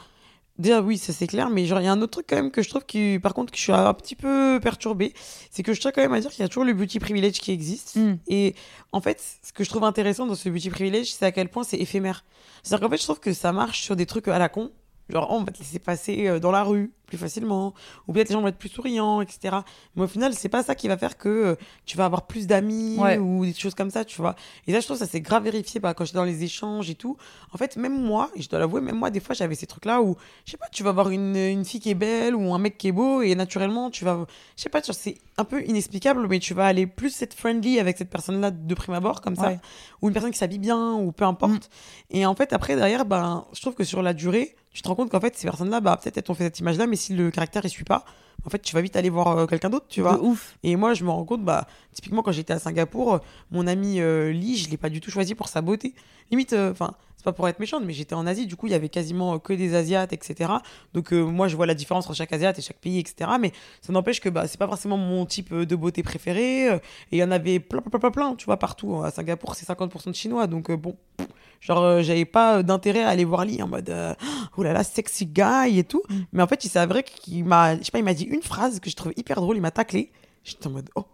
[0.59, 2.51] déjà, oui, ça c'est clair, mais genre, il y a un autre truc quand même
[2.51, 5.13] que je trouve qui, par contre, que je suis un petit peu perturbée,
[5.53, 7.39] c'est que je tiens quand même à dire qu'il y a toujours le beauty privilege
[7.41, 7.95] qui existe.
[7.95, 8.15] Mm.
[8.27, 8.55] Et
[8.91, 11.63] en fait, ce que je trouve intéressant dans ce beauty privilege, c'est à quel point
[11.63, 12.25] c'est éphémère.
[12.65, 14.73] C'est-à-dire qu'en fait, je trouve que ça marche sur des trucs à la con.
[15.11, 17.75] Genre, oh, on va te laisser passer euh, dans la rue plus facilement,
[18.09, 19.57] ou peut-être les gens vont être plus souriants, etc.
[19.95, 22.47] Mais au final, c'est pas ça qui va faire que euh, tu vas avoir plus
[22.47, 23.19] d'amis Ouais.
[23.19, 24.35] ou des choses comme ça, tu vois.
[24.67, 26.95] Et ça, je trouve ça c'est grave vérifié bah, quand j'étais dans les échanges et
[26.95, 27.19] tout.
[27.53, 30.01] En fait, même moi, et je dois l'avouer, même moi, des fois, j'avais ces trucs-là
[30.01, 32.59] où, je sais pas, tu vas voir une, une fille qui est belle ou un
[32.59, 34.25] mec qui est beau et naturellement, tu vas,
[34.57, 37.99] je sais pas, c'est un peu inexplicable, mais tu vas aller plus être friendly avec
[37.99, 39.53] cette personne-là de prime abord, comme ça,
[40.01, 41.69] ou une personne qui s'habille bien ou peu importe.
[42.11, 44.97] Et en fait, après, derrière, ben, je trouve que sur la durée, tu te rends
[44.97, 47.31] compte qu'en fait, ces personnes-là, bah, peut-être elles t'ont fait cette image-là, mais si le
[47.31, 48.05] caractère, il suit pas,
[48.45, 50.17] en fait, tu vas vite aller voir euh, quelqu'un d'autre, tu vois.
[50.17, 50.59] De ouf.
[50.65, 53.19] Et moi, je me rends compte, bah, typiquement, quand j'étais à Singapour, euh,
[53.53, 55.95] mon ami euh, Lee, je l'ai pas du tout choisi pour sa beauté.
[56.33, 58.75] Limite, enfin, c'est pas pour être méchante, mais j'étais en Asie, du coup, il y
[58.75, 60.55] avait quasiment que des Asiates, etc.
[60.93, 63.31] Donc, euh, moi, je vois la différence entre chaque Asiate et chaque pays, etc.
[63.41, 66.67] Mais ça n'empêche que bah, c'est pas forcément mon type de beauté préféré.
[66.67, 66.81] Et
[67.13, 69.03] il y en avait plein, plein, plein, plein, plein, tu vois, partout.
[69.05, 70.97] À Singapour, c'est 50% de Chinois, donc bon.
[71.61, 73.95] Genre, euh, j'avais pas euh, d'intérêt à aller voir Lee en mode,
[74.57, 76.03] oh là là, sexy guy et tout.
[76.09, 76.15] Mm.
[76.33, 78.43] Mais en fait, il s'est vrai qu'il m'a, je sais pas, il m'a dit une
[78.43, 80.13] phrase que je trouvais hyper drôle, il m'a taclé.
[80.45, 81.05] J'étais en mode, oh,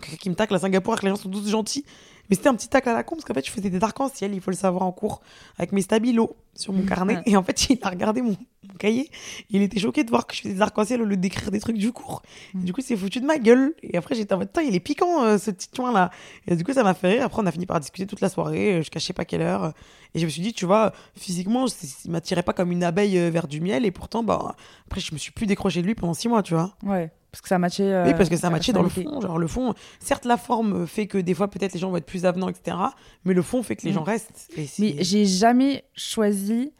[0.00, 1.84] quelqu'un qui me tacle à Singapour que les gens sont tous gentils.
[2.30, 4.32] Mais c'était un petit tacle à la con parce qu'en fait, je faisais des arcs-en-ciel,
[4.34, 5.20] il faut le savoir en cours,
[5.58, 7.14] avec mes stabilos sur mon carnet.
[7.26, 8.30] Et en fait, il a regardé mon,
[8.68, 9.10] mon cahier.
[9.50, 11.76] Il était choqué de voir que je faisais des arcs-en-ciel au lieu d'écrire des trucs
[11.76, 12.22] du cours.
[12.54, 13.74] Et du coup, c'est foutu de ma gueule.
[13.82, 16.10] Et après, j'étais en mode, putain, il est piquant, euh, ce petit coin là.
[16.46, 17.24] Et du coup, ça m'a fait rire.
[17.24, 18.74] Après, on a fini par discuter toute la soirée.
[18.78, 19.72] euh, Je cachais pas quelle heure.
[20.14, 21.66] Et je me suis dit, tu vois, physiquement,
[22.04, 23.84] il m'attirait pas comme une abeille euh, vers du miel.
[23.84, 24.54] Et pourtant, bah,
[24.86, 26.74] après, je me suis plus décroché de lui pendant six mois, tu vois.
[26.84, 27.10] Ouais.
[27.32, 27.84] Parce que ça matchait.
[27.92, 29.20] euh, Oui, parce que ça ta matchait dans le fond.
[29.20, 32.06] Genre, le fond, certes, la forme fait que des fois, peut-être les gens vont être
[32.06, 32.76] plus avenants, etc.
[33.24, 33.94] Mais le fond fait que les Mm.
[33.94, 34.48] gens restent.
[34.56, 36.72] Et Mais j'ai jamais choisi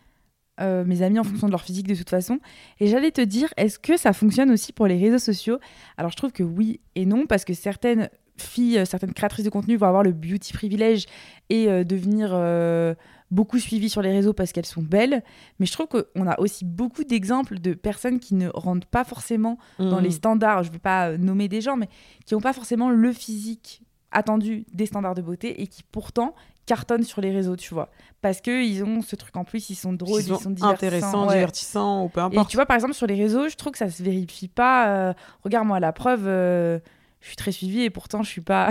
[0.61, 2.39] euh, mes amis en fonction de leur physique de toute façon.
[2.81, 5.59] Et j'allais te dire, est-ce que ça fonctionne aussi pour les réseaux sociaux?
[5.97, 9.51] Alors je trouve que oui et non, parce que certaines filles, euh, certaines créatrices de
[9.51, 11.07] contenu vont avoir le beauty privilège
[11.49, 12.95] et euh, devenir euh,
[13.31, 15.23] beaucoup suivies sur les réseaux parce qu'elles sont belles.
[15.59, 19.59] Mais je trouve qu'on a aussi beaucoup d'exemples de personnes qui ne rentrent pas forcément
[19.79, 20.05] dans Mm.
[20.05, 20.63] les standards.
[20.65, 21.89] Je ne vais pas euh, nommer des gens, mais
[22.27, 26.35] qui n'ont pas forcément le physique attendu des standards de beauté et qui pourtant
[26.67, 27.91] cartonnent sur les réseaux, tu vois.
[28.23, 30.69] Parce qu'ils ont ce truc en plus, ils sont drôles, Ils ils sont divertissants.
[30.87, 31.35] intéressants, ouais.
[31.35, 32.51] divertissants ou peu Et importe.
[32.51, 34.89] tu vois, par exemple, sur les réseaux, je trouve que ça se vérifie pas.
[34.89, 35.13] euh,
[35.45, 36.79] Regarde-moi, la preuve, euh,
[37.21, 38.71] je suis très suivie et pourtant, je suis pas.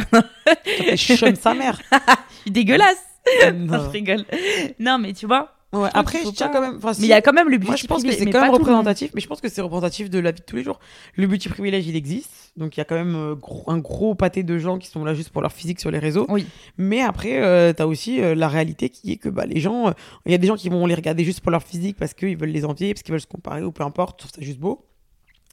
[0.92, 1.82] Je chum sa mère.
[2.30, 3.04] je suis dégueulasse.
[3.54, 4.26] Non, je rigole.
[4.80, 5.54] Non, mais tu vois.
[5.72, 6.78] Ouais, Après, je tiens pas- quand même.
[6.78, 8.26] enfin, Mais il y a quand même le beauty Moi, je pense que privilège, c'est
[8.26, 10.56] mais quand même représentatif, mais je pense que c'est représentatif de la vie de tous
[10.56, 10.80] les jours.
[11.16, 12.54] Le beauty privilège, il existe.
[12.58, 15.06] Donc, il y a quand même euh, gros- un gros pâté de gens qui sont
[15.06, 16.26] là juste pour leur physique sur les réseaux.
[16.30, 16.48] Oui.
[16.80, 19.92] Mais après, euh, t'as aussi euh, la réalité qui est que bah, les gens, euh,
[20.26, 22.36] il y a des gens qui vont les regarder juste pour leur physique parce qu'ils
[22.36, 24.58] veulent les envier, parce qu'ils veulent se comparer ou peu importe, je trouve ça juste
[24.60, 24.88] beau.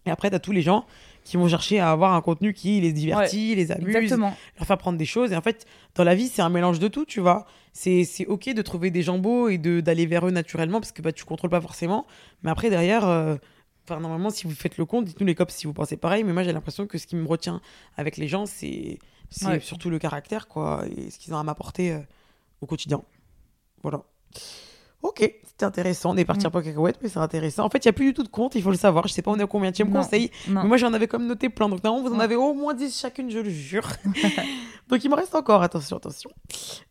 [0.06, 0.86] Et après, t'as tous les gens
[1.26, 4.34] qui vont chercher à avoir un contenu qui les divertit, les amuse, Exactement.
[4.56, 5.32] leur faire prendre des choses.
[5.32, 5.66] Et en fait,
[5.96, 7.46] dans la vie, c'est un mélange de tout, tu vois.
[7.72, 11.12] C'est ok de trouver des gens beaux et d'aller vers eux naturellement parce que bah,
[11.12, 12.06] tu contrôles pas forcément.
[12.42, 13.36] Mais après, derrière, euh,
[13.84, 16.22] enfin, normalement, si vous faites le compte, dites-nous les cops si vous pensez pareil.
[16.24, 17.60] Mais moi, j'ai l'impression que ce qui me retient
[17.96, 18.98] avec les gens, c'est
[19.28, 19.60] c'est Ouais.
[19.60, 21.98] surtout le caractère, quoi, et ce qu'ils ont à m'apporter euh,
[22.60, 23.02] au quotidien.
[23.82, 24.04] Voilà.
[25.03, 26.11] Ok, c'était intéressant.
[26.12, 26.49] On est parti Mm.
[26.49, 27.64] un peu cacahuète, mais c'est intéressant.
[27.64, 29.07] En fait, il n'y a plus du tout de compte, il faut le savoir.
[29.07, 30.30] Je sais pas, on est au combien de conseil.
[30.49, 30.62] Non.
[30.62, 31.68] Mais moi, j'en avais comme noté plein.
[31.68, 33.86] Donc, normalement, vous en avez au moins 10 chacune, je le jure.
[34.88, 35.62] donc, il me reste encore.
[35.62, 36.30] Attention, attention.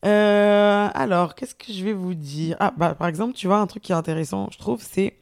[0.05, 2.55] Euh, alors, qu'est-ce que je vais vous dire?
[2.59, 5.17] Ah, bah, par exemple, tu vois, un truc qui est intéressant, je trouve, c'est.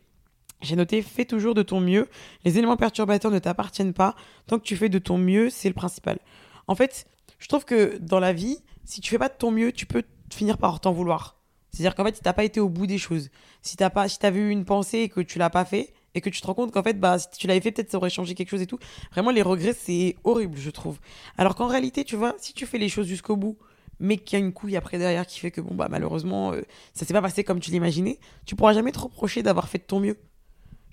[0.61, 2.07] J'ai noté, fais toujours de ton mieux.
[2.45, 4.15] Les éléments perturbateurs ne t'appartiennent pas.
[4.47, 6.19] Tant que tu fais de ton mieux, c'est le principal.
[6.67, 7.05] En fait,
[7.39, 10.03] je trouve que dans la vie, si tu fais pas de ton mieux, tu peux
[10.31, 11.35] finir par t'en vouloir.
[11.73, 13.29] C'est-à-dire qu'en fait, si t'as pas été au bout des choses,
[13.63, 16.21] si t'as pas, si t'avais eu une pensée et que tu l'as pas fait, et
[16.21, 18.11] que tu te rends compte qu'en fait, bah, si tu l'avais fait, peut-être ça aurait
[18.11, 18.77] changé quelque chose et tout.
[19.11, 20.99] Vraiment, les regrets, c'est horrible, je trouve.
[21.37, 23.57] Alors qu'en réalité, tu vois, si tu fais les choses jusqu'au bout,
[23.99, 26.61] mais qu'il y a une couille après derrière qui fait que, bon, bah, malheureusement, euh,
[26.93, 29.83] ça s'est pas passé comme tu l'imaginais, tu pourras jamais te reprocher d'avoir fait de
[29.83, 30.17] ton mieux.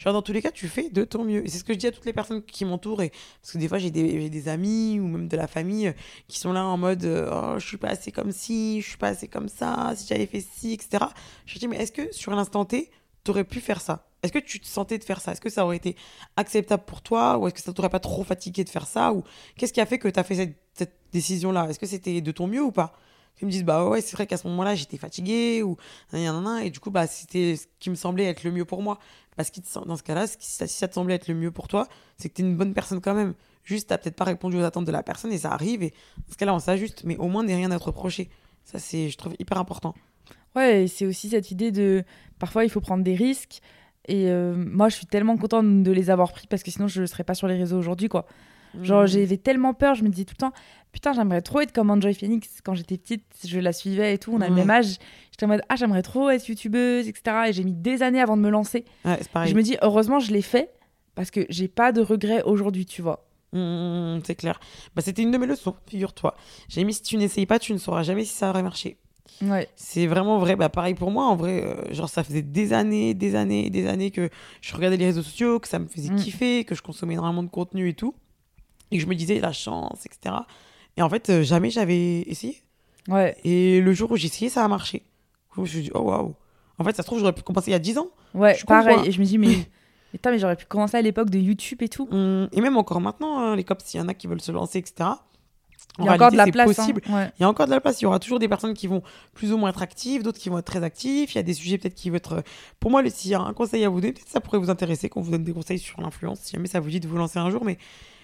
[0.01, 1.45] Genre, dans tous les cas, tu fais de ton mieux.
[1.45, 2.97] Et c'est ce que je dis à toutes les personnes qui m'entourent.
[2.97, 5.93] Parce que des fois, j'ai des, des amis ou même de la famille euh,
[6.27, 8.97] qui sont là en mode euh, Oh, je suis pas assez comme ci, je suis
[8.97, 11.05] pas assez comme ça, si j'avais fait ci, etc.
[11.45, 12.91] Je dis Mais est-ce que sur l'instant T,
[13.25, 14.07] t'aurais pu faire ça?
[14.23, 15.33] Est-ce que tu te sentais de faire ça?
[15.33, 15.97] Est-ce que ça aurait été
[16.37, 17.37] acceptable pour toi?
[17.37, 19.13] Ou est-ce que ça t'aurait pas trop fatigué de faire ça?
[19.13, 19.23] Ou
[19.59, 21.69] qu'est-ce qui a fait que t'as fait cette décision-là?
[21.69, 22.95] Est-ce que c'était de ton mieux ou pas?
[23.41, 25.63] Ils me disent Bah ouais, c'est vrai qu'à ce moment-là, j'étais fatiguée.
[25.63, 25.77] Ou
[26.15, 28.99] et du coup, bah, c'était ce qui me semblait être le mieux pour moi.
[29.37, 31.87] Parce que dans ce cas-là, qui- si ça, te semblait être le mieux pour toi,
[32.19, 33.35] c'est que t'es une bonne personne quand même.
[33.65, 35.83] Juste, t'as peut-être pas répondu aux attentes de la personne et ça arrive.
[35.83, 35.91] Et
[36.27, 37.03] dans ce cas-là, on s'ajuste.
[37.05, 38.29] Mais au moins, n'est rien à te reprocher.
[38.65, 39.95] Ça, c'est, je trouve, hyper important.
[40.57, 42.05] Ouais, c'est aussi cette idée de.
[42.39, 43.61] Parfois, il faut prendre des risques.
[44.09, 47.05] Et euh, moi, je suis tellement contente de les avoir pris parce que sinon, je
[47.07, 48.27] serais pas sur les réseaux aujourd'hui, quoi.
[48.83, 49.07] Genre, Mm.
[49.07, 50.53] j'avais tellement peur, je me disais tout le temps,
[50.93, 52.61] putain, j'aimerais trop être comme Enjoy Phoenix.
[52.65, 54.97] Quand j'étais petite, je la suivais et tout, on a le même âge.
[55.33, 57.37] J'étais en mode, ah, j'aimerais trop être youtubeuse, etc.
[57.49, 58.85] Et j'ai mis des années avant de me lancer.
[59.05, 59.51] Ouais, pareil.
[59.51, 60.71] Je me dis, heureusement, je l'ai fait
[61.15, 63.27] parce que j'ai pas de regrets aujourd'hui, tu vois.
[63.53, 64.61] Mmh, c'est clair.
[64.95, 66.37] Bah, c'était une de mes leçons, figure-toi.
[66.69, 68.97] J'ai mis si tu n'essayes pas, tu ne sauras jamais si ça aurait marché.
[69.43, 69.69] Ouais.
[69.75, 70.55] C'est vraiment vrai.
[70.55, 71.65] Bah, pareil pour moi, en vrai.
[71.65, 74.29] euh, genre, ça faisait des années, des années, des années que
[74.61, 76.17] je regardais les réseaux sociaux, que ça me faisait Mm.
[76.17, 78.15] kiffer, que je consommais énormément de contenu et tout.
[78.91, 80.35] Et que je me disais la chance, etc.
[80.97, 82.57] Et en fait, euh, jamais j'avais essayé.
[83.09, 83.37] Ouais.
[83.45, 85.03] Et le jour où j'ai essayé, ça a marché.
[85.57, 86.35] Je me suis dit, oh waouh.
[86.79, 88.09] En fait, ça se trouve, j'aurais pu commencer il y a 10 ans.
[88.35, 89.01] Ouais, Je pareil.
[89.07, 89.49] Et je me dis, mais.
[89.49, 89.67] mais
[90.13, 92.09] Putain, mais j'aurais pu commencer à l'époque de YouTube et tout.
[92.11, 94.51] Hum, Et même encore maintenant, hein, les cops, s'il y en a qui veulent se
[94.51, 95.11] lancer, etc.
[95.99, 96.69] En Il y a encore de la place.
[96.71, 96.75] hein.
[96.75, 97.03] possible.
[97.11, 97.31] Ouais.
[97.39, 98.01] Il y a encore de la place.
[98.01, 99.03] Il y aura toujours des personnes qui vont
[99.35, 101.35] plus ou moins être actives, d'autres qui vont être très actifs.
[101.35, 102.43] Il y a des sujets peut-être qui vont être.
[102.81, 105.09] Pour moi, s'il y a un conseil à vous donner, peut-être ça pourrait vous intéresser,
[105.09, 107.39] qu'on vous donne des conseils sur l'influence, si jamais ça vous dit de vous lancer
[107.39, 107.65] un jour.
[107.65, 107.79] Mais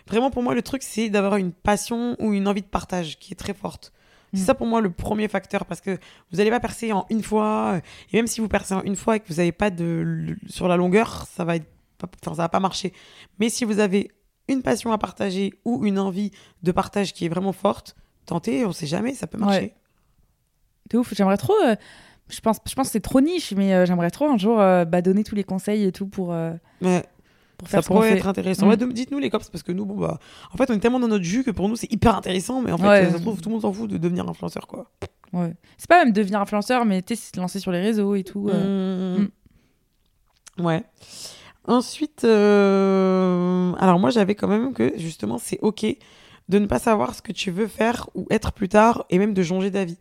[0.08, 3.32] vraiment, pour moi, le truc, c'est d'avoir une passion ou une envie de partage qui
[3.32, 3.92] est très forte.
[4.34, 4.44] C'est Mm.
[4.44, 5.92] ça pour moi le premier facteur parce que
[6.30, 7.80] vous n'allez pas percer en une fois.
[8.12, 10.36] Et même si vous percez en une fois et que vous n'avez pas de.
[10.48, 11.66] sur la longueur, ça va être.
[11.98, 12.92] pas- ça va pas marcher.
[13.38, 14.10] Mais si vous avez
[14.48, 16.30] une passion à partager ou une envie
[16.62, 17.96] de partage qui est vraiment forte,
[18.26, 19.60] tentez, on sait jamais, ça peut marcher.
[19.60, 19.74] Ouais.
[20.90, 21.14] De ouf.
[21.14, 21.54] J'aimerais trop.
[21.64, 21.74] euh,
[22.28, 24.84] Je pense, je pense que c'est trop niche, mais euh, j'aimerais trop un jour euh,
[24.84, 27.04] bah, donner tous les conseils et tout pour, Ouais,
[27.58, 28.66] pour ça faire qu'on pourrait être intéressant.
[28.66, 28.68] Mm.
[28.70, 30.18] Ouais, dites-nous les cops parce que nous, bon bah,
[30.52, 32.72] en fait, on est tellement dans notre jus que pour nous c'est hyper intéressant, mais
[32.72, 33.10] en fait, Ouais.
[33.10, 34.90] ça se trouve tout le monde s'en fout de devenir influenceur quoi.
[35.32, 35.54] Ouais.
[35.78, 38.48] C'est pas même devenir influenceur, mais tu sais, se lancer sur les réseaux et tout.
[38.52, 39.18] euh.
[40.58, 40.64] Mm.
[40.64, 40.82] Ouais.
[41.68, 45.84] Ensuite, euh, alors moi j'avais quand même que justement c'est ok
[46.48, 49.34] de ne pas savoir ce que tu veux faire ou être plus tard et même
[49.34, 49.98] de changer d'avis.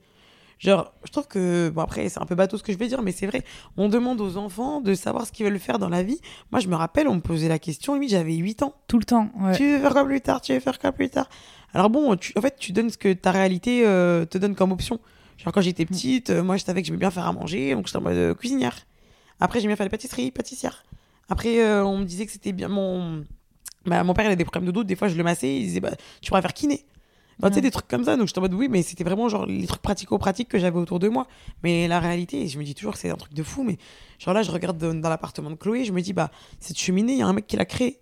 [0.59, 3.01] Genre, je trouve que, bon après c'est un peu bateau ce que je vais dire,
[3.01, 3.43] mais c'est vrai,
[3.77, 6.19] on demande aux enfants de savoir ce qu'ils veulent faire dans la vie.
[6.51, 8.73] Moi je me rappelle, on me posait la question, limite j'avais 8 ans.
[8.87, 9.29] Tout le temps.
[9.39, 9.55] Ouais.
[9.55, 11.29] Tu veux faire quoi plus tard Tu veux faire quoi plus tard
[11.73, 14.71] Alors bon, tu, en fait, tu donnes ce que ta réalité euh, te donne comme
[14.71, 14.99] option.
[15.37, 17.87] Genre, quand j'étais petite, euh, moi, je savais que j'aimais bien faire à manger, donc
[17.87, 18.77] j'étais en mode euh, cuisinière.
[19.39, 20.83] Après, j'aimais bien faire des pâtisseries, pâtissière.
[21.27, 22.69] Après, on me disait que c'était bien.
[22.69, 23.23] Mon...
[23.85, 24.83] Bah, mon père, il a des problèmes de dos.
[24.83, 25.57] Des fois, je le massais.
[25.57, 25.91] Il disait, bah,
[26.21, 26.85] tu pourrais faire kiné.
[27.39, 28.15] Enfin, Tu sais, des trucs comme ça.
[28.17, 30.99] Donc, j'étais en mode, oui, mais c'était vraiment genre les trucs pratico-pratiques que j'avais autour
[30.99, 31.27] de moi.
[31.63, 33.63] Mais la réalité, je me dis toujours que c'est un truc de fou.
[33.63, 33.77] Mais
[34.19, 37.13] genre là, je regarde dans, dans l'appartement de Chloé, je me dis, bah, cette cheminée,
[37.13, 37.99] il y a un mec qui l'a créée.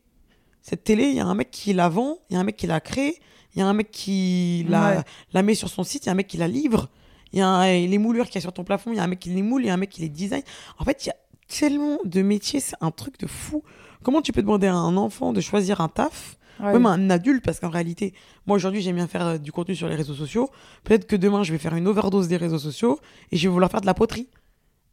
[0.61, 2.55] Cette télé, il y a un mec qui la vend, il y a un mec
[2.55, 3.19] qui l'a créée,
[3.55, 5.03] il y a un mec qui la, Ouais.
[5.33, 6.89] la met sur son site, il y a un mec qui la livre.
[7.33, 9.03] Il y a un- les moulures qu'il y a sur ton plafond, il y a
[9.03, 10.43] un mec qui les moule, il y a un mec qui les design.
[10.77, 11.15] En fait, il y a
[11.47, 13.63] tellement de métiers, c'est un truc de fou.
[14.03, 16.71] Comment tu peux demander à un enfant de choisir un taf Ouais.
[16.73, 18.13] même un adulte, parce qu'en réalité,
[18.45, 20.49] moi aujourd'hui j'aime bien faire euh, du contenu sur les réseaux sociaux.
[20.83, 22.99] Peut-être que demain je vais faire une overdose des réseaux sociaux
[23.31, 24.27] et je vais vouloir faire de la poterie.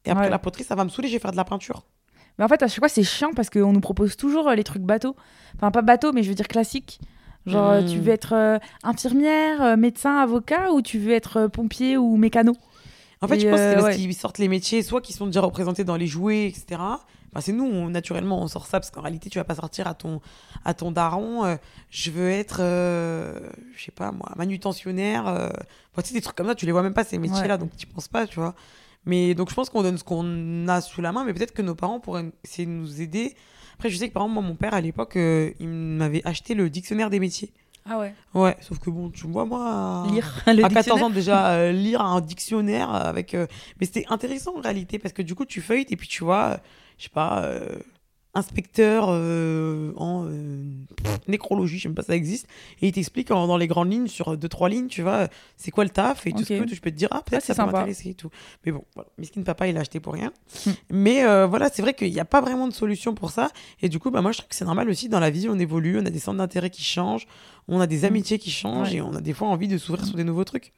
[0.07, 0.31] Et après Ouais.
[0.31, 1.85] la poterie, ça va me saouler, je vais faire de la peinture.
[2.39, 4.65] Mais en fait, à chaque fois, c'est chiant parce qu'on nous propose toujours euh, les
[4.65, 5.15] trucs bateaux.
[5.57, 6.99] Enfin, pas bateau, mais je veux dire classique.
[7.47, 11.49] Genre, euh, tu veux être euh, infirmière, euh, médecin, avocat, ou tu veux être euh,
[11.49, 12.53] pompier ou mécano?
[13.23, 13.97] En fait, Et, je pense que c'est parce ouais.
[13.97, 16.81] qu'ils sortent les métiers, soit qui sont déjà représentés dans les jouets, etc.
[17.33, 19.87] Enfin, c'est nous, on- naturellement, on sort ça parce qu'en réalité, tu vas pas sortir
[19.87, 20.21] à ton,
[20.65, 21.45] à ton daron.
[21.45, 21.57] euh,
[21.91, 23.39] je veux être, euh,
[23.77, 25.27] je sais pas moi, manutentionnaire.
[25.29, 25.49] euh,
[25.93, 27.59] enfin, tu sais, des trucs comme ça, tu les vois même pas ces métiers-là, Ouais.
[27.59, 28.55] donc tu penses pas, tu vois.
[29.07, 31.63] Mais donc, je pense qu'on donne ce qu'on a sous la main, mais peut-être que
[31.63, 33.35] nos parents pourraient essayer de nous aider.
[33.75, 36.55] Après, je sais que par exemple, moi, mon père, à l'époque, euh, il m'avait acheté
[36.55, 37.53] le dictionnaire des métiers.
[37.89, 38.15] Ah ouais.
[38.35, 40.07] Ouais, sauf que bon, tu vois, moi.
[40.11, 41.05] Lire à 14 dictionnaire.
[41.07, 43.47] ans déjà euh, lire un dictionnaire avec euh,
[43.81, 46.61] mais c'était intéressant en réalité parce que du coup tu feuilles et puis tu vois
[47.01, 47.79] je sais pas euh,
[48.35, 50.63] inspecteur euh, en euh,
[51.03, 52.47] pff, nécrologie je sais même pas si ça existe.
[52.81, 55.83] Et il t'explique dans les grandes lignes sur deux trois lignes tu vois c'est quoi
[55.83, 57.65] le taf et tout ce que je peux te dire ah peut-être Ah, c'est ça
[57.65, 58.31] peut m'intéresser et tout.
[58.65, 59.09] Mais bon voilà.
[59.19, 60.31] Miskin papa il l'a acheté pour rien.
[60.67, 60.71] Hmm.
[60.91, 63.51] mais voilà c'est vrai qu'il n'y a pas vraiment de solution pour ça.
[63.81, 65.59] Et du coup bah moi je trouve que c'est normal aussi dans la vie on
[65.59, 67.27] évolue on a des centres d'intérêt qui changent
[67.67, 68.97] on a des amitiés qui changent Ouais.
[68.97, 70.73] et on a des fois envie de s'ouvrir sur des nouveaux trucs.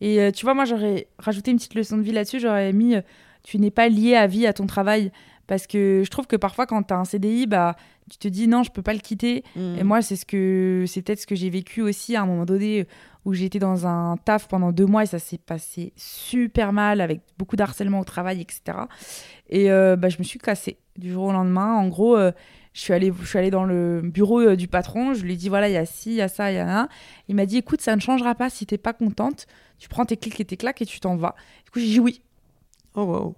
[0.00, 2.40] Et euh, tu vois, moi, j'aurais rajouté une petite leçon de vie là-dessus.
[2.40, 3.02] J'aurais mis euh,
[3.42, 5.12] tu n'es pas lié à vie à ton travail.
[5.50, 7.74] Parce que je trouve que parfois, quand tu as un CDI, bah,
[8.08, 9.42] tu te dis non, je peux pas le quitter.
[9.56, 9.74] Hmm.
[9.80, 12.44] Et moi, c'est ce que c'est peut-être ce que j'ai vécu aussi à un moment
[12.44, 12.86] donné
[13.24, 17.00] où j'ai été dans un taf pendant deux mois et ça s'est passé super mal
[17.00, 18.78] avec beaucoup d'harcèlement au travail, etc.
[19.48, 21.74] Et euh, bah, je me suis cassée du jour au lendemain.
[21.74, 22.30] En gros, euh,
[22.72, 25.14] je suis allée, je suis allée dans le bureau euh, du patron.
[25.14, 26.62] Je lui ai dit voilà, il y a ci, il y a ça, il y
[26.62, 26.88] en a un.
[27.26, 29.48] Il m'a dit écoute, ça ne changera pas si t'es pas contente.
[29.80, 31.34] Tu prends tes clics et tes claques et tu t'en vas.
[31.64, 32.22] Du coup, j'ai dit oui.
[32.94, 33.36] oh wow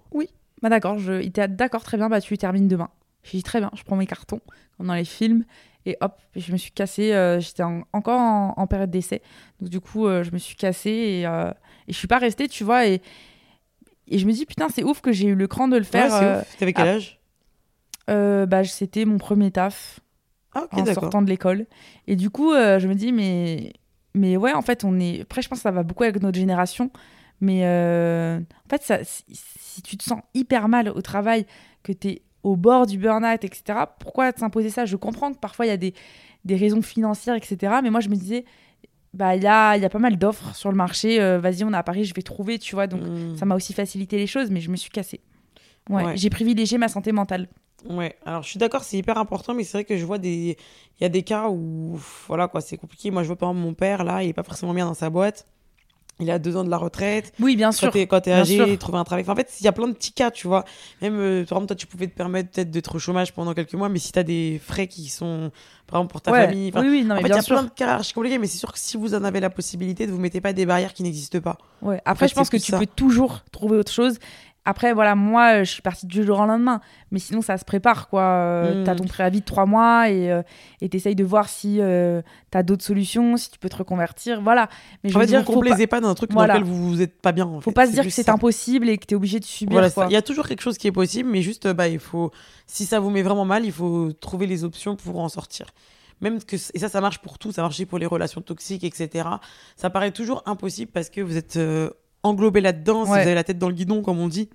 [0.63, 1.21] Bah d'accord, je...
[1.21, 2.89] il était d'accord, très bien, bah tu termines demain.
[3.23, 4.39] J'ai dit très bien, je prends mes cartons,
[4.77, 5.43] comme dans les films,
[5.85, 9.21] et hop, je me suis cassée, euh, j'étais en- encore en, en période d'essai.
[9.59, 11.51] Donc du coup, euh, je me suis cassée et, euh,
[11.87, 13.01] et je suis pas restée, tu vois, et,
[14.07, 16.11] et je me dis, putain, c'est ouf que j'ai eu le cran de le faire.
[16.11, 16.41] Ouais, c'est euh.
[16.59, 16.91] T'avais quel ah.
[16.93, 17.19] âge?
[18.47, 19.99] Bah, c'était mon premier taf
[20.53, 21.65] Ah, en sortant de l'école.
[22.07, 23.73] Et du coup, je me dis, mais,
[24.13, 25.21] mais ouais, en fait, on est.
[25.21, 26.89] Après, je pense que ça va beaucoup avec notre génération.
[27.41, 28.99] Mais en fait, ça,
[29.73, 31.45] si, tu te sens hyper mal au travail,
[31.83, 34.85] que tu es au bord du burn-out, etc., pourquoi s'imposer ça?
[34.85, 35.93] Je comprends que parfois, il y a des,
[36.45, 37.79] des raisons financières, etc.
[37.81, 38.43] Mais moi, je me disais,
[39.13, 41.21] bah, il y a, il y a pas mal d'offres sur le marché.
[41.21, 42.87] euh, Vas-y, on est à Paris, je vais trouver, tu vois.
[42.87, 43.35] Donc, Hmm.
[43.37, 45.21] ça m'a aussi facilité les choses, mais je me suis cassée.
[45.89, 46.17] Ouais, Ouais.
[46.17, 47.47] J'ai privilégié ma santé mentale.
[47.89, 50.57] Ouais, alors je suis d'accord, c'est hyper important, mais c'est vrai que je vois des.
[50.99, 51.97] Il y a des cas où,
[52.27, 53.11] voilà, quoi, c'est compliqué.
[53.11, 55.09] Moi, je vois par exemple mon père, là, il est pas forcément bien dans sa
[55.09, 55.45] boîte.
[56.23, 57.33] Il a deux ans de la retraite.
[57.39, 57.91] Oui, bien Quand sûr.
[57.91, 59.23] t'es, quand t'es bien âgé, trouver un travail.
[59.23, 60.63] Enfin, en fait, il y a plein de petits cas, tu vois.
[61.01, 63.73] Même, euh, par exemple, toi, tu pouvais te permettre peut-être d'être au chômage pendant quelques
[63.73, 65.51] mois, mais si t'as des frais qui sont,
[65.87, 66.45] par exemple, pour ta Ouais.
[66.47, 66.71] famille.
[66.75, 67.55] Oui, oui, non, en mais fait, il y a sûr.
[67.55, 70.07] plein de cas archi compliqués, mais c'est sûr que si vous en avez la possibilité,
[70.07, 71.57] ne vous mettez pas des barrières qui n'existent pas.
[71.81, 72.01] Ouais.
[72.05, 74.17] Après, fait, je pense que tu peux toujours trouver autre chose.
[74.65, 76.79] Après, voilà, moi, euh, je suis partie du jour au lendemain.
[77.11, 78.21] Mais sinon, ça se prépare, quoi.
[78.21, 78.83] Euh, Mm.
[78.85, 80.41] T'as ton préavis de trois mois et euh,
[80.89, 84.41] t'essayes de voir si euh, t'as d'autres solutions, si tu peux te reconvertir.
[84.41, 84.69] Voilà.
[85.03, 85.99] Mais je En veux fait, dire, vous faut complaisez pas...
[85.99, 86.53] dans un truc Voilà.
[86.55, 87.45] dans lequel vous vous êtes pas bien.
[87.45, 87.75] en faut fait.
[87.75, 90.05] pas se dire que c'est impossible et que t'es obligé de subir, Voilà, quoi.
[90.09, 92.31] il y a toujours quelque chose qui est possible, mais juste, bah, il faut,
[92.65, 95.67] si ça vous met vraiment mal, il faut trouver les options pour en sortir.
[96.21, 99.27] Même que, et ça, ça marche pour tout, ça marche pour les relations toxiques, etc.
[99.75, 101.89] Ça paraît toujours impossible parce que vous êtes euh,
[102.23, 104.49] englobé là-dedans, si vous avez la tête dans le guidon, comme on dit,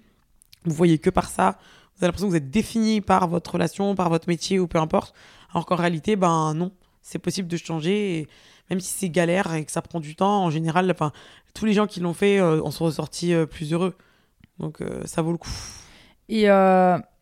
[0.64, 1.58] vous voyez que par ça,
[1.94, 4.78] vous avez l'impression que vous êtes défini par votre relation, par votre métier ou peu
[4.78, 5.14] importe.
[5.52, 8.28] Alors qu'en réalité, ben non, c'est possible de changer, et
[8.70, 11.12] même si c'est galère et que ça prend du temps, en général, enfin,
[11.54, 13.96] tous les gens qui l'ont fait euh, en sont ressortis euh, plus heureux.
[14.58, 15.50] Donc euh, ça vaut le coup.
[16.28, 16.44] Et,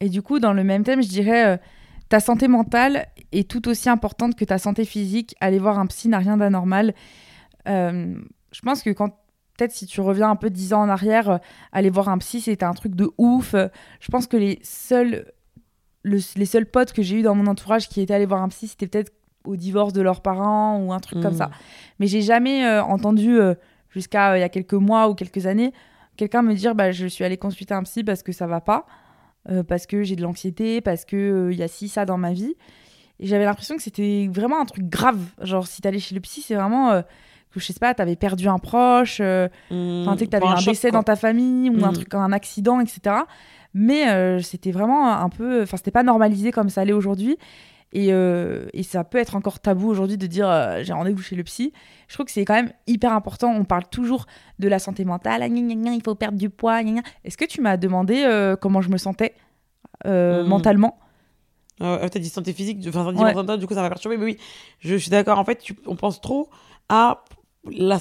[0.00, 1.60] et du coup, dans le même thème, je dirais
[2.08, 5.36] ta santé mentale est tout aussi importante que ta santé physique.
[5.40, 6.92] Aller voir un psy n'a rien d'anormal.
[7.66, 9.16] Je pense que quand
[9.56, 11.38] peut-être si tu reviens un peu dix ans en arrière, euh,
[11.72, 13.54] aller voir un psy, c'était un truc de ouf.
[14.00, 15.32] Je pense que les seuls,
[16.02, 18.48] le- les seuls potes que j'ai eu dans mon entourage qui étaient allés voir un
[18.48, 19.12] psy, c'était peut-être
[19.44, 21.38] au divorce de leurs parents ou un truc comme Mm.
[21.38, 21.50] ça.
[22.00, 23.54] Mais j'ai jamais euh, entendu, euh,
[23.90, 25.72] jusqu'à il y a quelques mois ou quelques années,
[26.16, 28.86] quelqu'un me dire bah, je suis allée consulter un psy parce que ça va pas,
[29.68, 32.54] parce que j'ai de l'anxiété, parce que il y a ci, ça dans ma vie.
[33.20, 35.20] Et j'avais l'impression que c'était vraiment un truc grave.
[35.40, 37.02] Genre, si t'allais chez le psy, c'est vraiment
[37.60, 40.90] que je sais pas, t'avais perdu un proche, enfin, tu sais, que t'avais un, décès
[40.90, 43.16] dans ta famille ou un truc, un accident, etc.
[43.74, 47.36] Mais c'était vraiment un peu, enfin, c'était pas normalisé comme ça l'est aujourd'hui.
[47.92, 51.36] Et, euh, et, ça peut être encore tabou aujourd'hui de dire euh, j'ai rendez-vous chez
[51.36, 51.72] le psy.
[52.08, 53.50] Je trouve que c'est quand même hyper important.
[53.52, 54.26] On parle toujours
[54.58, 56.80] de la santé mentale, ah, il faut perdre du poids.
[57.24, 59.34] Est-ce que tu m'as demandé euh, comment je me sentais
[60.04, 60.42] hmm.
[60.42, 60.98] mentalement?
[61.80, 63.58] Euh, T'as dit santé physique, enfin, ouais.
[63.58, 64.16] du coup ça m'a perturbé.
[64.16, 64.38] Mais oui,
[64.80, 65.38] je, suis d'accord.
[65.38, 66.50] En fait, on pense trop
[66.88, 67.24] à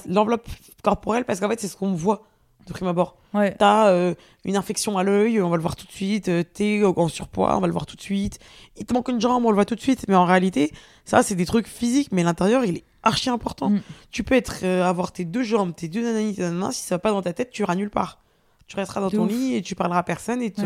[0.07, 0.47] l'enveloppe
[0.83, 2.23] corporelle parce qu'en fait, c'est ce qu'on voit
[2.67, 3.17] de prime abord.
[3.33, 3.55] Ouais.
[3.57, 6.29] T'as euh, une infection à l'œil, on va le voir tout de suite.
[6.29, 8.39] Euh, t'es en surpoids, on va le voir tout de suite.
[8.77, 10.05] Il te manque une jambe, on le voit tout de suite.
[10.07, 10.71] Mais en réalité,
[11.03, 13.69] ça, c'est des trucs physiques, mais l'intérieur, il est archi important.
[13.69, 13.81] Mm.
[14.11, 16.35] Tu peux être, euh, avoir tes deux jambes, tes deux nananis,
[16.71, 18.19] si ça va pas dans ta tête, tu iras nulle part.
[18.67, 20.63] Tu resteras dans ton lit et tu parleras à personne et tu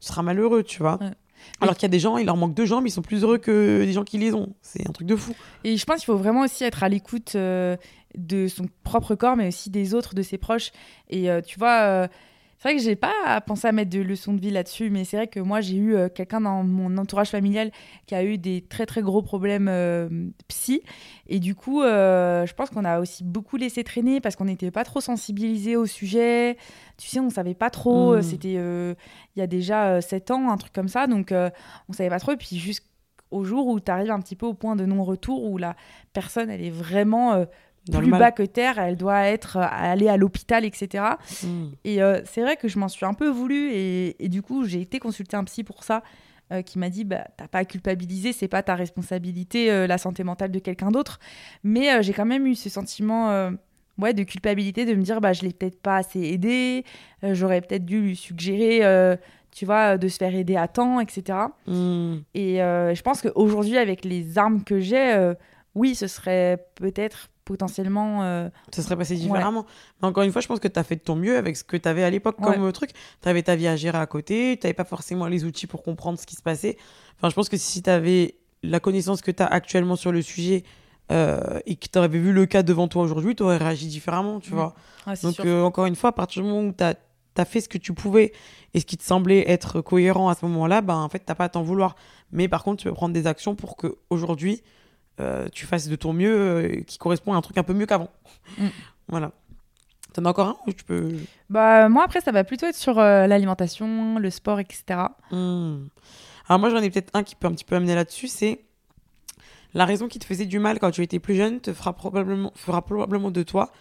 [0.00, 0.98] seras malheureux, tu vois.
[1.60, 3.36] Alors qu'il y a des gens, il leur manque deux jambes, ils sont plus heureux
[3.36, 4.54] que des gens qui les ont.
[4.62, 5.34] C'est un truc de fou.
[5.64, 7.36] Et je pense qu'il faut vraiment aussi être à l'écoute
[8.16, 10.70] de son propre corps, mais aussi des autres, de ses proches.
[11.08, 12.08] Et euh, tu vois, euh,
[12.58, 15.16] c'est vrai que j'ai pas pensé à mettre de leçons de vie là-dessus, mais c'est
[15.16, 17.72] vrai que moi, j'ai eu euh, quelqu'un dans mon entourage familial
[18.06, 20.82] qui a eu des très très gros problèmes psy.
[21.26, 24.84] Et du coup, je pense qu'on a aussi beaucoup laissé traîner parce qu'on n'était pas
[24.84, 26.56] trop sensibilisé au sujet.
[26.98, 28.16] Tu sais, on savait pas trop.
[28.16, 28.22] Hmm.
[28.22, 31.06] C'était il y a déjà 7 ans, un truc comme ça.
[31.06, 31.32] Donc,
[31.88, 32.32] on savait pas trop.
[32.32, 35.58] Et puis, jusqu'au jour où tu arrives un petit peu au point de non-retour, où
[35.58, 35.74] la
[36.12, 37.44] personne, elle est vraiment
[37.90, 41.04] plus bas que terre, elle doit être euh, aller à l'hôpital, etc.
[41.42, 41.70] Hmm.
[41.84, 44.80] Et euh, c'est vrai que je m'en suis un peu voulu et, du coup j'ai
[44.80, 46.02] été consulter un psy pour ça.
[46.50, 50.24] Euh, qui m'a dit bah t'as pas à culpabiliser c'est pas ta responsabilité la santé
[50.24, 51.20] mentale de quelqu'un d'autre
[51.62, 53.52] mais j'ai quand même eu ce sentiment
[53.98, 56.84] ouais de culpabilité de me dire bah je l'ai peut-être pas assez aidé
[57.22, 59.16] j'aurais peut-être dû lui suggérer
[59.52, 62.16] tu vois de se faire aider à temps etc hmm.
[62.34, 65.32] et je pense qu'aujourd'hui avec les armes que j'ai
[65.76, 68.22] oui ce serait peut-être potentiellement.
[68.22, 69.66] Euh, ça serait passé différemment.
[70.00, 71.64] Mais encore une fois, je pense que tu as fait de ton mieux avec ce
[71.64, 72.92] que tu avais à l'époque comme euh, truc.
[73.20, 75.82] Tu avais ta vie à gérer à côté, tu n'avais pas forcément les outils pour
[75.82, 76.78] comprendre ce qui se passait.
[77.18, 80.22] Enfin, je pense que si tu avais la connaissance que tu as actuellement sur le
[80.22, 80.64] sujet
[81.10, 84.40] euh, et que tu avais vu le cas devant toi aujourd'hui, tu aurais réagi différemment,
[84.40, 84.74] tu vois.
[85.22, 86.94] Donc, encore une fois, à partir du moment où tu as,
[87.36, 88.32] as, fait ce que tu pouvais
[88.72, 91.44] et ce qui te semblait être cohérent à ce moment-là, ben, en fait, tu pas
[91.44, 91.96] à t'en vouloir.
[92.30, 94.62] Mais par contre, tu peux prendre des actions pour que aujourd'hui
[95.20, 97.86] euh, tu fasses de ton mieux euh, qui correspond à un truc un peu mieux
[97.86, 98.10] qu'avant.
[98.58, 98.66] Mm.
[99.08, 99.32] Voilà.
[100.12, 101.10] T'en as encore un ou tu peux...
[101.48, 104.84] Bah, moi, après, ça va plutôt être sur euh, l'alimentation, le sport, etc.
[105.30, 105.86] Mm.
[106.48, 108.60] Alors, moi, j'en ai peut-être un qui peut un petit peu amener là-dessus c'est
[109.74, 112.52] la raison qui te faisait du mal quand tu étais plus jeune te fera probablement,
[112.54, 113.72] fera probablement de toi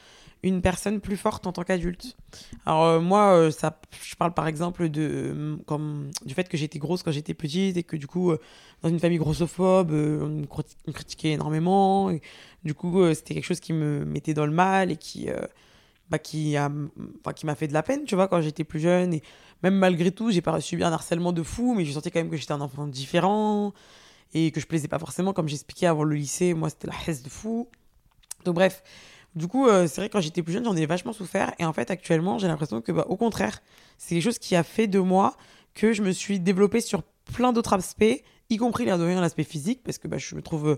[0.43, 2.17] une personne plus forte en tant qu'adulte.
[2.65, 6.57] Alors euh, moi, euh, ça, je parle par exemple de, euh, comme, du fait que
[6.57, 8.33] j'étais grosse quand j'étais petite et que du coup,
[8.81, 12.11] dans une famille grossophobe, on me critiquait énormément.
[12.63, 15.29] Du coup, c'était quelque chose qui me mettait dans le mal et qui,
[16.09, 16.71] bah, qui a,
[17.35, 19.13] qui m'a fait de la peine, tu vois, quand j'étais plus jeune.
[19.13, 19.23] Et
[19.61, 22.31] même malgré tout, j'ai pas subi un harcèlement de fou, mais je sentais quand même
[22.31, 23.73] que j'étais un enfant différent
[24.33, 26.53] et que je plaisais pas forcément, comme j'expliquais avant le lycée.
[26.53, 27.67] Moi, c'était la haisse de fou.
[28.45, 28.81] Donc bref,
[29.35, 31.53] du coup, euh, c'est vrai quand j'étais plus jeune, j'en ai vachement souffert.
[31.59, 33.61] Et en fait, actuellement, j'ai l'impression que, bah, au contraire,
[33.97, 35.35] c'est quelque chose qui a fait de moi
[35.73, 37.03] que je me suis développée sur
[37.33, 40.69] plein d'autres aspects, y compris l'aspect physique, parce que bah, je me trouve.
[40.69, 40.75] Euh,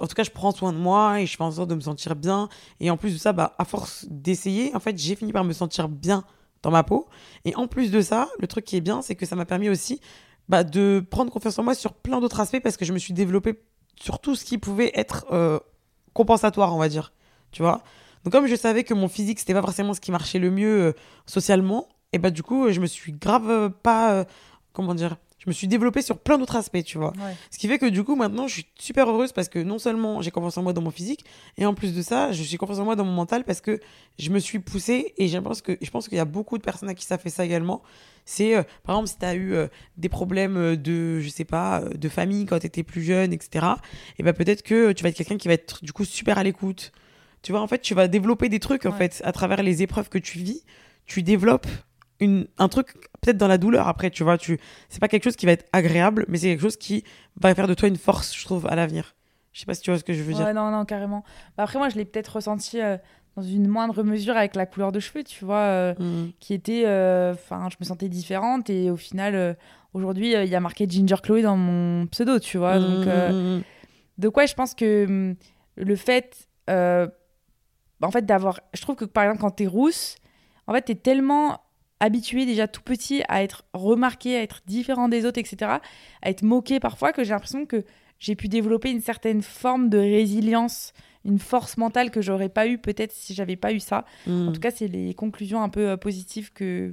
[0.00, 1.80] en tout cas, je prends soin de moi et je fais en sorte de me
[1.80, 2.48] sentir bien.
[2.80, 5.52] Et en plus de ça, bah, à force d'essayer, en fait, j'ai fini par me
[5.52, 6.24] sentir bien
[6.62, 7.08] dans ma peau.
[7.44, 9.68] Et en plus de ça, le truc qui est bien, c'est que ça m'a permis
[9.68, 10.00] aussi
[10.48, 13.14] bah, de prendre confiance en moi sur plein d'autres aspects parce que je me suis
[13.14, 13.62] développée
[14.00, 15.60] sur tout ce qui pouvait être euh,
[16.14, 17.12] compensatoire, on va dire
[17.52, 17.82] tu vois.
[18.24, 20.82] Donc comme je savais que mon physique c'était pas forcément ce qui marchait le mieux
[20.82, 20.92] euh,
[21.26, 24.24] socialement, et bah du coup je me suis grave euh, pas euh,
[24.72, 27.12] comment dire, je me suis développée sur plein d'autres aspects, tu vois.
[27.50, 30.22] Ce qui fait que du coup maintenant je suis super heureuse parce que non seulement
[30.22, 31.24] j'ai confiance en moi dans mon physique,
[31.58, 33.80] et en plus de ça je suis confiance en moi dans mon mental parce que
[34.20, 36.62] je me suis poussée et je pense que je pense qu'il y a beaucoup de
[36.62, 37.82] personnes à qui ça fait ça également.
[38.24, 38.52] C'est
[38.84, 39.56] par exemple si tu as eu
[39.96, 43.66] des problèmes de je sais pas de famille quand tu étais plus jeune, etc.
[44.20, 46.44] Et bah peut-être que tu vas être quelqu'un qui va être du coup super à
[46.44, 46.92] l'écoute
[47.42, 50.08] tu vois, en fait, tu vas développer des trucs, en fait, à travers les épreuves
[50.08, 50.64] que tu vis.
[51.06, 51.66] Tu développes
[52.20, 54.38] une, un truc, peut-être dans la douleur après, tu vois.
[54.38, 57.02] Tu, c'est pas quelque chose qui va être agréable, mais c'est quelque chose qui
[57.40, 59.16] va faire de toi une force, je trouve, à l'avenir.
[59.52, 60.54] Je sais pas si tu vois ce que je veux dire.
[60.54, 61.24] Non, non, carrément.
[61.56, 62.96] Bah, après, moi, je l'ai peut-être ressenti euh,
[63.36, 66.32] dans une moindre mesure avec la couleur de cheveux, tu vois, euh, mmh.
[66.38, 66.84] qui était.
[66.86, 69.56] Euh, enfin, je me sentais différente et au final,
[69.92, 72.78] aujourd'hui, il y a marqué Ginger Chloé dans mon pseudo, tu vois.
[72.78, 73.62] Donc, mmh, mmh,
[74.18, 75.34] de quoi je pense que
[75.76, 76.48] le fait
[78.08, 78.60] en fait, d'avoir.
[78.74, 80.16] Je trouve que par exemple, quand t'es rousse,
[80.66, 81.60] en fait, t'es tellement
[82.00, 85.78] habitué déjà tout petit à être remarqué, à être différent des autres, etc.,
[86.22, 87.84] à être moqué parfois, que j'ai l'impression que
[88.18, 90.92] j'ai pu développer une certaine forme de résilience,
[91.24, 94.04] une force mentale que j'aurais pas eu peut-être si j'avais pas eu ça.
[94.26, 94.48] Mm.
[94.48, 96.92] En tout cas, c'est les conclusions un peu euh, positives que,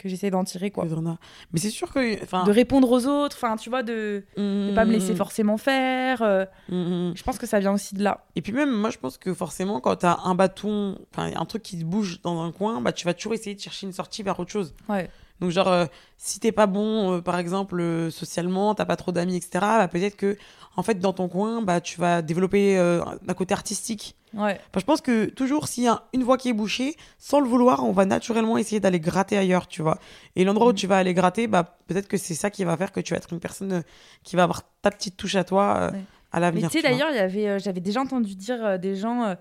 [0.00, 0.84] que j'essaie d'en tirer, quoi.
[0.84, 1.18] As.
[1.52, 2.22] Mais c'est sûr que.
[2.22, 5.56] enfin, De répondre aux autres, enfin, tu vois, de ne pas me laisser mm, forcément
[5.56, 6.22] faire.
[6.22, 7.12] euh, mm, mm.
[7.16, 8.24] je pense que ça vient aussi de là.
[8.36, 11.62] Et puis même, moi, je pense que forcément, quand t'as un bâton, enfin, un truc
[11.62, 14.22] qui te bouge dans un coin, bah, tu vas toujours essayer de chercher une sortie
[14.22, 14.74] vers autre chose.
[14.88, 15.10] Ouais.
[15.40, 15.86] Donc, genre, euh,
[16.16, 19.88] si t'es pas bon, euh, par exemple, euh, socialement, t'as pas trop d'amis, etc., bah,
[19.88, 20.36] peut-être que,
[20.76, 24.16] en fait, dans ton coin, bah, tu vas développer un côté artistique.
[24.32, 24.60] Ouais.
[24.70, 27.48] Enfin, je pense que toujours, s'il y a une voie qui est bouchée, sans le
[27.48, 29.98] vouloir, on va naturellement essayer d'aller gratter ailleurs, tu vois.
[30.36, 32.92] Et l'endroit où tu vas aller gratter, bah, peut-être que c'est ça qui va faire
[32.92, 33.82] que tu vas être une personne
[34.22, 35.98] qui va avoir ta petite touche à toi Ouais.
[36.30, 36.70] à Mais l'avenir.
[36.70, 37.10] tu sais, d'ailleurs,
[37.58, 39.36] j'avais déjà entendu dire des gens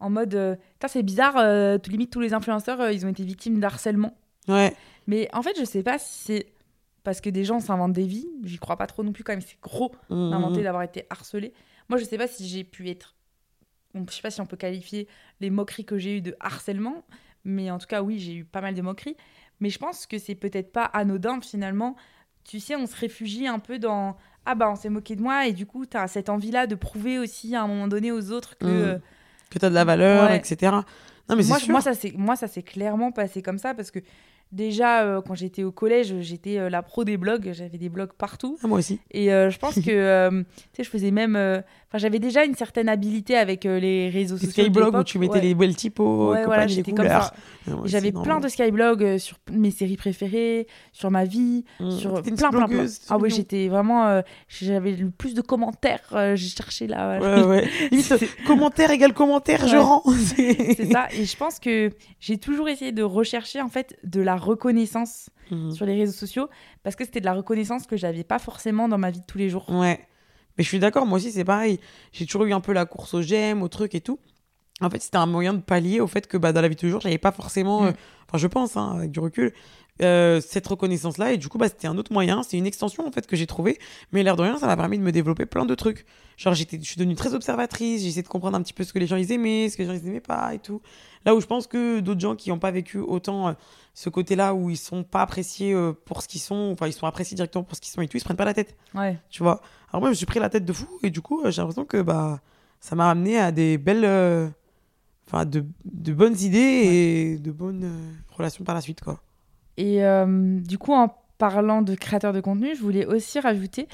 [0.00, 3.58] en mode euh, c'est bizarre, euh, limite tous les influenceurs, euh, ils ont été victimes
[3.58, 4.14] d'harcèlement.
[4.48, 4.74] Ouais.
[5.06, 6.46] Mais en fait, je sais pas si c'est
[7.02, 8.26] parce que des gens s'inventent des vies.
[8.44, 9.42] J'y crois pas trop non plus, quand même.
[9.42, 10.30] C'est gros Mhm.
[10.30, 11.52] d'inventer d'avoir été harcelé.
[11.88, 13.14] Moi, je sais pas si j'ai pu être.
[13.94, 15.06] je sais pas si on peut qualifier
[15.40, 17.04] les moqueries que j'ai eues de harcèlement.
[17.44, 19.16] Mais en tout cas, oui, j'ai eu pas mal de moqueries.
[19.60, 21.94] Mais je pense que c'est peut-être pas anodin finalement.
[22.42, 24.16] Tu sais, on se réfugie un peu dans
[24.46, 25.46] Ah bah, on s'est moqué de moi.
[25.46, 28.30] Et du coup, tu as cette envie-là de prouver aussi à un moment donné aux
[28.32, 28.64] autres que.
[28.66, 28.70] Mhm.
[28.72, 28.98] euh,
[29.50, 30.36] Que t'as de la valeur, Ouais.
[30.38, 30.72] etc.
[31.28, 31.70] Non, mais moi, c'est je- sûr.
[31.72, 34.00] moi, ça s'est- moi, ça s'est clairement passé comme ça parce que
[34.52, 37.50] déjà, euh, quand j'étais au collège, j'étais euh, la pro des blogs.
[37.52, 38.58] J'avais des blogs partout.
[38.62, 39.00] Ah, moi aussi.
[39.10, 41.62] Et euh, je pense que, tu sais, je faisais même.
[41.94, 44.64] Enfin, j'avais déjà une certaine habilité avec euh, les réseaux Les sociaux.
[44.64, 45.40] Skyblog où tu mettais Ouais.
[45.42, 47.32] les belles typos, Ouais, voilà, j'étais comme ça.
[47.70, 51.90] Ah, J'avais plein de Skyblogs euh, sur mes séries préférées, sur ma vie, Mm.
[51.92, 52.86] sur plein, plein, plein.
[52.88, 54.08] c'est Ah ouais, j'étais vraiment.
[54.08, 56.00] euh, J'avais le plus de commentaires.
[56.14, 57.46] euh, J'ai cherché là.
[57.46, 57.68] Ouais,
[58.46, 60.02] commentaire égale commentaire, je rends.
[60.36, 61.06] C'est ça.
[61.16, 65.70] Et je pense que j'ai toujours essayé de rechercher en fait de la reconnaissance Mhm.
[65.72, 66.48] sur les réseaux sociaux
[66.82, 69.36] parce que c'était de la reconnaissance que j'avais pas forcément dans ma vie de tous
[69.38, 69.66] les jours.
[69.68, 70.00] Ouais.
[70.56, 71.80] Mais je suis d'accord, moi aussi, c'est pareil.
[72.12, 74.18] J'ai toujours eu un peu la course aux gemmes, au truc et tout.
[74.80, 76.80] En fait, c'était un moyen de pallier au fait que bah, dans la vie de
[76.80, 77.86] tous les jours, j'avais pas forcément, Mm.
[77.86, 77.92] euh,
[78.28, 79.52] enfin, je pense, hein, avec du recul,
[80.02, 81.32] euh, cette reconnaissance-là.
[81.32, 82.42] Et du coup, bah, c'était un autre moyen.
[82.42, 83.78] C'est une extension, en fait, que j'ai trouvé.
[84.12, 86.04] Mais l'air de rien, ça m'a permis de me développer plein de trucs.
[86.36, 88.02] Genre, j'étais, je suis devenue très observatrice.
[88.02, 89.82] J'ai essayé de comprendre un petit peu ce que les gens ils aimaient, ce que
[89.82, 90.80] les gens ils aimaient pas et tout.
[91.24, 93.52] Là où je pense que d'autres gens qui n'ont pas vécu autant euh,
[93.94, 97.06] ce côté-là où ils sont pas appréciés euh, pour ce qu'ils sont, enfin, ils sont
[97.06, 99.16] appréciés directement pour ce qu'ils sont et tout, ils se prennent pas la tête Ouais.
[99.30, 99.62] tu vois?
[99.90, 101.84] Alors moi, je me suis pris la tête de fou et du coup, j'ai l'impression
[101.84, 102.40] que bah,
[102.80, 104.52] ça m'a amené à des belles,
[105.28, 109.20] enfin, de, de bonnes idées et de bonnes euh, relations par la suite, quoi.
[109.76, 113.88] Et euh, du coup, en parlant de créateurs de contenu, je voulais aussi rajouter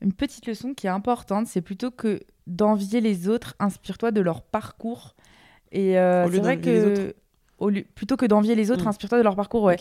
[0.00, 1.46] une petite leçon qui est importante.
[1.46, 5.14] C'est plutôt que d'envier les autres, inspire-toi de leur parcours.
[5.72, 7.14] Et euh, c'est vrai que
[7.58, 8.88] au lieu- plutôt que d'envier les autres, Mm.
[8.88, 9.62] inspire-toi de leur parcours.
[9.64, 9.76] Ouais.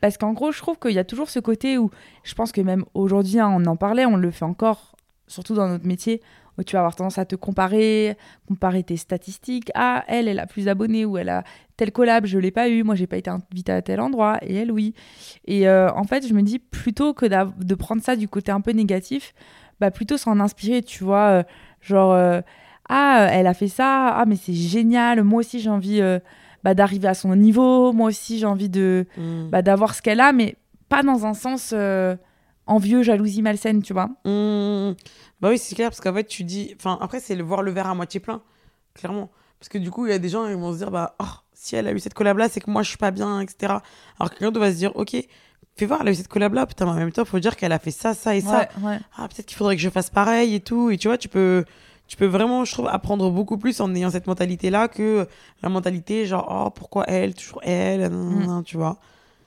[0.00, 1.90] Parce qu'en gros, je trouve qu'il y a toujours ce côté où
[2.24, 4.96] je pense que même aujourd'hui, hein, on en parlait, on le fait encore,
[5.26, 6.20] surtout dans notre métier,
[6.58, 8.16] où tu vas avoir tendance à te comparer,
[8.48, 9.70] comparer tes statistiques.
[9.74, 11.44] Ah, elle, elle a plus d'abonnés ou elle a
[11.78, 14.54] tel collab, je l'ai pas eu, moi j'ai pas été invitée à tel endroit et
[14.56, 14.94] elle oui.
[15.46, 18.60] Et euh, en fait, je me dis plutôt que de prendre ça du côté un
[18.60, 19.32] peu négatif,
[19.80, 21.42] bah plutôt s'en inspirer, tu vois, euh,
[21.80, 22.40] genre euh,
[22.88, 26.02] ah, elle a fait ça, ah mais c'est génial, moi aussi j'ai envie
[26.64, 29.48] bah, d'arriver à son niveau, moi aussi j'ai envie de Mm.
[29.50, 30.56] bah, d'avoir ce qu'elle a, mais
[30.88, 31.72] pas dans un sens
[32.66, 34.08] envieux, jalousie malsaine, tu vois.
[34.24, 34.96] Mm.
[35.40, 36.74] Bah oui, c'est clair, parce qu'en fait, tu dis.
[36.76, 38.42] Enfin, après, c'est le voir le verre à moitié plein,
[38.94, 39.30] clairement.
[39.60, 41.24] Parce que du coup, il y a des gens qui vont se dire, bah, oh,
[41.60, 43.74] si elle a eu cette collab-là, c'est que moi, je suis pas bien, etc.
[44.18, 45.16] Alors que quelqu'un d'autre va se dire, ok,
[45.76, 47.72] fais voir, elle a eu cette collab-là, putain, mais en même temps, faut dire qu'elle
[47.72, 48.68] a fait ça, ça et ça.
[48.80, 51.28] Ouais, ah peut-être qu'il faudrait que je fasse pareil et tout et tu vois tu
[51.28, 51.64] peux
[52.06, 55.26] tu peux vraiment je trouve apprendre beaucoup plus en ayant cette mentalité là que
[55.62, 58.96] la mentalité genre oh pourquoi elle toujours elle nan, tu vois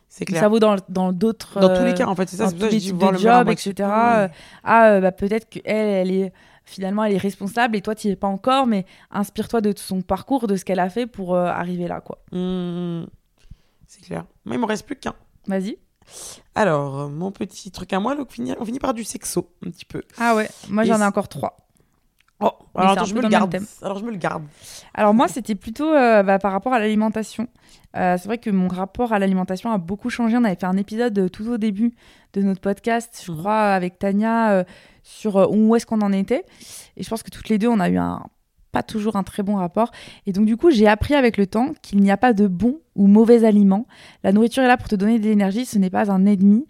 [0.09, 0.75] c'est clair Ça vaut dans
[1.13, 1.59] d'autres.
[1.59, 2.79] dans tous euh, les cas en fait c'est ça dans c'est pour ça que je
[2.79, 3.89] dis voir le moitié etc.
[3.89, 4.27] euh,
[4.63, 6.33] Ah, euh, bah, peut-être qu'elle, elle est
[6.65, 10.47] finalement, elle est responsable et toi, tu es pas encore, mais inspire-toi de son parcours,
[10.47, 12.19] de ce qu'elle a fait pour euh, arriver là, quoi.
[12.31, 13.05] Mmh,
[13.87, 15.13] c'est clair moi il m'en reste plus qu'un
[15.47, 15.77] Vas-y.
[16.55, 19.69] alors euh, mon petit truc à moi donc, finir- on finit par du sexo un
[19.69, 21.57] petit peu Ah ouais, moi j'en ai encore trois.
[22.41, 24.43] Oh alors attends, je me le garde alors je me le garde
[24.93, 27.47] Alors moi, c'était plutôt euh, bah, par rapport à l'alimentation.
[27.97, 30.37] Euh, c'est vrai que mon rapport à l'alimentation a beaucoup changé.
[30.37, 31.93] On avait fait un épisode euh, tout au début
[32.33, 33.37] de notre podcast, je Mhm.
[33.39, 34.65] crois, avec Tania,
[35.03, 36.45] sur où est-ce qu'on en était.
[36.95, 38.23] Et je pense que toutes les deux, on a eu un
[38.71, 39.91] pas toujours un très bon rapport.
[40.25, 42.79] Et donc du coup, j'ai appris avec le temps qu'il n'y a pas de bon
[42.95, 43.85] ou mauvais aliments.
[44.23, 46.65] La nourriture est là pour te donner de l'énergie, ce n'est pas un ennemi.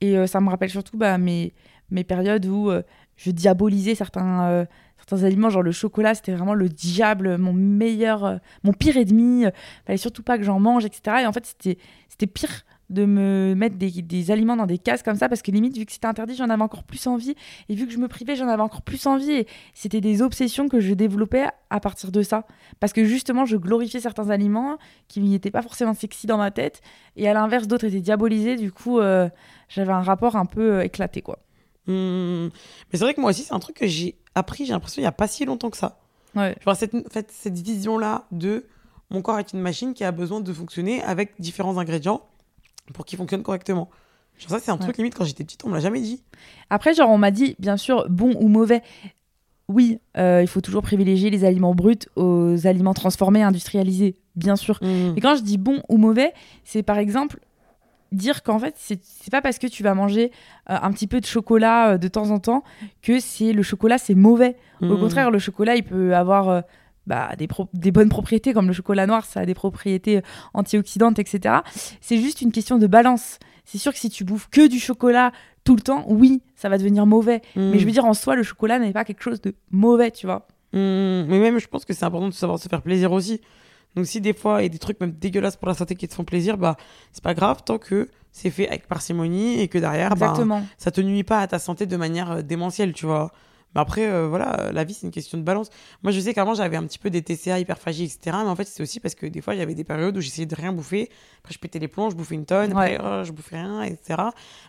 [0.00, 1.54] Et ça me rappelle surtout bah, mes,
[1.90, 2.72] mes périodes où
[3.16, 4.66] je diabolisais certains,
[5.06, 9.44] certains aliments, genre le chocolat, c'était vraiment le diable, mon meilleur, euh, mon pire ennemi.
[9.44, 9.50] euh,
[9.86, 11.18] fallait surtout pas que j'en mange, etc.
[11.22, 11.78] Et en fait, c'était
[12.08, 15.76] c'était pire de me mettre des, aliments dans des cases comme ça parce que limite
[15.76, 17.34] vu que c'était interdit j'en avais encore plus envie.
[17.68, 19.32] Et vu que je me privais j'en avais encore plus envie.
[19.32, 22.46] Et c'était des obsessions que je développais à partir de ça.
[22.80, 24.78] Parce que justement je glorifiais certains aliments
[25.08, 26.82] qui n'étaient pas forcément sexy dans ma tête.
[27.16, 28.56] Et à l'inverse d'autres étaient diabolisés.
[28.56, 29.28] Du coup euh,
[29.68, 31.38] j'avais un rapport un peu éclaté quoi
[31.86, 32.48] Hmm.
[32.92, 35.04] Mais c'est vrai que moi aussi, c'est un truc que j'ai appris, j'ai l'impression, il
[35.04, 36.00] n'y a pas si longtemps que ça.
[36.34, 38.66] ouais Genre cette, en fait, cette vision-là de
[39.10, 42.22] mon corps est une machine qui a besoin de fonctionner avec différents ingrédients
[42.92, 43.90] pour qu'il fonctionne correctement.
[44.38, 46.22] Genre ça, c'est un truc limite quand j'étais petite, on me l'a jamais dit.
[46.70, 48.82] Après, genre, on m'a dit, bien sûr, bon ou mauvais.
[49.68, 54.78] Oui, euh, il faut toujours privilégier les aliments bruts aux aliments transformés, industrialisés, bien sûr.
[54.82, 55.12] Hmm.
[55.14, 57.38] Mais quand je dis bon ou mauvais, c'est par exemple
[58.14, 60.30] dire qu'en fait, c'est pas parce que tu vas manger
[60.70, 62.64] euh, un petit peu de chocolat euh, de temps en temps
[63.02, 64.56] que c'est le chocolat, c'est mauvais.
[64.82, 65.00] Au Hmm.
[65.00, 66.60] contraire, le chocolat, il peut avoir euh,
[67.06, 70.22] bah, des, pro- des bonnes propriétés, comme le chocolat noir, ça a des propriétés
[70.54, 71.56] antioxydantes, etc.
[72.00, 73.38] C'est juste une question de balance.
[73.64, 75.32] C'est sûr que si tu bouffes que du chocolat
[75.64, 77.40] tout le temps, oui, ça va devenir mauvais.
[77.56, 77.70] Hmm.
[77.70, 80.26] Mais je veux dire, en soi, le chocolat n'est pas quelque chose de mauvais, tu
[80.26, 80.46] vois.
[80.72, 83.40] Hmm, mais même, je pense que c'est important de savoir se faire plaisir aussi.
[83.96, 86.08] Donc, si des fois, il y a des trucs même dégueulasses pour la santé qui
[86.08, 86.76] te font plaisir, bah,
[87.12, 90.34] c'est pas grave tant que c'est fait avec parcimonie et que derrière, bah,
[90.76, 93.30] ça te nuit pas à ta santé de manière euh, démentielle, tu vois.
[93.74, 95.68] Mais après, euh, voilà, la vie, c'est une question de balance.
[96.02, 98.36] Moi, je sais qu'avant, j'avais un petit peu des TCA, hyperphagie, etc.
[98.42, 100.20] Mais en fait, c'est aussi parce que des fois, il y avait des périodes où
[100.20, 101.10] j'essayais de rien bouffer.
[101.40, 102.72] Après, je pétais les plombs, je bouffais une tonne.
[102.72, 104.22] Après, euh, je bouffais rien, etc.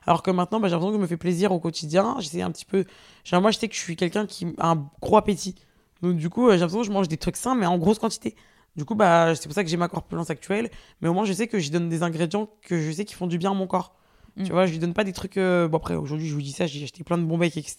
[0.05, 2.15] Alors que maintenant, bah, j'ai l'impression que je me fais plaisir au quotidien.
[2.19, 2.85] J'essaie un petit peu.
[3.23, 5.55] Genre, moi, je sais que je suis quelqu'un qui a un gros appétit.
[6.01, 8.35] Donc, du coup, j'ai l'impression que je mange des trucs sains, mais en grosse quantité.
[8.75, 10.69] Du coup, bah, c'est pour ça que j'ai ma corpulence actuelle.
[11.01, 13.27] Mais au moins, je sais que je donne des ingrédients que je sais qui font
[13.27, 13.95] du bien à mon corps.
[14.35, 14.43] Mm.
[14.43, 15.37] Tu vois, je lui donne pas des trucs.
[15.37, 17.77] euh, Bon, après, aujourd'hui, je vous dis ça, j'ai acheté plein de bons becs, etc.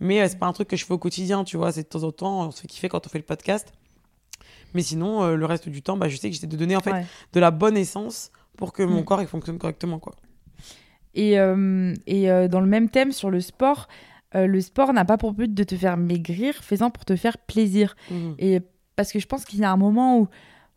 [0.00, 1.70] Mais euh, c'est pas un truc que je fais au quotidien, tu vois.
[1.70, 3.72] C'est de temps en temps, on se fait kiffer quand on fait le podcast.
[4.74, 6.80] Mais sinon, euh, le reste du temps, bah, je sais que j'essaie de donner en
[6.80, 7.06] fait Ouais.
[7.32, 9.04] de la bonne essence pour que mon Mm.
[9.04, 10.14] corps il fonctionne correctement, quoi.
[11.14, 13.86] Et, euh, et dans le même thème sur le sport,
[14.34, 17.94] le sport n'a pas pour but de te faire maigrir, faisant pour te faire plaisir.
[18.10, 18.34] Mhm.
[18.40, 18.60] Et
[18.96, 20.28] parce que je pense qu'il y a un moment où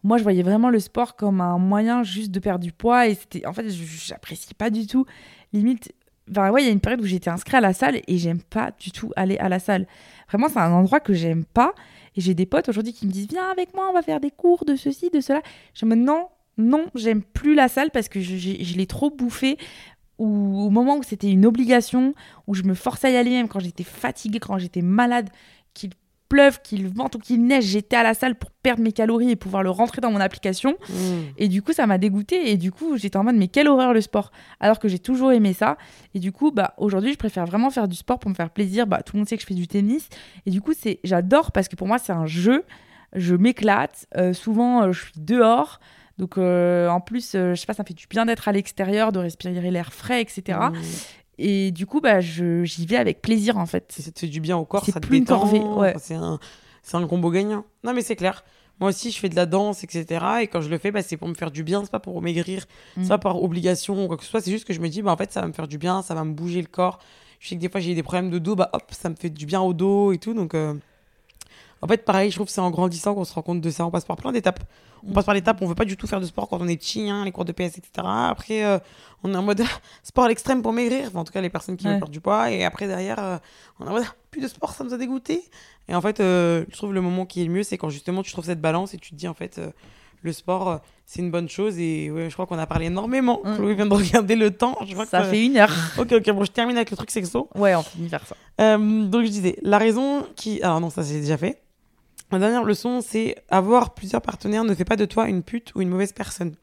[0.04, 3.16] moi je voyais vraiment le sport comme un moyen juste de perdre du poids et
[3.16, 5.06] c'était en fait j'apprécie pas du tout.
[5.54, 5.94] Limite
[6.30, 8.42] enfin ouais il y a une période où j'étais inscrite à la salle et j'aime
[8.42, 9.88] pas du tout aller à la salle.
[10.30, 11.74] Vraiment c'est un endroit que j'aime pas
[12.16, 14.32] et j'ai des potes aujourd'hui qui me disent viens avec moi on va faire des
[14.32, 15.42] cours de ceci de cela.
[15.74, 19.10] Je me dis non non j'aime plus la salle parce que je, je l'ai trop
[19.10, 19.58] bouffé
[20.18, 22.14] ou au moment où c'était une obligation
[22.48, 25.30] où je me forçais à y aller même quand j'étais fatiguée quand j'étais malade
[26.30, 29.36] pleuve, qu'il vente ou qu'il neige, j'étais à la salle pour perdre mes calories et
[29.36, 30.78] pouvoir le rentrer dans mon application.
[30.90, 31.26] Mhm.
[31.38, 32.52] Et du coup, ça m'a dégoûté.
[32.52, 34.32] Et du coup, j'étais en mode, mais quelle horreur le sport.
[34.60, 35.78] Alors que j'ai toujours aimé ça.
[36.14, 38.88] Et du coup, bah, aujourd'hui, je préfère vraiment faire du sport pour me faire plaisir.
[38.88, 40.10] Bah, tout le monde sait que je fais du tennis.
[40.46, 42.64] Et du coup, c'est, j'adore parce que pour moi, c'est un jeu.
[43.14, 44.06] Je m'éclate.
[44.18, 45.80] Euh, souvent, euh, je suis dehors.
[46.18, 48.52] Donc, euh, en plus, euh, je sais pas, ça me fait du bien d'être à
[48.52, 50.60] l'extérieur, de respirer l'air frais, etc.
[51.40, 53.94] Et du coup, bah, j'y vais avec plaisir, en fait.
[53.98, 55.78] Ça te fait du bien au corps, C'est ça te plus une détend.
[55.78, 55.96] ouais.
[56.00, 56.40] C'est un,
[56.82, 57.66] c'est un combo gagnant.
[57.84, 58.44] Non, mais c'est clair.
[58.80, 60.26] Moi aussi, je fais de la danse, etc.
[60.42, 61.84] Et quand je le fais, bah, c'est pour me faire du bien.
[61.84, 62.66] C'est pas pour maigrir.
[62.96, 63.04] Mm.
[63.04, 64.42] C'est pas par obligation ou quoi que ce soit.
[64.42, 66.02] C'est juste que je me dis, bah, en fait, ça va me faire du bien.
[66.02, 67.00] Ça va me bouger le corps.
[67.40, 68.56] Je sais que des fois, j'ai des problèmes de dos.
[68.56, 70.34] Bah, hop, ça me fait du bien au dos et tout.
[70.34, 70.74] Donc, euh,
[71.82, 73.86] en fait, pareil, je trouve que c'est en grandissant qu'on se rend compte de ça.
[73.86, 74.60] On passe par plein d'étapes.
[75.08, 76.76] On passe par l'étape, on veut pas du tout faire de sport quand on est
[76.76, 77.90] petit, hein, les cours de PS, etc.
[78.04, 78.80] Après, euh,
[79.24, 79.62] on est en mode
[80.04, 81.06] sport à l'extrême pour maigrir.
[81.08, 82.52] Enfin, en tout cas, les personnes qui veulent perdre du poids.
[82.52, 83.38] Et après, derrière, euh,
[83.80, 85.44] on est en mode plus de sport, ça nous a dégoûté.
[85.88, 88.24] Et en fait, euh, je trouve le moment qui est le mieux, c'est quand justement
[88.24, 89.62] tu trouves cette balance et tu te dis, en fait,
[90.24, 91.78] le sport, c'est une bonne chose.
[91.78, 93.40] Et ouais, je crois qu'on a parlé énormément.
[93.46, 93.56] Mm.
[93.56, 94.78] Chloé vient de regarder le temps.
[94.86, 95.72] Je crois Ça que- fait une heure.
[96.00, 97.50] Ok, ok, bon, je termine avec le truc sexo.
[97.56, 98.36] Ouais, on finit par ça.
[98.58, 100.60] Donc je disais, la raison qui...
[100.64, 101.62] Alors non, ça c'est déjà fait.
[102.32, 105.82] La dernière leçon, c'est avoir plusieurs partenaires ne fait pas de toi une pute ou
[105.82, 106.56] une mauvaise personne.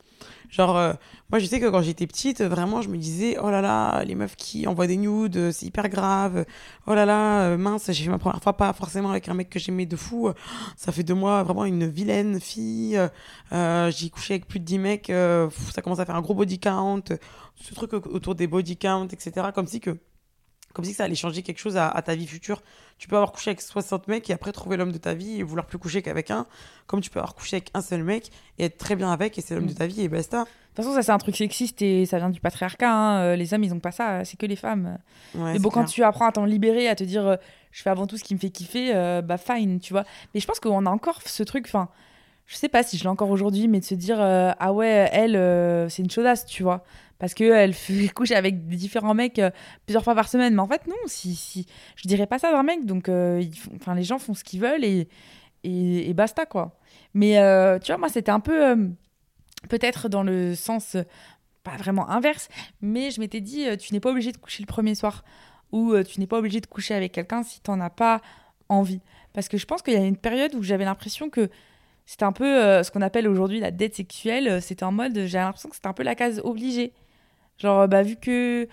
[0.51, 0.93] Genre, euh,
[1.31, 4.15] moi je sais que quand j'étais petite, vraiment je me disais, oh là là, les
[4.15, 6.45] meufs qui envoient des nudes, euh, c'est hyper grave.
[6.87, 9.49] Oh là là, euh, mince, j'ai fait ma première fois pas forcément avec un mec
[9.51, 10.31] que j'aimais de fou.
[10.77, 13.01] Ça fait de moi vraiment une vilaine fille.
[13.53, 16.35] Euh, j'ai couché avec plus de 10 mecs, euh, ça commence à faire un gros
[16.35, 17.03] body count.
[17.57, 19.49] Ce truc au- autour des body count, etc.
[19.55, 19.97] Comme si que
[20.75, 22.63] comme si ça allait changer quelque chose à, à ta vie future.
[22.99, 25.43] Tu peux avoir couché avec 60 mecs et après trouver l'homme de ta vie et
[25.43, 26.47] vouloir plus coucher qu'avec un,
[26.87, 29.41] comme tu peux avoir couché avec un seul mec et être très bien avec et
[29.41, 29.69] c'est l'homme Mm.
[29.69, 30.41] de ta vie et basta.
[30.41, 32.91] De toute façon, ça c'est un truc sexiste et ça vient du patriarcat.
[32.93, 33.21] hein.
[33.23, 34.99] Euh, Les hommes, ils ont pas ça, c'est que les femmes.
[35.35, 37.37] Ouais, Mais bon, quand tu apprends à t'en libérer, à te dire euh,
[37.73, 40.05] je fais avant tout ce qui me fait kiffer, euh, bah fine, tu vois.
[40.35, 41.89] Mais je pense qu'on a encore ce truc, enfin,
[42.47, 45.09] je sais pas si je l'ai encore aujourd'hui, mais de se dire euh, ah ouais,
[45.13, 46.85] elle, euh, c'est une chaudasse, tu vois.
[47.19, 49.51] Parce qu'elle fait coucher avec différents mecs euh,
[49.87, 50.55] plusieurs fois par semaine.
[50.55, 52.85] Mais en fait, non, si, si, je dirais pas ça d'un mec.
[52.87, 53.43] Donc, euh,
[53.77, 55.09] enfin, les gens font ce qu'ils veulent et,
[55.63, 56.79] et, basta, quoi.
[57.15, 58.89] Mais euh, tu vois, moi, c'était un peu euh,
[59.69, 61.03] peut-être dans le sens euh,
[61.63, 62.49] pas vraiment inverse,
[62.83, 65.25] mais je m'étais dit, euh, tu n'es pas obligé de coucher le premier soir
[65.73, 68.21] ou euh, tu n'es pas obligé de coucher avec quelqu'un si tu n'en as pas
[68.69, 69.01] envie.
[69.33, 71.49] Parce que je pense qu'il y a une période où j'avais l'impression que
[72.07, 74.47] c'était un peu euh, ce qu'on appelle aujourd'hui la dette sexuelle.
[74.49, 76.93] euh, C'était en mode, j'avais l'impression que c'était un peu la case obligée.
[77.59, 78.69] Genre, euh, bah, vu que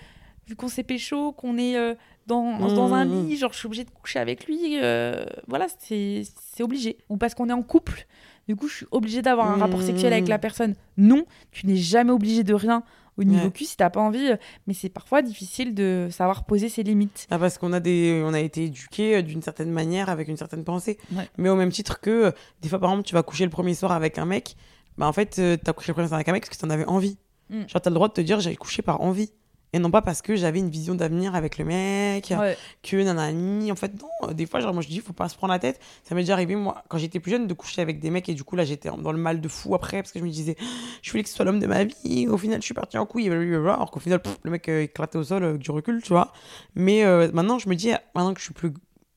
[0.48, 1.94] vu qu'on s'est pécho, qu'on est euh,
[2.28, 3.28] dans, dans un Mmh.
[3.28, 4.80] lit, genre, je suis obligée de coucher avec lui.
[4.82, 6.24] euh, voilà, c'est
[6.60, 6.98] obligé.
[7.10, 8.06] Ou parce qu'on est en couple.
[8.48, 10.76] Du coup, je suis obligée d'avoir un rapport sexuel avec la personne.
[10.98, 12.84] Non, tu n'es jamais obligé de rien
[13.18, 13.52] au niveau Ouais.
[13.52, 14.32] cul si t'as pas envie.
[14.68, 17.28] Mais c'est parfois difficile de savoir poser ses limites.
[17.30, 20.38] Ah, parce qu'on a des, on a été éduqués euh, d'une certaine manière avec une
[20.38, 20.98] certaine pensée.
[21.16, 21.30] Ouais.
[21.38, 23.92] Mais au même titre que des fois, par exemple, tu vas coucher le premier soir
[23.92, 24.56] avec un mec,
[24.98, 26.86] bah en fait, t'as couché le premier soir avec un mec parce que t'en avais
[26.86, 27.18] envie.
[27.52, 27.68] Mm.
[27.68, 29.32] Genre, t'as le droit de te dire j'avais couché par envie.
[29.74, 32.58] Et non pas parce que j'avais une vision d'avenir avec le mec, Ouais.
[32.84, 33.72] que nanani.
[33.72, 34.34] En fait, non.
[34.34, 35.80] Des fois, genre, moi, je dis, faut pas se prendre la tête.
[36.04, 38.28] Ça m'est déjà arrivé, moi, quand j'étais plus jeune, de coucher avec des mecs.
[38.28, 40.30] Et du coup, là, j'étais dans le mal de fou après, parce que je me
[40.30, 40.58] disais,
[41.02, 42.28] je voulais que ce soit l'homme de ma vie.
[42.28, 43.30] Au final, je suis parti en couille.
[43.30, 43.76] blablabla.
[43.76, 46.10] Alors qu'au final, pff, le mec euh, éclaté au sol, euh, avec du recul, tu
[46.10, 46.34] vois.
[46.76, 48.74] Mais euh, maintenant, je me dis, maintenant que je suis plus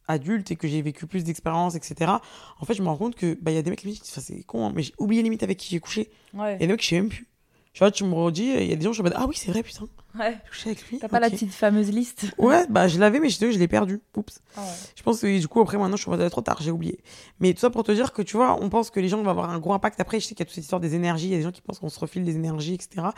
[0.07, 2.13] adulte et que j'ai vécu plus d'expériences, etc.,
[2.61, 4.21] en fait, je me rends compte que, bah, il y a des mecs, limite, enfin,
[4.21, 6.13] c'est con, hein, mais j'ai oublié limite avec qui j'ai couché.
[6.33, 6.59] Ouais.
[6.61, 7.27] Et mecs, je sais même plus.
[7.75, 9.35] Tu vois, tu me redis, il y a des gens, je me dis, ah oui,
[9.37, 10.39] c'est vrai, putain, Ouais.
[10.45, 10.99] j'ai couché avec lui.
[11.01, 14.01] T'as pas la petite fameuse liste Ouais, bah, je l'avais, mais je, je l'ai perdu.
[14.17, 14.41] Oups.
[14.57, 14.69] Ah ouais.
[14.95, 17.01] Je pense que du coup, après, maintenant, je suis en mode, trop tard, j'ai oublié.
[17.41, 19.29] Mais tout ça pour te dire que, tu vois, on pense que les gens vont
[19.29, 19.99] avoir un gros impact.
[20.01, 21.43] Après, je sais qu'il y a toute cette histoire des énergies, il y a des
[21.43, 22.91] gens qui pensent qu'on se refile des énergies, etc.
[22.99, 23.13] Moi,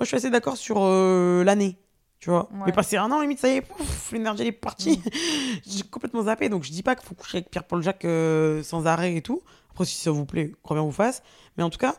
[0.00, 1.78] je suis assez d'accord sur euh, l'année,
[2.18, 2.48] tu vois.
[2.52, 2.62] Ouais.
[2.66, 5.00] Mais passer un an, limite, ça y est, pouf, l'énergie, elle est partie.
[5.64, 8.86] j'ai complètement zappé, donc je dis pas qu'il faut coucher avec Pierre-Paul Jacques euh, sans
[8.86, 9.40] arrêt et tout.
[9.70, 11.22] Après, si ça vous plaît, grand bien vous fasse.
[11.56, 11.94] Mais en tout cas,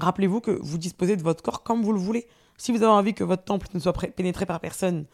[0.00, 2.26] rappelez-vous que vous disposez de votre corps comme vous le voulez.
[2.56, 5.06] Si vous avez envie que votre temple ne soit pénétré par personne,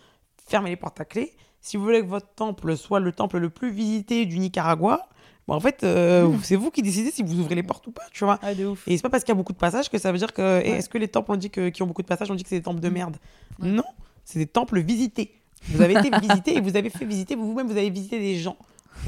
[0.48, 1.36] fermez les portes à clé.
[1.60, 5.08] Si vous voulez que votre temple soit le temple le plus visité du Nicaragua,
[5.48, 8.02] bah, en fait, euh, c'est vous qui décidez si vous ouvrez les portes ou pas,
[8.12, 8.38] tu vois.
[8.42, 8.86] Ouais, de ouf.
[8.88, 10.42] Et c'est pas parce qu'il y a beaucoup de passages que ça veut dire que.
[10.42, 10.68] Ouais.
[10.68, 12.48] Est-ce que les temples on dit que, qui ont beaucoup de passages, on dit que
[12.48, 13.16] c'est des temples de merde?
[13.60, 13.68] Ouais.
[13.68, 13.84] Non,
[14.24, 15.40] c'est des temples visités.
[15.68, 18.56] Vous avez été visité et vous avez fait visiter, vous-même, vous avez visité des gens.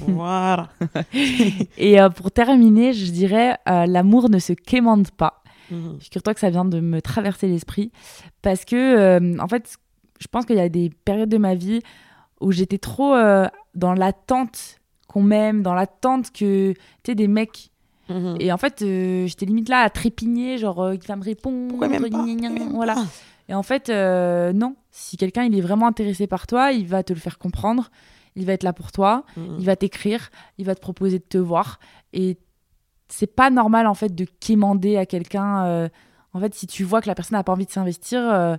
[0.01, 0.69] Voilà.
[1.79, 5.43] Et euh, pour terminer, je dirais euh, l'amour ne se quémande pas.
[5.71, 5.99] Mhm.
[6.01, 7.93] Figure-toi que ça vient de me traverser l'esprit.
[8.43, 9.79] Parce que, euh, en fait,
[10.21, 11.81] je pense qu'il y a des périodes de ma vie
[12.41, 17.71] où j'étais trop euh, dans l'attente qu'on m'aime, dans l'attente que, tu sais, des mecs.
[18.09, 18.37] Mhm.
[18.41, 21.75] Et en fait, euh, j'étais limite là à trépigner, genre, euh, qu'il va me répondre.
[22.75, 22.95] Voilà.
[22.95, 23.07] pas
[23.49, 24.77] Et en fait, non.
[24.91, 27.91] Si quelqu'un il est vraiment intéressé par toi, il va te le faire comprendre.
[28.37, 29.25] Il va être là pour toi.
[29.37, 29.57] Mhm.
[29.59, 30.31] Il va t'écrire.
[30.59, 31.81] Il va te proposer de te voir.
[32.13, 32.37] Et
[33.09, 35.67] c'est pas normal en fait de quémander à quelqu'un.
[35.67, 35.89] euh,
[36.33, 38.57] en fait, si tu vois que la personne n'a pas envie de s'investir, euh,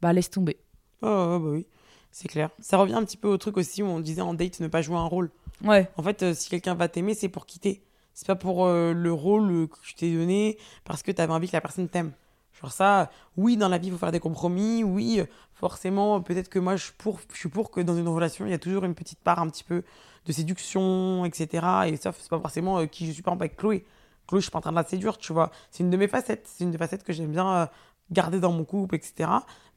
[0.00, 0.56] bah laisse tomber.
[1.02, 1.66] Oh, oh, bah oui,
[2.10, 2.50] c'est clair.
[2.60, 4.82] Ça revient un petit peu au truc aussi où on disait en date ne pas
[4.82, 5.30] jouer un rôle.
[5.64, 5.90] Ouais.
[5.96, 7.82] En fait, euh, si quelqu'un va t'aimer, c'est pour quitter.
[8.14, 11.60] C'est pas pour le rôle que je t'ai donné parce que t'avais envie que la
[11.60, 12.10] personne t'aime.
[12.60, 14.82] Genre ça, oui, dans la vie, il faut faire des compromis.
[14.84, 16.84] Oui, euh, forcément, peut-être que moi, je,
[17.34, 19.64] suis pour, que dans une relation, il y a toujours une petite part un petit
[19.64, 19.82] peu
[20.26, 21.66] de séduction, etc.
[21.86, 23.84] Et ça, c'est pas forcément euh, qui je suis pas avec Chloé.
[24.26, 25.50] Chloé, je suis pas en train de la séduire, tu vois.
[25.70, 26.46] C'est une de mes facettes.
[26.46, 27.66] C'est une des facettes que j'aime bien euh,
[28.10, 29.30] garder dans mon couple, etc.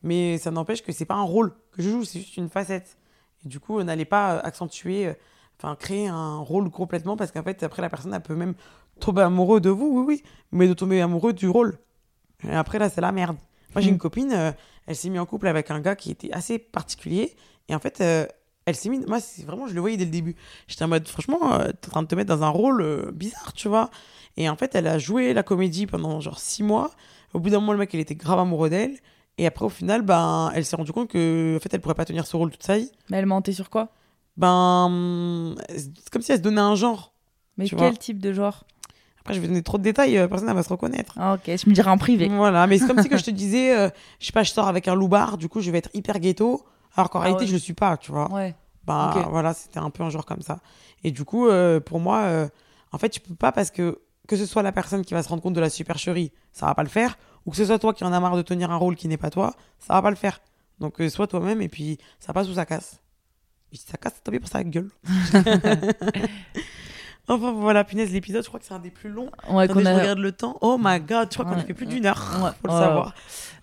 [0.03, 2.97] Mais ça n'empêche que c'est pas un rôle que je joue, c'est juste une facette.
[3.45, 5.13] Et du coup, n'allez pas euh, accentuer, euh,
[5.57, 8.55] enfin, créer un rôle complètement parce qu'en fait, après, la personne, elle peut même
[8.99, 11.77] tomber amoureux de vous, oui, oui, mais de tomber amoureux du rôle.
[12.47, 13.37] Et après, là, c'est la merde.
[13.73, 13.93] Moi, j'ai Mm.
[13.93, 14.51] une copine, euh,
[14.87, 17.35] elle s'est mise en couple avec un gars qui était assez particulier.
[17.69, 18.25] Et en fait, euh,
[18.65, 19.05] elle s'est mise.
[19.07, 20.35] Moi, c'est vraiment, je le voyais dès le début.
[20.67, 23.11] J'étais en mode, franchement, euh, t'es en train de te mettre dans un rôle euh,
[23.13, 23.89] bizarre, tu vois.
[24.37, 26.91] Et en fait, elle a joué la comédie pendant genre six mois.
[27.33, 28.97] Au bout d'un moment, le mec, il était grave amoureux d'elle.
[29.37, 32.05] Et après, au final, ben, elle s'est rendue compte que, en fait, elle pourrait pas
[32.05, 32.91] tenir ce rôle toute sa vie.
[33.09, 33.89] Mais elle mentait sur quoi?
[34.37, 37.13] Ben, c'est comme si elle se donnait un genre.
[37.57, 37.91] Mais quel vois.
[37.91, 38.65] type de genre?
[39.21, 41.13] Après, je vais donner trop de détails, euh, personne ne va se reconnaître.
[41.17, 42.27] Ah, Ok, je me dirais en privé.
[42.27, 44.67] Voilà, mais c'est comme si que je te disais, euh, je sais pas, je sors
[44.67, 46.63] avec un loupard, du coup, je vais être hyper ghetto,
[46.95, 47.47] alors qu'en Ah réalité, ouais.
[47.47, 48.31] je le suis pas, tu vois.
[48.31, 48.55] Ouais.
[48.85, 50.59] Bah voilà, c'était un peu un genre comme ça.
[51.03, 52.47] Et du coup, euh, pour moi, euh,
[52.91, 55.29] en fait, tu peux pas parce que que ce soit la personne qui va se
[55.29, 57.93] rendre compte de la supercherie, ça va pas le faire, ou que ce soit toi
[57.93, 60.09] qui en a marre de tenir un rôle qui n'est pas toi, ça va pas
[60.09, 60.39] le faire.
[60.79, 62.99] Donc euh, sois toi-même et puis ça passe ou ça casse.
[63.71, 64.89] Et si ça casse, tant pis pour sa gueule.
[67.35, 69.29] enfin voilà, punaise, l'épisode, je crois que c'est un des plus longs.
[69.49, 70.57] Ouais, Attendez, je a- regarde le temps.
[70.61, 72.21] Oh my god, je crois qu'on a fait plus d'une heure.
[72.43, 72.49] Ouais.
[72.61, 73.13] Faut le savoir.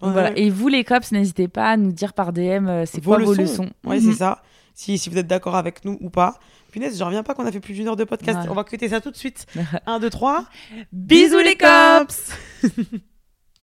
[0.01, 0.37] Donc voilà.
[0.39, 3.35] Et vous, les cops, n'hésitez pas à nous dire par DM euh, c'est quoi vos
[3.35, 3.71] leçons.
[3.85, 4.13] Ouais, Mhm.
[4.13, 4.43] c'est ça.
[4.75, 6.39] Si, si vous êtes d'accord avec nous ou pas.
[6.71, 8.41] Punaise, je reviens pas qu'on a fait plus d'une heure de podcast.
[8.51, 9.47] On va cuter ça tout de suite.
[9.87, 10.45] 1, 2, 3.
[10.93, 12.31] Bisous les cops